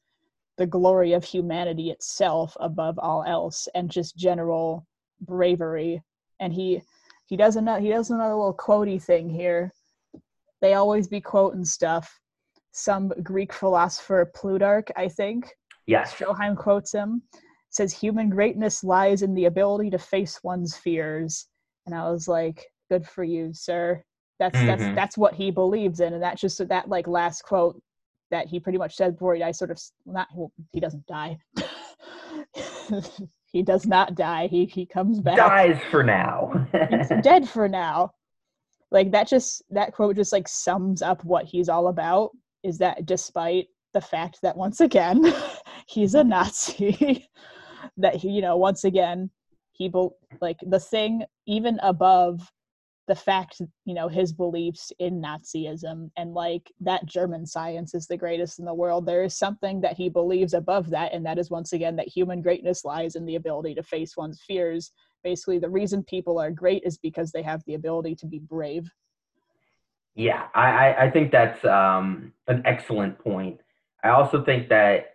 the 0.56 0.66
glory 0.66 1.12
of 1.12 1.22
humanity 1.22 1.90
itself 1.90 2.56
above 2.60 2.98
all 2.98 3.22
else 3.24 3.68
and 3.74 3.90
just 3.90 4.16
general 4.16 4.86
bravery. 5.20 6.00
And 6.40 6.50
he 6.50 6.80
he 7.26 7.36
does 7.36 7.56
another 7.56 7.80
he 7.80 7.90
does 7.90 8.10
another 8.10 8.34
little 8.34 8.56
quotey 8.56 9.02
thing 9.02 9.28
here. 9.28 9.70
They 10.62 10.72
always 10.72 11.08
be 11.08 11.20
quoting 11.20 11.66
stuff. 11.66 12.18
Some 12.70 13.12
Greek 13.22 13.52
philosopher 13.52 14.32
Plutarch, 14.34 14.88
I 14.96 15.08
think, 15.08 15.54
yes. 15.86 16.14
Stroheim 16.14 16.56
quotes 16.56 16.90
him, 16.90 17.20
says 17.72 17.92
human 17.92 18.28
greatness 18.28 18.84
lies 18.84 19.22
in 19.22 19.34
the 19.34 19.46
ability 19.46 19.90
to 19.90 19.98
face 19.98 20.38
one's 20.44 20.76
fears. 20.76 21.46
And 21.86 21.94
I 21.94 22.08
was 22.10 22.28
like, 22.28 22.64
good 22.90 23.04
for 23.06 23.24
you, 23.24 23.52
sir. 23.52 24.02
That's 24.38 24.58
that's 24.66 24.82
Mhm. 24.82 24.94
that's 24.94 25.18
what 25.18 25.34
he 25.34 25.50
believes 25.50 26.00
in. 26.00 26.12
And 26.14 26.22
that's 26.22 26.40
just 26.40 26.66
that 26.68 26.88
like 26.88 27.06
last 27.08 27.42
quote 27.42 27.80
that 28.30 28.46
he 28.46 28.60
pretty 28.60 28.78
much 28.78 28.94
said 28.96 29.12
before 29.14 29.34
he 29.34 29.40
died, 29.40 29.56
sort 29.56 29.70
of 29.70 29.80
not 30.06 30.28
well, 30.34 30.52
he 30.72 30.80
doesn't 30.80 31.06
die. 31.06 31.38
he 33.52 33.62
does 33.62 33.86
not 33.86 34.14
die. 34.14 34.46
He 34.48 34.66
he 34.66 34.86
comes 34.86 35.20
back 35.20 35.36
Dies 35.36 35.80
for 35.90 36.02
now. 36.02 36.50
he's 36.90 37.08
dead 37.22 37.48
for 37.48 37.68
now. 37.68 38.10
Like 38.90 39.10
that 39.12 39.28
just 39.28 39.62
that 39.70 39.92
quote 39.94 40.16
just 40.16 40.32
like 40.32 40.48
sums 40.48 41.02
up 41.02 41.24
what 41.24 41.44
he's 41.46 41.68
all 41.68 41.88
about 41.88 42.30
is 42.62 42.78
that 42.78 43.06
despite 43.06 43.66
the 43.94 44.00
fact 44.00 44.38
that 44.42 44.56
once 44.56 44.80
again 44.80 45.32
he's 45.88 46.14
a 46.14 46.24
Nazi 46.24 47.28
that 47.96 48.16
he 48.16 48.30
you 48.30 48.42
know 48.42 48.56
once 48.56 48.84
again 48.84 49.30
he 49.72 49.88
bel 49.88 50.16
like 50.40 50.58
the 50.66 50.80
thing 50.80 51.24
even 51.46 51.78
above 51.82 52.50
the 53.08 53.14
fact 53.14 53.60
you 53.84 53.94
know 53.94 54.08
his 54.08 54.32
beliefs 54.32 54.92
in 54.98 55.20
Nazism 55.20 56.10
and 56.16 56.34
like 56.34 56.70
that 56.80 57.04
German 57.04 57.44
science 57.44 57.94
is 57.94 58.06
the 58.06 58.16
greatest 58.16 58.58
in 58.58 58.64
the 58.64 58.74
world 58.74 59.06
there 59.06 59.24
is 59.24 59.36
something 59.36 59.80
that 59.80 59.96
he 59.96 60.08
believes 60.08 60.54
above 60.54 60.90
that 60.90 61.12
and 61.12 61.26
that 61.26 61.38
is 61.38 61.50
once 61.50 61.72
again 61.72 61.96
that 61.96 62.08
human 62.08 62.40
greatness 62.40 62.84
lies 62.84 63.16
in 63.16 63.26
the 63.26 63.36
ability 63.36 63.74
to 63.74 63.82
face 63.82 64.16
one's 64.16 64.40
fears 64.46 64.92
basically 65.24 65.58
the 65.58 65.68
reason 65.68 66.02
people 66.04 66.38
are 66.38 66.50
great 66.50 66.82
is 66.84 66.96
because 66.98 67.32
they 67.32 67.42
have 67.42 67.62
the 67.66 67.74
ability 67.74 68.14
to 68.14 68.26
be 68.26 68.38
brave 68.38 68.90
Yeah, 70.14 70.48
I, 70.54 70.94
I 70.94 71.10
think 71.10 71.32
that's 71.32 71.64
um, 71.64 72.32
an 72.46 72.62
excellent 72.66 73.18
point. 73.18 73.60
I 74.04 74.10
also 74.10 74.44
think 74.44 74.68
that 74.68 75.11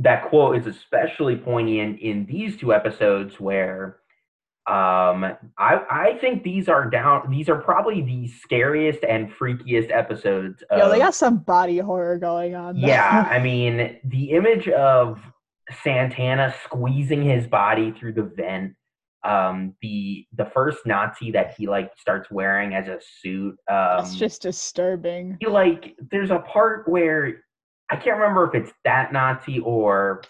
that 0.00 0.28
quote 0.28 0.56
is 0.56 0.66
especially 0.66 1.36
poignant 1.36 2.00
in 2.00 2.26
these 2.26 2.56
two 2.56 2.72
episodes 2.72 3.38
where 3.38 3.98
um, 4.66 5.24
I, 5.58 5.80
I 5.90 6.18
think 6.20 6.42
these 6.42 6.68
are 6.68 6.88
down 6.88 7.30
these 7.30 7.48
are 7.48 7.56
probably 7.56 8.02
the 8.02 8.28
scariest 8.28 9.04
and 9.04 9.30
freakiest 9.30 9.90
episodes 9.90 10.62
of 10.70 10.78
yo 10.78 10.90
they 10.90 10.98
got 10.98 11.14
some 11.14 11.38
body 11.38 11.78
horror 11.78 12.18
going 12.18 12.54
on 12.54 12.80
though. 12.80 12.86
yeah, 12.86 13.26
I 13.30 13.38
mean 13.40 13.98
the 14.04 14.30
image 14.30 14.68
of 14.68 15.20
Santana 15.82 16.54
squeezing 16.64 17.22
his 17.22 17.46
body 17.46 17.92
through 17.92 18.14
the 18.14 18.22
vent. 18.22 18.74
Um, 19.22 19.74
the 19.82 20.26
the 20.34 20.46
first 20.46 20.86
Nazi 20.86 21.30
that 21.32 21.54
he 21.56 21.66
like 21.66 21.92
starts 21.98 22.30
wearing 22.30 22.74
as 22.74 22.88
a 22.88 22.98
suit. 23.20 23.56
Um, 23.68 23.98
that's 23.98 24.16
just 24.16 24.40
disturbing 24.42 25.36
he, 25.40 25.46
like 25.46 25.94
there's 26.10 26.30
a 26.30 26.38
part 26.38 26.88
where 26.88 27.42
I 27.90 27.96
can't 27.96 28.18
remember 28.18 28.46
if 28.48 28.54
it's 28.54 28.72
that 28.84 29.12
Nazi 29.12 29.58
or 29.60 30.22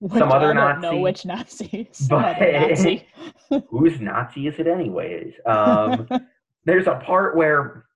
Which 0.00 0.18
Some 0.18 0.30
other 0.30 0.52
Nazi. 0.52 0.68
I 0.68 0.72
don't 0.72 0.80
know 0.82 1.00
which 1.00 1.24
Nazi. 1.24 1.88
Some 1.92 2.20
but- 2.22 2.38
Nazi. 2.40 3.06
whose 3.70 4.00
Nazi 4.00 4.46
is 4.46 4.58
it 4.58 4.66
anyways. 4.66 5.32
Um, 5.46 6.08
there's 6.64 6.86
a 6.86 6.96
part 6.96 7.36
where 7.36 7.86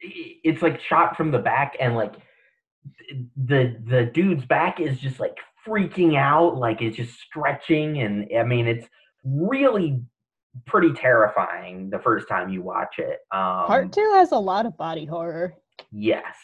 it's 0.00 0.62
like 0.62 0.80
shot 0.80 1.16
from 1.16 1.30
the 1.30 1.38
back 1.38 1.76
and 1.80 1.96
like 1.96 2.14
the 3.36 3.76
the 3.88 4.10
dude's 4.12 4.44
back 4.44 4.78
is 4.80 4.98
just 4.98 5.18
like 5.18 5.38
freaking 5.66 6.16
out 6.18 6.56
like 6.56 6.82
it's 6.82 6.96
just 6.96 7.18
stretching 7.18 8.02
and 8.02 8.28
i 8.38 8.42
mean 8.42 8.66
it's 8.66 8.86
really 9.24 10.02
pretty 10.66 10.92
terrifying 10.92 11.88
the 11.88 11.98
first 11.98 12.28
time 12.28 12.50
you 12.50 12.60
watch 12.60 12.96
it 12.98 13.20
um 13.32 13.66
Part 13.66 13.92
two 13.92 14.10
has 14.14 14.32
a 14.32 14.38
lot 14.38 14.66
of 14.66 14.76
body 14.76 15.06
horror. 15.06 15.54
yes 15.90 16.34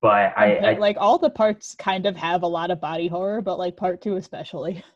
but 0.00 0.32
I, 0.36 0.56
I 0.56 0.78
like 0.78 0.96
all 0.98 1.18
the 1.18 1.30
parts 1.30 1.74
kind 1.74 2.06
of 2.06 2.16
have 2.16 2.42
a 2.42 2.46
lot 2.46 2.70
of 2.70 2.80
body 2.80 3.08
horror, 3.08 3.42
but 3.42 3.58
like 3.58 3.76
part 3.76 4.00
two 4.00 4.16
especially. 4.16 4.84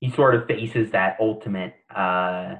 he 0.00 0.10
sort 0.10 0.34
of 0.34 0.46
faces 0.46 0.90
that 0.90 1.16
ultimate 1.20 1.74
uh 1.94 2.56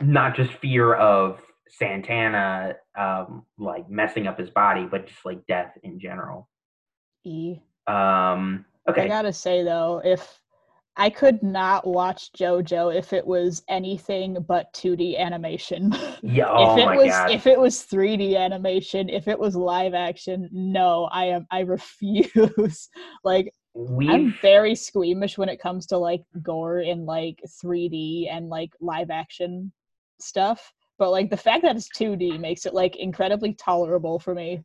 not 0.00 0.36
just 0.36 0.52
fear 0.54 0.94
of 0.94 1.40
santana 1.68 2.74
um 2.96 3.44
like 3.58 3.88
messing 3.90 4.26
up 4.26 4.38
his 4.38 4.50
body 4.50 4.86
but 4.88 5.06
just 5.06 5.24
like 5.24 5.44
death 5.48 5.72
in 5.82 5.98
general 5.98 6.48
E. 7.24 7.58
um 7.86 8.64
okay. 8.88 9.02
I 9.02 9.08
gotta 9.08 9.32
say 9.32 9.62
though, 9.62 10.00
if 10.04 10.40
I 10.96 11.08
could 11.10 11.42
not 11.42 11.86
watch 11.86 12.32
JoJo 12.32 12.94
if 12.94 13.12
it 13.14 13.26
was 13.26 13.62
anything 13.68 14.36
but 14.46 14.72
2D 14.74 15.16
animation. 15.18 15.92
yeah 16.22 16.48
oh 16.50 16.76
if 16.76 16.76
it 16.76 16.84
my 16.84 16.96
was 16.96 17.06
god 17.06 17.30
if 17.30 17.46
it 17.46 17.58
was 17.58 17.86
3D 17.86 18.36
animation, 18.36 19.08
if 19.08 19.26
it 19.28 19.38
was 19.38 19.56
live 19.56 19.94
action, 19.94 20.48
no, 20.52 21.04
I 21.12 21.26
am 21.26 21.46
I 21.50 21.60
refuse. 21.76 22.90
like 23.24 23.52
we've 23.74 24.10
I'm 24.10 24.38
very 24.42 24.74
squeamish 24.74 25.38
when 25.38 25.48
it 25.48 25.60
comes 25.60 25.86
to 25.86 25.98
like 25.98 26.24
gore 26.42 26.80
in 26.80 27.06
like 27.06 27.40
3D 27.64 28.28
and 28.30 28.48
like 28.50 28.72
live 28.80 29.10
action 29.10 29.72
stuff. 30.20 30.72
But 30.98 31.10
like 31.10 31.30
the 31.30 31.36
fact 31.38 31.62
that 31.62 31.74
it's 31.76 31.88
2D 31.98 32.38
makes 32.38 32.66
it 32.66 32.74
like 32.74 32.96
incredibly 32.96 33.54
tolerable 33.54 34.18
for 34.18 34.34
me. 34.34 34.62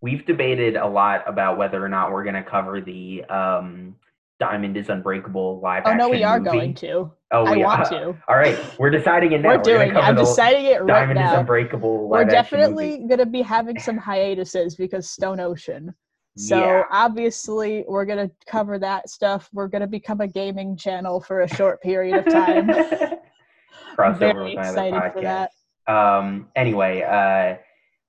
we've 0.00 0.24
debated 0.26 0.76
a 0.76 0.86
lot 0.86 1.22
about 1.26 1.58
whether 1.58 1.84
or 1.84 1.88
not 1.88 2.12
we're 2.12 2.24
going 2.24 2.34
to 2.34 2.42
cover 2.42 2.80
the 2.80 3.24
um 3.24 3.94
diamond 4.38 4.76
is 4.76 4.88
unbreakable 4.88 5.60
live 5.60 5.82
Oh 5.86 5.94
no, 5.94 6.08
we 6.08 6.22
are 6.22 6.38
movie. 6.38 6.58
going 6.58 6.74
to. 6.74 7.10
oh 7.32 7.44
I 7.46 7.56
we 7.56 7.64
want 7.64 7.88
to. 7.88 8.14
all 8.28 8.36
right 8.36 8.58
we're 8.78 8.90
deciding 8.90 9.32
it 9.32 9.40
now 9.40 9.50
We're 9.50 9.56
gonna 9.58 9.78
doing. 9.78 9.90
it. 9.90 9.96
I'm 9.96 10.14
deciding 10.16 10.66
it 10.66 10.82
right 10.82 10.86
now. 10.86 10.94
diamond 11.00 11.20
is 11.20 11.32
unbreakable 11.32 12.08
We're 12.08 12.24
definitely 12.24 12.98
going 12.98 13.18
to 13.18 13.26
be 13.26 13.42
having 13.42 13.78
some 13.78 13.96
hiatuses 13.96 14.74
because 14.76 15.08
Stone 15.10 15.40
Ocean. 15.40 15.94
So 16.36 16.58
yeah. 16.58 16.82
obviously 16.90 17.84
we're 17.88 18.04
going 18.04 18.28
to 18.28 18.34
cover 18.46 18.78
that 18.78 19.08
stuff. 19.08 19.48
We're 19.54 19.68
going 19.68 19.80
to 19.80 19.86
become 19.86 20.20
a 20.20 20.28
gaming 20.28 20.76
channel 20.76 21.18
for 21.18 21.40
a 21.40 21.48
short 21.48 21.80
period 21.82 22.18
of 22.18 22.30
time. 22.30 22.68
crossover 23.96 24.18
very 24.18 24.44
with 24.44 24.54
my 24.56 24.68
other 24.68 24.68
excited 24.68 25.12
for 25.14 25.22
that. 25.22 25.50
Um, 25.86 26.48
anyway, 26.54 27.02
uh, 27.02 27.56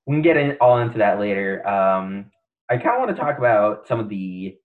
we 0.06 0.16
can 0.16 0.22
get 0.22 0.36
in, 0.36 0.56
all 0.60 0.78
into 0.78 0.98
that 0.98 1.18
later. 1.18 1.66
Um, 1.66 2.26
I 2.70 2.76
kind 2.76 2.96
of 2.96 3.06
want 3.06 3.16
to 3.16 3.22
talk 3.22 3.38
about 3.38 3.86
some 3.88 3.98
of 3.98 4.08
the. 4.10 4.56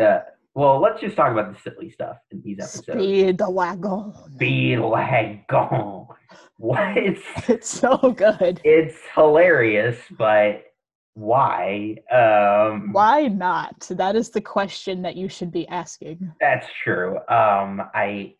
Uh, 0.00 0.20
well, 0.56 0.80
let's 0.80 1.02
just 1.02 1.16
talk 1.16 1.32
about 1.32 1.52
the 1.52 1.60
silly 1.60 1.90
stuff 1.90 2.16
in 2.30 2.40
these 2.42 2.58
episodes. 2.58 2.88
Speedwagon. 2.88 4.38
Speedwagon. 4.38 6.06
What? 6.56 6.96
It's 6.96 7.20
It's 7.50 7.68
so 7.68 7.98
good. 8.16 8.62
it's 8.64 8.96
hilarious, 9.14 9.98
but 10.18 10.62
why? 11.12 11.96
Um, 12.10 12.92
Why 12.92 13.28
not? 13.28 13.86
That 13.90 14.16
is 14.16 14.30
the 14.30 14.40
question 14.40 15.02
that 15.02 15.14
you 15.14 15.28
should 15.28 15.52
be 15.52 15.68
asking. 15.68 16.32
That's 16.40 16.66
true. 16.82 17.16
Um, 17.28 17.82
I 17.94 18.34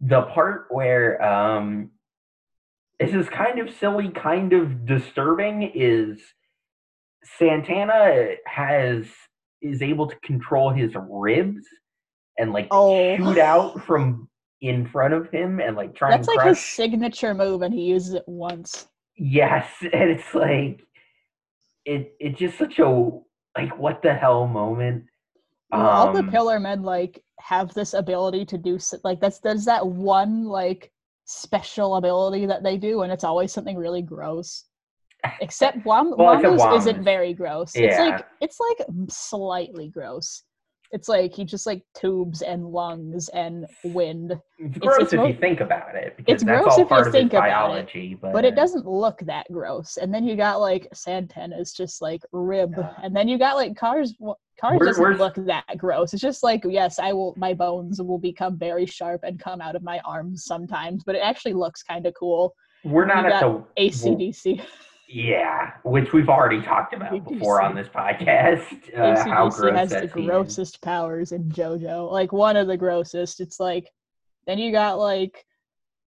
the 0.00 0.22
part 0.22 0.68
where 0.70 1.22
um, 1.22 1.90
this 2.98 3.12
is 3.12 3.28
kind 3.28 3.58
of 3.58 3.68
silly, 3.74 4.08
kind 4.08 4.54
of 4.54 4.86
disturbing 4.86 5.70
is 5.74 6.18
Santana 7.38 8.36
has 8.46 9.04
is 9.62 9.82
able 9.82 10.06
to 10.06 10.16
control 10.20 10.70
his 10.70 10.92
ribs 11.10 11.64
and 12.38 12.52
like 12.52 12.68
Oh. 12.70 13.16
shoot 13.16 13.38
out 13.38 13.82
from 13.84 14.28
in 14.60 14.86
front 14.88 15.14
of 15.14 15.30
him 15.30 15.60
and 15.60 15.76
like 15.76 15.94
try 15.94 16.10
That's 16.10 16.26
and 16.28 16.36
like 16.36 16.44
crush. 16.44 16.56
his 16.58 16.64
signature 16.64 17.34
move, 17.34 17.62
and 17.62 17.72
he 17.72 17.82
uses 17.82 18.14
it 18.14 18.24
once. 18.26 18.88
Yes, 19.16 19.66
and 19.82 20.10
it's 20.10 20.34
like 20.34 20.82
it. 21.84 22.14
It's 22.20 22.38
just 22.38 22.58
such 22.58 22.78
a 22.78 22.86
like 23.56 23.76
what 23.78 24.02
the 24.02 24.14
hell 24.14 24.46
moment. 24.46 25.04
Know, 25.72 25.78
all 25.80 26.12
the 26.12 26.20
Um, 26.20 26.30
Pillar 26.30 26.58
Men 26.60 26.82
like 26.82 27.22
have 27.40 27.72
this 27.74 27.94
ability 27.94 28.44
to 28.46 28.58
do 28.58 28.78
like 29.04 29.20
that's 29.20 29.38
there's 29.40 29.64
that 29.66 29.86
one 29.86 30.44
like 30.44 30.90
special 31.24 31.96
ability 31.96 32.46
that 32.46 32.62
they 32.62 32.76
do, 32.78 33.02
and 33.02 33.12
it's 33.12 33.24
always 33.24 33.52
something 33.52 33.76
really 33.76 34.02
gross. 34.02 34.64
Except 35.40 35.78
Wam- 35.84 36.14
Well, 36.16 36.74
isn't 36.76 37.02
very 37.02 37.34
gross. 37.34 37.72
It's 37.74 37.98
like 37.98 38.26
it's 38.40 38.58
like 38.60 38.86
slightly 39.08 39.88
gross. 39.88 40.42
It's 40.90 41.08
like 41.08 41.34
he 41.34 41.44
just 41.44 41.66
like 41.66 41.82
tubes 41.94 42.40
and 42.40 42.64
lungs 42.64 43.28
and 43.30 43.66
wind, 43.84 44.40
It's 44.58 44.78
gross 44.78 45.02
it's 45.02 45.12
if 45.12 45.18
mo- 45.18 45.26
you 45.26 45.34
think 45.34 45.60
about 45.60 45.94
it 45.94 46.16
because 46.16 46.34
it's 46.36 46.44
that's 46.44 46.62
gross 46.62 46.72
all 46.72 46.78
if 46.80 46.84
you 46.84 46.86
part 46.86 47.06
of 47.08 47.12
think 47.12 47.32
his 47.32 47.38
about 47.38 47.46
it, 47.46 47.50
biology. 47.50 48.18
But, 48.20 48.32
but 48.32 48.44
it 48.46 48.54
uh, 48.54 48.56
doesn't 48.56 48.86
look 48.86 49.18
that 49.26 49.46
gross. 49.52 49.98
And 49.98 50.12
then 50.14 50.24
you 50.24 50.34
got 50.34 50.60
like 50.60 50.88
Santana's 50.94 51.72
just 51.74 52.00
like 52.00 52.22
rib, 52.32 52.72
Yeah. 52.78 52.94
and 53.02 53.14
then 53.14 53.28
you 53.28 53.38
got 53.38 53.56
like 53.56 53.76
Kars. 53.76 54.14
Kars 54.58 54.78
doesn't 54.80 55.18
look 55.18 55.34
that 55.46 55.66
gross. 55.76 56.14
It's 56.14 56.22
just 56.22 56.42
like 56.42 56.62
yes, 56.66 56.98
I 56.98 57.12
will. 57.12 57.34
My 57.36 57.52
bones 57.52 58.00
will 58.00 58.18
become 58.18 58.58
very 58.58 58.86
sharp 58.86 59.20
and 59.24 59.38
come 59.38 59.60
out 59.60 59.76
of 59.76 59.82
my 59.82 60.00
arms 60.06 60.44
sometimes, 60.46 61.04
but 61.04 61.14
it 61.14 61.22
actually 61.22 61.52
looks 61.52 61.82
kind 61.82 62.06
of 62.06 62.14
cool. 62.18 62.54
We're 62.82 63.04
not 63.04 63.24
you 63.24 63.30
at 63.32 63.40
the 63.40 63.64
ACDC. 63.78 64.62
Yeah, 65.08 65.72
which 65.84 66.12
we've 66.12 66.28
already 66.28 66.60
talked 66.60 66.92
about 66.92 67.26
before 67.26 67.62
on 67.62 67.74
this 67.74 67.88
podcast. 67.88 68.64
Uh, 68.98 69.22
how 69.28 69.48
gross 69.48 69.76
has 69.76 69.90
the 69.90 70.00
that 70.00 70.12
scene 70.12 70.22
is. 70.24 70.28
grossest 70.28 70.82
powers 70.82 71.32
in 71.32 71.44
JoJo. 71.50 72.10
Like 72.10 72.32
one 72.32 72.56
of 72.56 72.66
the 72.66 72.76
grossest. 72.76 73.40
It's 73.40 73.60
like 73.60 73.88
then 74.46 74.58
you 74.58 74.72
got 74.72 74.98
like 74.98 75.44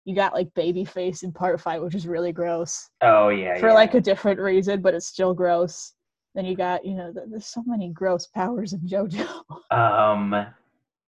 you 0.04 0.14
got 0.14 0.34
like 0.34 0.52
Babyface 0.54 1.22
in 1.22 1.32
part 1.32 1.60
five, 1.60 1.82
which 1.82 1.94
is 1.94 2.06
really 2.06 2.32
gross 2.32 2.88
Oh 3.00 3.28
yeah, 3.28 3.58
for 3.58 3.68
yeah. 3.68 3.74
like 3.74 3.94
a 3.94 4.00
different 4.00 4.40
reason, 4.40 4.82
but 4.82 4.94
it's 4.94 5.06
still 5.06 5.34
gross. 5.34 5.92
Then 6.34 6.44
you 6.46 6.56
got 6.56 6.84
you 6.84 6.94
know 6.94 7.12
th- 7.12 7.26
there's 7.30 7.46
so 7.46 7.62
many 7.66 7.90
gross 7.90 8.26
powers 8.26 8.72
in 8.72 8.80
JoJo. 8.80 9.26
Um, 9.70 10.34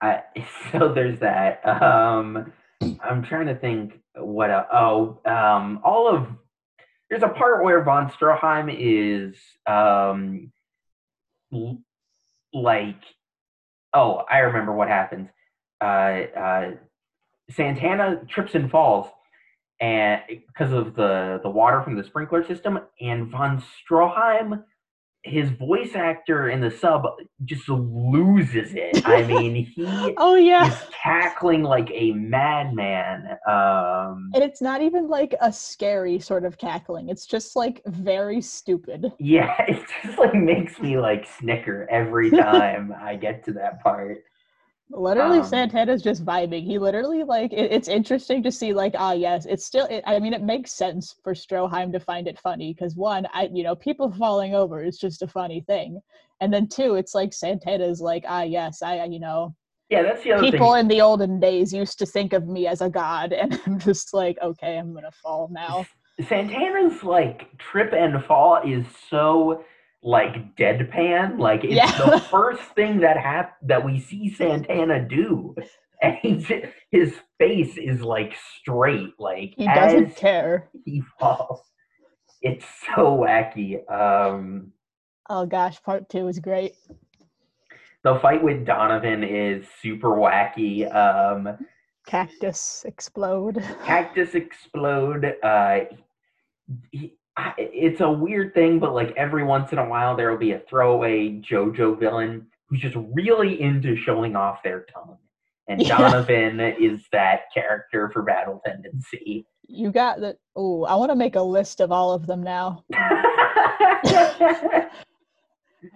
I, 0.00 0.22
so 0.72 0.92
there's 0.92 1.18
that. 1.20 1.66
Um, 1.66 2.52
I'm 3.02 3.24
trying 3.24 3.46
to 3.46 3.56
think 3.56 4.00
what. 4.14 4.50
el 4.50 4.66
oh, 4.72 5.30
um, 5.30 5.80
all 5.84 6.06
of 6.06 6.26
there's 7.12 7.22
a 7.22 7.28
part 7.28 7.62
where 7.62 7.84
von 7.84 8.10
Stroheim 8.10 8.74
is 8.74 9.36
um, 9.66 10.50
like, 12.54 13.02
oh, 13.92 14.22
I 14.30 14.38
remember 14.38 14.72
what 14.72 14.88
happens. 14.88 15.28
Uh, 15.78 15.84
uh, 15.84 16.70
Santana 17.50 18.22
trips 18.30 18.54
and 18.54 18.70
falls, 18.70 19.08
and 19.78 20.22
because 20.46 20.72
of 20.72 20.94
the 20.94 21.38
the 21.42 21.50
water 21.50 21.82
from 21.82 21.96
the 21.96 22.04
sprinkler 22.04 22.46
system, 22.46 22.78
and 22.98 23.30
von 23.30 23.62
Stroheim 23.86 24.64
his 25.24 25.50
voice 25.50 25.94
actor 25.94 26.48
in 26.50 26.60
the 26.60 26.70
sub 26.70 27.04
just 27.44 27.68
loses 27.68 28.72
it. 28.74 29.06
I 29.06 29.22
mean, 29.26 29.54
he 29.66 30.14
oh 30.16 30.34
yeah. 30.34 30.66
is 30.68 30.76
cackling 31.02 31.62
like 31.62 31.90
a 31.92 32.12
madman. 32.12 33.36
Um, 33.48 34.30
And 34.34 34.42
it's 34.42 34.60
not 34.60 34.82
even 34.82 35.08
like 35.08 35.34
a 35.40 35.52
scary 35.52 36.18
sort 36.18 36.44
of 36.44 36.58
cackling. 36.58 37.08
It's 37.08 37.26
just 37.26 37.54
like 37.56 37.82
very 37.86 38.40
stupid. 38.40 39.12
yeah, 39.18 39.54
it 39.68 39.84
just 40.02 40.18
like 40.18 40.34
makes 40.34 40.80
me 40.80 40.98
like 40.98 41.26
snicker 41.38 41.86
every 41.90 42.30
time 42.48 42.92
I 43.00 43.16
get 43.16 43.44
to 43.44 43.52
that 43.52 43.82
part. 43.82 44.24
Literally, 44.94 45.38
Um, 45.38 45.44
Santana's 45.44 46.02
just 46.02 46.24
vibing. 46.24 46.64
He 46.64 46.78
literally 46.78 47.24
like 47.24 47.52
it, 47.52 47.72
it's 47.72 47.88
interesting 47.88 48.42
to 48.42 48.52
see 48.52 48.74
like 48.74 48.94
ah 48.96 49.12
yes, 49.12 49.46
it's 49.46 49.64
still. 49.64 49.86
It, 49.86 50.04
I 50.06 50.18
mean, 50.18 50.34
it 50.34 50.42
makes 50.42 50.72
sense 50.72 51.16
for 51.24 51.32
Stroheim 51.32 51.92
to 51.92 52.00
find 52.00 52.28
it 52.28 52.38
funny 52.38 52.74
because 52.74 52.94
one, 52.94 53.26
I 53.32 53.48
you 53.52 53.64
know 53.64 53.74
people 53.74 54.12
falling 54.12 54.54
over 54.54 54.84
is 54.84 54.98
just 54.98 55.22
a 55.22 55.26
funny 55.26 55.62
thing, 55.62 56.00
and 56.40 56.52
then 56.52 56.68
two, 56.68 56.96
it's 56.96 57.14
like 57.14 57.32
Santana's 57.32 58.00
like 58.02 58.24
ah 58.28 58.42
yes, 58.42 58.82
I 58.82 59.04
you 59.04 59.18
know 59.18 59.54
Yeah, 59.88 60.02
that's 60.02 60.22
the 60.24 60.32
other 60.32 60.42
people 60.42 60.74
thing. 60.74 60.80
in 60.80 60.88
the 60.88 61.00
olden 61.00 61.40
days 61.40 61.72
used 61.72 61.98
to 62.00 62.06
think 62.06 62.34
of 62.34 62.46
me 62.46 62.66
as 62.66 62.82
a 62.82 62.90
god, 62.90 63.32
and 63.40 63.58
I'm 63.66 63.78
just 63.78 64.12
like 64.12 64.36
okay, 64.42 64.76
I'm 64.76 64.92
gonna 64.92 65.10
fall 65.22 65.48
now. 65.50 65.86
Santana's 66.20 67.02
like 67.02 67.56
trip 67.58 67.94
and 67.94 68.22
fall 68.24 68.60
is 68.62 68.84
so 69.08 69.64
like 70.02 70.56
deadpan. 70.56 71.38
Like 71.38 71.64
it's 71.64 71.74
Yeah. 71.74 72.10
the 72.10 72.20
first 72.20 72.62
thing 72.74 73.00
that 73.00 73.16
hap- 73.16 73.58
that 73.62 73.84
we 73.84 74.00
see 74.00 74.30
Santana 74.30 75.06
do. 75.08 75.54
And 76.02 76.16
he's, 76.20 76.50
his 76.90 77.14
face 77.38 77.76
is 77.78 78.00
like 78.02 78.34
straight, 78.60 79.12
like 79.20 79.54
He 79.56 79.66
doesn't 79.66 80.06
as 80.06 80.14
care. 80.16 80.68
he 80.84 81.00
falls. 81.20 81.60
It's 82.40 82.66
so 82.96 83.18
wacky. 83.18 83.88
Um, 83.90 84.72
Oh 85.30 85.46
gosh, 85.46 85.80
part 85.82 86.08
two 86.08 86.26
is 86.26 86.40
great. 86.40 86.74
the 88.02 88.18
fight 88.18 88.42
with 88.42 88.66
Donovan 88.66 89.22
is 89.22 89.64
super 89.80 90.08
wacky. 90.16 90.92
Um, 90.92 91.56
Cactus 92.04 92.84
explode. 92.88 93.62
cactus 93.84 94.34
explode. 94.34 95.36
Uh, 95.40 95.80
he, 96.90 97.14
I, 97.36 97.54
it's 97.58 98.00
a 98.00 98.10
weird 98.10 98.52
thing, 98.54 98.78
but 98.78 98.94
like 98.94 99.14
every 99.16 99.44
once 99.44 99.72
in 99.72 99.78
a 99.78 99.88
while, 99.88 100.16
there 100.16 100.30
will 100.30 100.38
be 100.38 100.52
a 100.52 100.60
throwaway 100.68 101.40
JoJo 101.40 101.98
villain 101.98 102.46
who's 102.68 102.80
just 102.80 102.96
really 103.12 103.60
into 103.60 103.96
showing 103.96 104.36
off 104.36 104.62
their 104.62 104.86
tongue. 104.92 105.16
And 105.68 105.80
Yeah. 105.86 105.98
Donovan 105.98 106.60
is 106.60 107.02
that 107.12 107.42
character 107.54 108.10
for 108.12 108.22
Battle 108.22 108.60
Tendency. 108.64 109.46
You 109.66 109.90
got 109.90 110.20
the. 110.20 110.36
Oh, 110.56 110.84
I 110.84 110.94
want 110.96 111.10
to 111.10 111.16
make 111.16 111.36
a 111.36 111.42
list 111.42 111.80
of 111.80 111.92
all 111.92 112.12
of 112.12 112.26
them 112.26 112.42
now. 112.42 112.84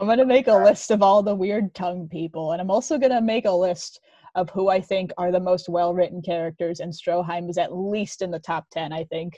I'm 0.00 0.08
gonna 0.08 0.24
make 0.24 0.48
a 0.48 0.54
list 0.54 0.90
of 0.90 1.02
all 1.02 1.22
the 1.22 1.34
weird 1.34 1.74
tongue 1.74 2.08
people, 2.08 2.52
and 2.52 2.60
I'm 2.60 2.70
also 2.70 2.98
gonna 2.98 3.20
make 3.20 3.44
a 3.44 3.52
list 3.52 4.00
of 4.34 4.50
who 4.50 4.68
I 4.68 4.80
think 4.80 5.12
are 5.18 5.30
the 5.30 5.40
most 5.40 5.68
well-written 5.68 6.22
characters. 6.22 6.80
And 6.80 6.92
Stroheim 6.92 7.48
is 7.48 7.58
at 7.58 7.76
least 7.76 8.22
in 8.22 8.30
the 8.30 8.38
top 8.38 8.66
ten. 8.70 8.92
I 8.92 9.04
think 9.04 9.34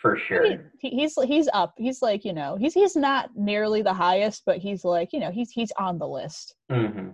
for 0.00 0.18
sure. 0.18 0.70
he, 0.78 0.90
he's 0.90 1.14
he's 1.24 1.48
up. 1.52 1.74
He's 1.76 2.02
like 2.02 2.24
you 2.24 2.32
know 2.32 2.56
he's 2.56 2.74
he's 2.74 2.96
not 2.96 3.30
nearly 3.36 3.82
the 3.82 3.94
highest, 3.94 4.42
but 4.46 4.58
he's 4.58 4.84
like 4.84 5.12
you 5.12 5.20
know 5.20 5.30
he's 5.30 5.50
he's 5.50 5.72
on 5.78 5.98
the 5.98 6.08
list. 6.08 6.54
hmm 6.70 7.08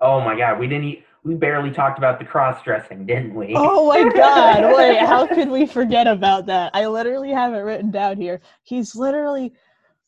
Oh 0.00 0.20
my 0.20 0.36
God, 0.36 0.60
we 0.60 0.68
didn't. 0.68 0.98
We 1.24 1.34
barely 1.34 1.72
talked 1.72 1.98
about 1.98 2.20
the 2.20 2.24
cross 2.24 2.62
dressing, 2.62 3.04
didn't 3.04 3.34
we? 3.34 3.52
Oh 3.56 3.88
my 3.88 4.08
god! 4.14 4.64
Wait, 4.76 4.98
how 5.00 5.26
could 5.26 5.48
we 5.50 5.66
forget 5.66 6.06
about 6.06 6.46
that? 6.46 6.70
I 6.74 6.86
literally 6.86 7.30
have 7.32 7.52
it 7.54 7.58
written 7.58 7.90
down 7.90 8.16
here. 8.16 8.40
He's 8.62 8.94
literally 8.94 9.52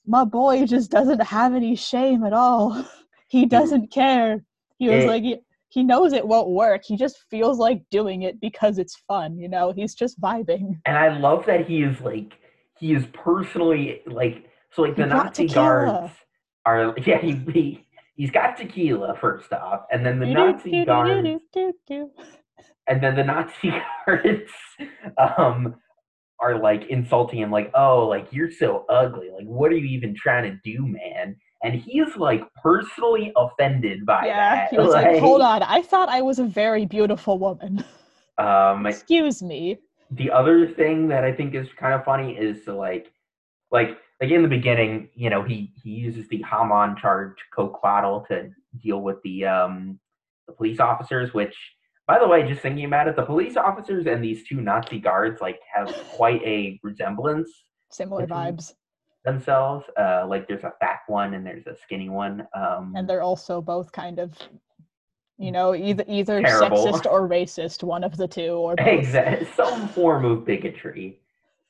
my 0.07 0.25
boy. 0.25 0.65
Just 0.67 0.91
doesn't 0.93 1.21
have 1.23 1.55
any 1.55 1.75
shame 1.77 2.25
at 2.25 2.33
all. 2.33 2.85
He 3.29 3.47
doesn't 3.47 3.93
care. 3.93 4.45
He 4.79 4.89
was 4.89 5.05
It- 5.05 5.09
like 5.09 5.23
he, 5.71 5.83
knows 5.83 6.13
it 6.13 6.27
won't 6.27 6.51
work. 6.51 6.83
He 6.85 6.97
just 6.97 7.19
feels 7.31 7.59
like 7.59 7.83
doing 7.91 8.23
it 8.23 8.41
because 8.41 8.79
it's 8.79 8.97
fun. 9.09 9.39
You 9.39 9.49
know, 9.49 9.73
he's 9.73 9.95
just 9.95 10.21
vibing. 10.21 10.81
and 10.85 10.99
I 10.99 11.17
love 11.17 11.47
that 11.47 11.67
he 11.67 11.83
is 11.83 12.01
like 12.01 12.35
he 12.81 12.95
is 12.95 13.05
personally 13.13 14.01
like 14.07 14.51
so 14.73 14.83
like 14.83 14.97
the 14.97 15.07
Nazi 15.07 15.47
tequila. 15.47 15.85
guards 15.87 16.13
are 16.67 16.95
yeah 17.07 17.19
he, 17.19 17.33
he 17.53 17.87
he's 18.17 18.31
got 18.31 18.57
tequila 18.57 19.15
first 19.21 19.53
off 19.53 19.83
and 19.93 20.05
then 20.05 20.19
the 20.19 20.27
Nazi 20.27 20.85
guards 20.85 21.29
and 22.89 23.03
then 23.03 23.15
the 23.15 23.25
Nazi 23.25 23.73
guards 24.07 24.51
um 25.19 25.77
are 26.41 26.59
like 26.59 26.89
insulting 26.89 27.39
him 27.39 27.51
like 27.51 27.71
oh 27.75 28.09
like 28.09 28.29
you're 28.31 28.51
so 28.51 28.87
ugly 28.89 29.29
like 29.31 29.47
what 29.47 29.71
are 29.71 29.77
you 29.77 29.87
even 29.87 30.15
trying 30.15 30.51
to 30.51 30.59
do 30.65 30.87
man 30.87 31.37
and 31.63 31.75
he's 31.75 32.17
like 32.17 32.43
personally 32.63 33.33
offended 33.37 34.07
by 34.07 34.27
Yeah, 34.27 34.55
that 34.55 34.71
he 34.71 34.79
was 34.79 34.93
like, 34.93 35.19
"Hold 35.19 35.43
on, 35.43 35.63
I 35.63 35.83
thought 35.83 36.09
I 36.09 36.23
was 36.23 36.39
a 36.39 36.45
very 36.45 36.87
beautiful 36.87 37.39
woman. 37.39 37.85
um 38.39 38.87
Excuse 38.87 39.43
me." 39.43 39.79
the 40.13 40.31
other 40.31 40.67
thing 40.67 41.09
that 41.09 41.25
I 41.25 41.33
think 41.33 41.55
is 41.55 41.69
kind 41.79 41.95
of 41.95 42.05
funny 42.05 42.37
is 42.37 42.65
to 42.65 42.75
like 42.75 43.13
like 43.71 43.99
like 44.21 44.31
in 44.31 44.43
the 44.43 44.49
beginning, 44.49 45.09
you 45.15 45.31
know, 45.31 45.43
he 45.43 45.73
he 45.83 45.91
uses 45.91 46.29
the 46.29 46.43
Hamon 46.43 46.97
charged 47.01 47.41
Coke 47.55 47.81
bottle 47.83 48.25
to 48.29 48.51
deal 48.83 49.01
with 49.03 49.23
the 49.23 49.47
um 49.47 49.99
the 50.47 50.53
police 50.53 50.81
officers, 50.81 51.33
which 51.33 51.57
by 52.07 52.19
the 52.19 52.27
way, 52.27 52.47
just 52.47 52.61
thinking 52.61 52.87
about 52.87 53.07
it, 53.07 53.15
the 53.15 53.23
police 53.23 53.57
officers 53.57 54.07
and 54.07 54.23
these 54.23 54.43
two 54.49 54.61
Nazi 54.61 54.99
guards 54.99 55.41
like 55.41 55.61
have 55.73 55.95
quite 56.09 56.43
a 56.43 56.81
resemblance. 56.83 57.49
Similar 57.91 58.27
vibes. 58.27 58.75
Themselves, 59.25 59.85
uh, 59.99 60.25
like 60.27 60.49
there's 60.49 60.65
a 60.65 60.73
fat 60.81 61.01
one 61.07 61.35
and 61.35 61.45
there's 61.45 61.67
a 61.67 61.77
skinny 61.83 62.09
one. 62.09 62.47
Um, 62.55 62.95
and 62.97 63.09
they're 63.09 63.23
also 63.23 63.61
both 63.61 63.93
kind 63.93 64.19
of, 64.19 64.33
you 65.39 65.53
know, 65.53 65.75
either 65.75 66.05
either 66.09 66.41
Terrible. 66.41 66.87
sexist 66.87 67.05
or 67.11 67.29
racist, 67.29 67.83
one 67.83 68.03
of 68.03 68.17
the 68.17 68.27
two, 68.27 68.53
or 68.53 68.75
both. 68.77 68.87
exactly 68.87 69.47
some 69.55 69.89
form 69.89 70.25
of 70.25 70.47
bigotry. 70.47 71.21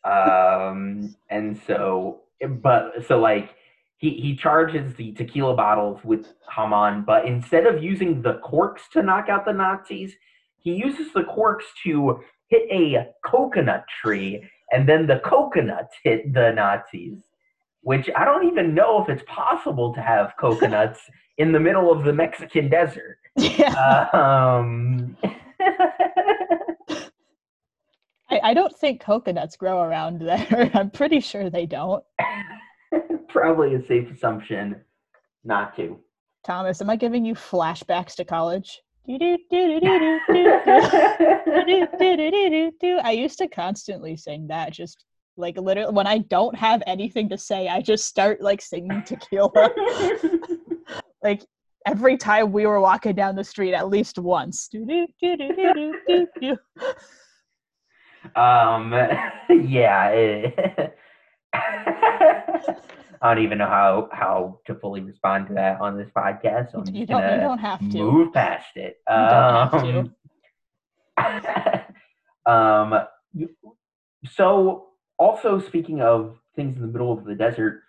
Um, 0.04 1.16
and 1.28 1.60
so, 1.66 2.20
but 2.62 3.04
so 3.06 3.18
like 3.18 3.54
he 3.98 4.10
he 4.10 4.34
charges 4.34 4.94
the 4.94 5.12
tequila 5.12 5.54
bottles 5.54 6.02
with 6.04 6.32
Hamon, 6.48 7.02
but 7.02 7.26
instead 7.26 7.66
of 7.66 7.82
using 7.82 8.22
the 8.22 8.34
corks 8.38 8.88
to 8.92 9.02
knock 9.02 9.28
out 9.28 9.44
the 9.44 9.52
Nazis, 9.52 10.14
he 10.58 10.74
uses 10.74 11.12
the 11.12 11.24
corks 11.24 11.66
to 11.84 12.20
hit 12.48 12.62
a 12.70 13.08
coconut 13.24 13.84
tree, 14.00 14.42
and 14.72 14.88
then 14.88 15.06
the 15.06 15.18
coconuts 15.18 15.96
hit 16.02 16.32
the 16.32 16.52
Nazis. 16.52 17.18
Which 17.82 18.10
I 18.14 18.24
don't 18.24 18.46
even 18.46 18.74
know 18.74 19.02
if 19.02 19.08
it's 19.08 19.22
possible 19.26 19.94
to 19.94 20.02
have 20.02 20.34
coconuts 20.38 21.00
in 21.38 21.52
the 21.52 21.60
middle 21.60 21.90
of 21.90 22.04
the 22.04 22.12
Mexican 22.12 22.68
desert. 22.68 23.18
Yeah. 23.36 24.08
Um, 24.12 25.16
I, 28.30 28.40
I 28.42 28.54
don't 28.54 28.76
think 28.76 29.00
coconuts 29.00 29.56
grow 29.56 29.82
around 29.82 30.20
there. 30.20 30.70
I'm 30.74 30.90
pretty 30.90 31.20
sure 31.20 31.48
they 31.48 31.66
don't. 31.66 32.04
probably 33.28 33.74
a 33.74 33.86
safe 33.86 34.10
assumption 34.10 34.76
not 35.44 35.76
to. 35.76 35.98
Thomas, 36.44 36.80
am 36.80 36.90
I 36.90 36.96
giving 36.96 37.24
you 37.24 37.34
flashbacks 37.34 38.14
to 38.16 38.24
college? 38.24 38.80
I 43.02 43.10
used 43.12 43.38
to 43.38 43.48
constantly 43.48 44.16
sing 44.16 44.46
that, 44.48 44.72
just 44.72 45.04
like 45.36 45.56
literally 45.56 45.92
when 45.92 46.06
I 46.06 46.18
don't 46.18 46.54
have 46.56 46.82
anything 46.86 47.28
to 47.30 47.38
say, 47.38 47.68
I 47.68 47.80
just 47.80 48.04
start 48.06 48.40
like 48.40 48.60
singing 48.60 49.02
tequila. 49.06 49.70
like 51.22 51.42
every 51.86 52.16
time 52.16 52.52
we 52.52 52.66
were 52.66 52.80
walking 52.80 53.14
down 53.14 53.36
the 53.36 53.44
street, 53.44 53.74
at 53.74 53.88
least 53.88 54.18
once. 54.18 54.68
um, 58.36 58.92
yeah. 58.92 60.08
it- 60.10 60.96
I 63.22 63.34
don't 63.34 63.44
even 63.44 63.58
know 63.58 63.66
how 63.66 64.08
how 64.12 64.60
to 64.66 64.74
fully 64.76 65.02
respond 65.02 65.48
to 65.48 65.54
that 65.54 65.78
on 65.80 65.98
this 65.98 66.08
podcast. 66.16 66.72
So 66.72 66.78
I'm 66.78 66.94
You 66.94 67.04
don't, 67.04 67.22
you 67.34 67.40
don't 67.40 67.58
have 67.58 67.78
to. 67.80 67.98
move 67.98 68.32
past 68.32 68.74
it. 68.76 68.96
You 69.10 69.14
don't 69.14 69.72
have 69.74 70.10
Um, 72.46 72.92
um, 72.94 73.06
so 74.30 74.86
also 75.20 75.60
speaking 75.60 76.00
of 76.00 76.36
things 76.56 76.76
in 76.76 76.82
the 76.82 76.88
middle 76.88 77.12
of 77.12 77.24
the 77.24 77.36
desert, 77.36 77.82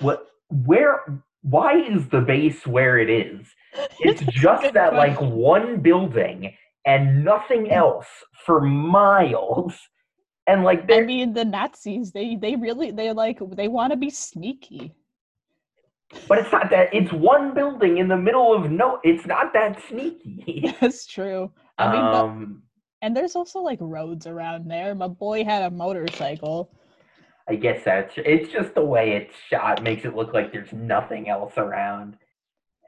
what 0.00 0.26
where 0.48 1.22
why 1.42 1.78
is 1.78 2.08
the 2.08 2.20
base 2.20 2.66
where 2.66 2.98
it 2.98 3.10
is? 3.10 3.46
It's 4.00 4.22
just 4.32 4.74
that 4.74 4.94
like 4.94 5.20
one 5.20 5.80
building 5.80 6.54
and 6.84 7.24
nothing 7.24 7.70
else 7.70 8.08
for 8.44 8.60
miles. 8.60 9.74
And 10.46 10.64
like 10.64 10.90
I 10.90 11.02
mean, 11.02 11.32
the 11.34 11.44
Nazis, 11.44 12.12
they 12.12 12.36
they 12.36 12.56
really 12.56 12.90
they 12.90 13.12
like 13.12 13.38
they 13.56 13.68
want 13.68 13.92
to 13.92 13.96
be 13.96 14.10
sneaky. 14.10 14.94
but 16.28 16.38
it's 16.38 16.52
not 16.52 16.70
that 16.70 16.92
it's 16.92 17.12
one 17.12 17.54
building 17.54 17.98
in 17.98 18.08
the 18.08 18.16
middle 18.16 18.52
of 18.54 18.70
no 18.70 19.00
it's 19.04 19.26
not 19.26 19.52
that 19.54 19.80
sneaky. 19.88 20.74
That's 20.80 21.06
true. 21.06 21.52
I 21.78 21.92
mean, 21.92 22.02
but, 22.02 22.14
um 22.14 22.62
and 23.02 23.16
there's 23.16 23.34
also 23.36 23.58
like 23.58 23.78
roads 23.80 24.26
around 24.26 24.70
there. 24.70 24.94
My 24.94 25.08
boy 25.08 25.44
had 25.44 25.62
a 25.64 25.70
motorcycle. 25.70 26.70
I 27.48 27.56
guess 27.56 27.84
that's 27.84 28.14
it's 28.16 28.50
just 28.52 28.74
the 28.74 28.84
way 28.84 29.12
it's 29.12 29.34
shot 29.50 29.82
makes 29.82 30.04
it 30.04 30.14
look 30.14 30.32
like 30.32 30.52
there's 30.52 30.72
nothing 30.72 31.28
else 31.28 31.54
around. 31.58 32.16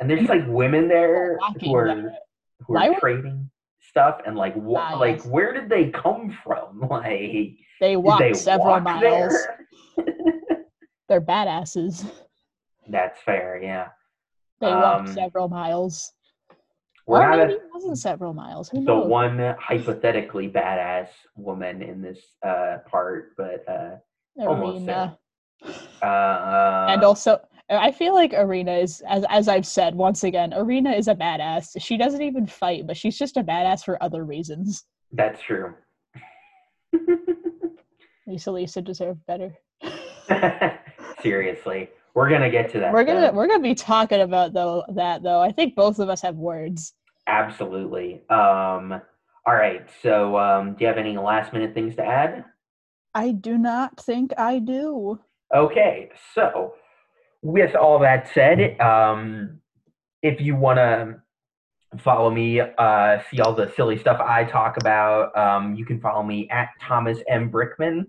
And 0.01 0.09
there's 0.09 0.29
like 0.29 0.45
women 0.47 0.89
there 0.89 1.39
who 1.61 1.75
are 1.75 1.89
who 2.67 2.75
Why 2.75 2.87
are 2.87 2.91
would- 2.91 2.99
trading 3.01 3.51
stuff 3.91 4.21
and 4.27 4.37
like 4.37 4.55
wh- 4.55 4.99
like 4.99 5.23
where 5.25 5.53
did 5.53 5.69
they 5.69 5.91
come 5.91 6.37
from? 6.45 6.81
Like 6.89 7.57
They 7.81 7.97
walked 7.97 8.21
they 8.21 8.33
several 8.35 8.67
walk 8.69 8.83
miles. 8.85 9.35
They're 11.09 11.21
badasses. 11.21 12.09
That's 12.89 13.21
fair, 13.21 13.61
yeah. 13.63 13.89
They 14.61 14.69
walked 14.69 15.09
Um, 15.09 15.15
several 15.15 15.49
miles. 15.49 16.13
We're 17.07 17.23
or 17.23 17.37
maybe 17.37 17.53
a, 17.53 17.57
it 17.57 17.63
wasn't 17.73 17.99
several 17.99 18.33
miles. 18.33 18.69
Who 18.71 18.79
the 18.79 18.95
knows? 18.95 19.09
one 19.09 19.55
hypothetically 19.61 20.49
badass 20.49 21.09
woman 21.37 21.83
in 21.83 22.01
this 22.01 22.19
uh 22.43 22.79
part, 22.87 23.33
but 23.37 23.65
uh 23.69 23.97
almost 24.41 24.87
Erina. 24.87 25.19
uh 26.03 26.87
and 26.89 27.03
also, 27.05 27.41
I 27.71 27.93
feel 27.93 28.15
like 28.15 28.33
Erina 28.33 28.73
is, 28.73 29.03
as 29.09 29.25
as 29.29 29.49
I've 29.49 29.67
said 29.67 29.95
once 29.95 30.25
again, 30.25 30.53
Erina 30.53 30.93
is 30.93 31.09
a 31.09 31.15
badass. 31.15 31.77
She 31.79 31.97
doesn't 31.97 32.23
even 32.23 32.47
fight, 32.47 32.87
but 32.87 32.97
she's 32.97 33.19
just 33.19 33.37
a 33.37 33.43
badass 33.45 33.85
for 33.85 34.03
other 34.03 34.25
reasons. 34.25 34.85
that's 35.13 35.43
true. 35.43 35.75
Lisa 38.27 38.51
Lisa 38.51 38.81
deserved 38.81 39.21
better. 39.27 39.53
Seriously. 41.21 41.91
We're 42.15 42.31
gonna 42.31 42.51
get 42.51 42.71
to 42.73 42.81
that. 42.81 42.93
We're 42.93 43.05
gonna 43.05 43.21
though. 43.21 43.33
we're 43.33 43.49
gonna 43.49 43.63
be 43.63 43.75
talking 43.75 44.21
about 44.21 44.53
though 44.53 44.85
that 44.95 45.23
though. 45.23 45.41
I 45.41 45.51
think 45.51 45.75
both 45.75 45.99
of 45.99 46.09
us 46.09 46.23
have 46.23 46.37
words. 46.37 46.95
Absolutely. 47.27 48.23
Um, 48.29 49.01
all 49.47 49.55
right. 49.55 49.87
So, 50.03 50.39
um, 50.39 50.75
do 50.75 50.81
you 50.81 50.87
have 50.87 50.99
any 50.99 51.17
last 51.17 51.53
minute 51.53 51.75
things 51.75 51.97
to 51.97 52.05
add? 52.05 52.45
I 53.15 53.33
do 53.33 53.59
not 53.59 54.01
think 54.01 54.33
I 54.39 54.59
do. 54.59 55.21
Okay. 55.55 56.11
So, 56.35 56.75
with 57.43 57.75
all 57.75 57.99
that 58.01 58.31
said, 58.33 58.81
um, 58.81 59.61
if 60.23 60.41
you 60.41 60.57
want 60.57 60.79
to 60.79 61.17
follow 61.99 62.31
me, 62.31 62.61
uh, 62.61 63.19
see 63.31 63.41
all 63.41 63.55
the 63.55 63.73
silly 63.77 63.99
stuff 63.99 64.21
I 64.21 64.45
talk 64.45 64.77
about, 64.79 65.37
um, 65.37 65.75
you 65.75 65.85
can 65.85 66.01
follow 66.01 66.23
me 66.23 66.49
at 66.51 66.69
Thomas 66.81 67.19
M. 67.29 67.51
Brickman 67.51 68.07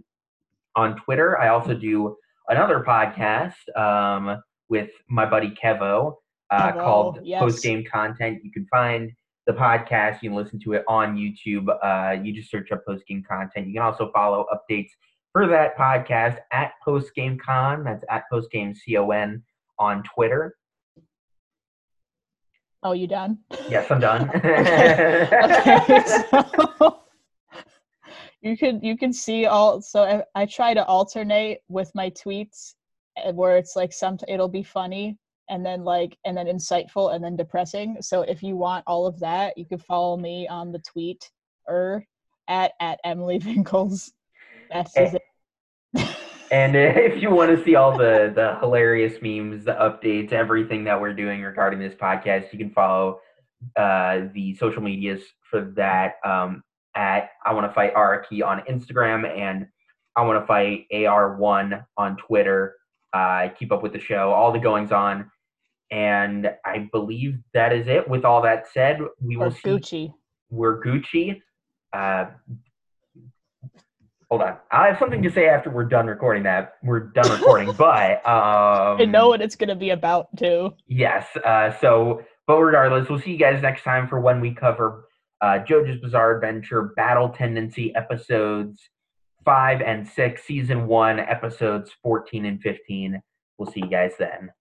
on 0.75 0.95
Twitter. 0.97 1.39
I 1.39 1.49
also 1.49 1.73
do 1.73 2.17
another 2.49 2.83
podcast 2.87 3.53
um, 3.77 4.41
with 4.69 4.89
my 5.09 5.25
buddy 5.25 5.55
Kevo 5.61 6.15
uh, 6.51 6.71
Kevo, 6.71 6.83
called 6.83 7.19
yes. 7.23 7.39
Post 7.41 7.63
Game 7.63 7.83
Content. 7.91 8.39
You 8.43 8.51
can 8.51 8.65
find 8.67 9.11
the 9.47 9.53
podcast. 9.53 10.21
You 10.21 10.29
can 10.29 10.37
listen 10.37 10.59
to 10.61 10.73
it 10.73 10.83
on 10.87 11.15
YouTube. 11.15 11.67
Uh, 11.83 12.21
you 12.21 12.33
just 12.33 12.49
search 12.49 12.71
up 12.71 12.85
Post 12.85 13.05
Game 13.07 13.23
Content. 13.27 13.67
You 13.67 13.73
can 13.73 13.83
also 13.83 14.11
follow 14.13 14.45
updates 14.53 14.89
for 15.31 15.47
that 15.47 15.77
podcast 15.77 16.37
at 16.51 16.73
Post 16.83 17.13
Game 17.15 17.37
Con. 17.37 17.83
That's 17.83 18.03
at 18.09 18.23
Post 18.31 18.51
Game 18.51 18.73
Con 18.87 19.43
on 19.79 20.03
Twitter. 20.03 20.55
Oh, 22.83 22.91
you 22.91 23.07
done? 23.07 23.39
Yes, 23.67 23.89
I'm 23.89 23.99
done. 23.99 24.29
okay, 24.35 26.03
so 26.05 26.99
you 28.45 28.55
can 28.55 28.79
you 28.83 28.95
can 28.95 29.11
see 29.11 29.47
all. 29.47 29.81
So 29.81 30.03
I, 30.03 30.43
I 30.43 30.45
try 30.45 30.75
to 30.75 30.85
alternate 30.85 31.61
with 31.67 31.91
my 31.95 32.11
tweets, 32.11 32.75
uh, 33.17 33.33
where 33.33 33.57
it's 33.57 33.75
like 33.75 33.91
some 33.91 34.19
it'll 34.27 34.47
be 34.47 34.61
funny 34.61 35.17
and 35.49 35.65
then 35.65 35.83
like 35.83 36.15
and 36.25 36.37
then 36.37 36.45
insightful 36.45 37.15
and 37.15 37.23
then 37.23 37.35
depressing. 37.35 37.97
So 38.01 38.21
if 38.21 38.43
you 38.43 38.55
want 38.55 38.83
all 38.85 39.07
of 39.07 39.19
that, 39.19 39.57
you 39.57 39.65
can 39.65 39.79
follow 39.79 40.15
me 40.15 40.47
on 40.47 40.71
the 40.71 40.79
tweet 40.79 41.29
or 41.67 42.05
at 42.47 42.73
at 42.79 42.99
Emily 43.03 43.39
Winkles. 43.45 44.13
That's 44.71 44.93
just 44.93 45.15
it. 45.15 46.07
And 46.51 46.75
if 46.75 47.23
you 47.23 47.31
want 47.31 47.57
to 47.57 47.65
see 47.65 47.73
all 47.73 47.97
the 47.97 48.31
the 48.33 48.57
hilarious 48.59 49.19
memes, 49.19 49.65
the 49.65 49.73
updates, 49.73 50.31
everything 50.31 50.83
that 50.83 51.01
we're 51.01 51.15
doing 51.15 51.41
regarding 51.41 51.79
this 51.79 51.95
podcast, 51.95 52.53
you 52.53 52.59
can 52.59 52.69
follow 52.69 53.19
uh, 53.75 54.25
the 54.31 54.55
social 54.55 54.83
medias 54.83 55.23
for 55.41 55.61
that 55.75 56.17
um, 56.23 56.61
at 56.95 57.29
I 57.45 57.53
want 57.53 57.67
to 57.69 57.73
fight 57.73 57.93
Araki 57.93 58.43
on 58.43 58.61
Instagram 58.69 59.27
and 59.27 59.67
I 60.15 60.23
want 60.23 60.41
to 60.41 60.47
fight 60.47 60.85
AR1 60.93 61.85
on 61.97 62.17
Twitter. 62.17 62.75
Uh, 63.13 63.49
keep 63.57 63.71
up 63.71 63.83
with 63.83 63.93
the 63.93 63.99
show, 63.99 64.31
all 64.31 64.51
the 64.51 64.59
goings 64.59 64.91
on, 64.91 65.29
and 65.91 66.51
I 66.65 66.89
believe 66.91 67.37
that 67.53 67.71
is 67.71 67.87
it. 67.87 68.07
With 68.09 68.25
all 68.25 68.41
that 68.41 68.65
said, 68.73 68.99
we 69.21 69.37
will 69.37 69.51
see. 69.51 69.69
Gucci. 69.69 70.13
We're 70.49 70.83
Gucci. 70.83 71.41
Uh, 71.93 72.25
hold 74.29 74.41
on. 74.41 74.57
I 74.71 74.87
have 74.87 74.99
something 74.99 75.21
to 75.23 75.31
say 75.31 75.47
after 75.47 75.69
we're 75.69 75.85
done 75.85 76.07
recording 76.07 76.43
that. 76.43 76.73
We're 76.83 76.99
done 76.99 77.31
recording, 77.31 77.71
but 77.77 78.25
um, 78.27 78.99
I 78.99 79.05
know 79.05 79.29
what 79.29 79.41
it's 79.41 79.55
gonna 79.55 79.75
be 79.75 79.91
about 79.91 80.35
too. 80.35 80.73
Yes. 80.87 81.25
Uh, 81.37 81.71
so, 81.79 82.21
but 82.47 82.57
regardless, 82.57 83.09
we'll 83.09 83.19
see 83.19 83.31
you 83.31 83.37
guys 83.37 83.61
next 83.61 83.83
time 83.83 84.09
for 84.09 84.19
when 84.19 84.41
we 84.41 84.53
cover 84.53 85.05
uh, 85.41 85.59
JoJo's 85.67 86.01
Bizarre 86.01 86.35
Adventure 86.35 86.93
Battle 86.95 87.29
Tendency 87.29 87.95
episodes 87.95 88.89
5 89.43 89.81
and 89.81 90.07
6, 90.07 90.43
season 90.43 90.87
1, 90.87 91.19
episodes 91.19 91.91
14 92.01 92.45
and 92.45 92.61
15. 92.61 93.21
We'll 93.57 93.71
see 93.71 93.81
you 93.81 93.89
guys 93.89 94.13
then. 94.17 94.51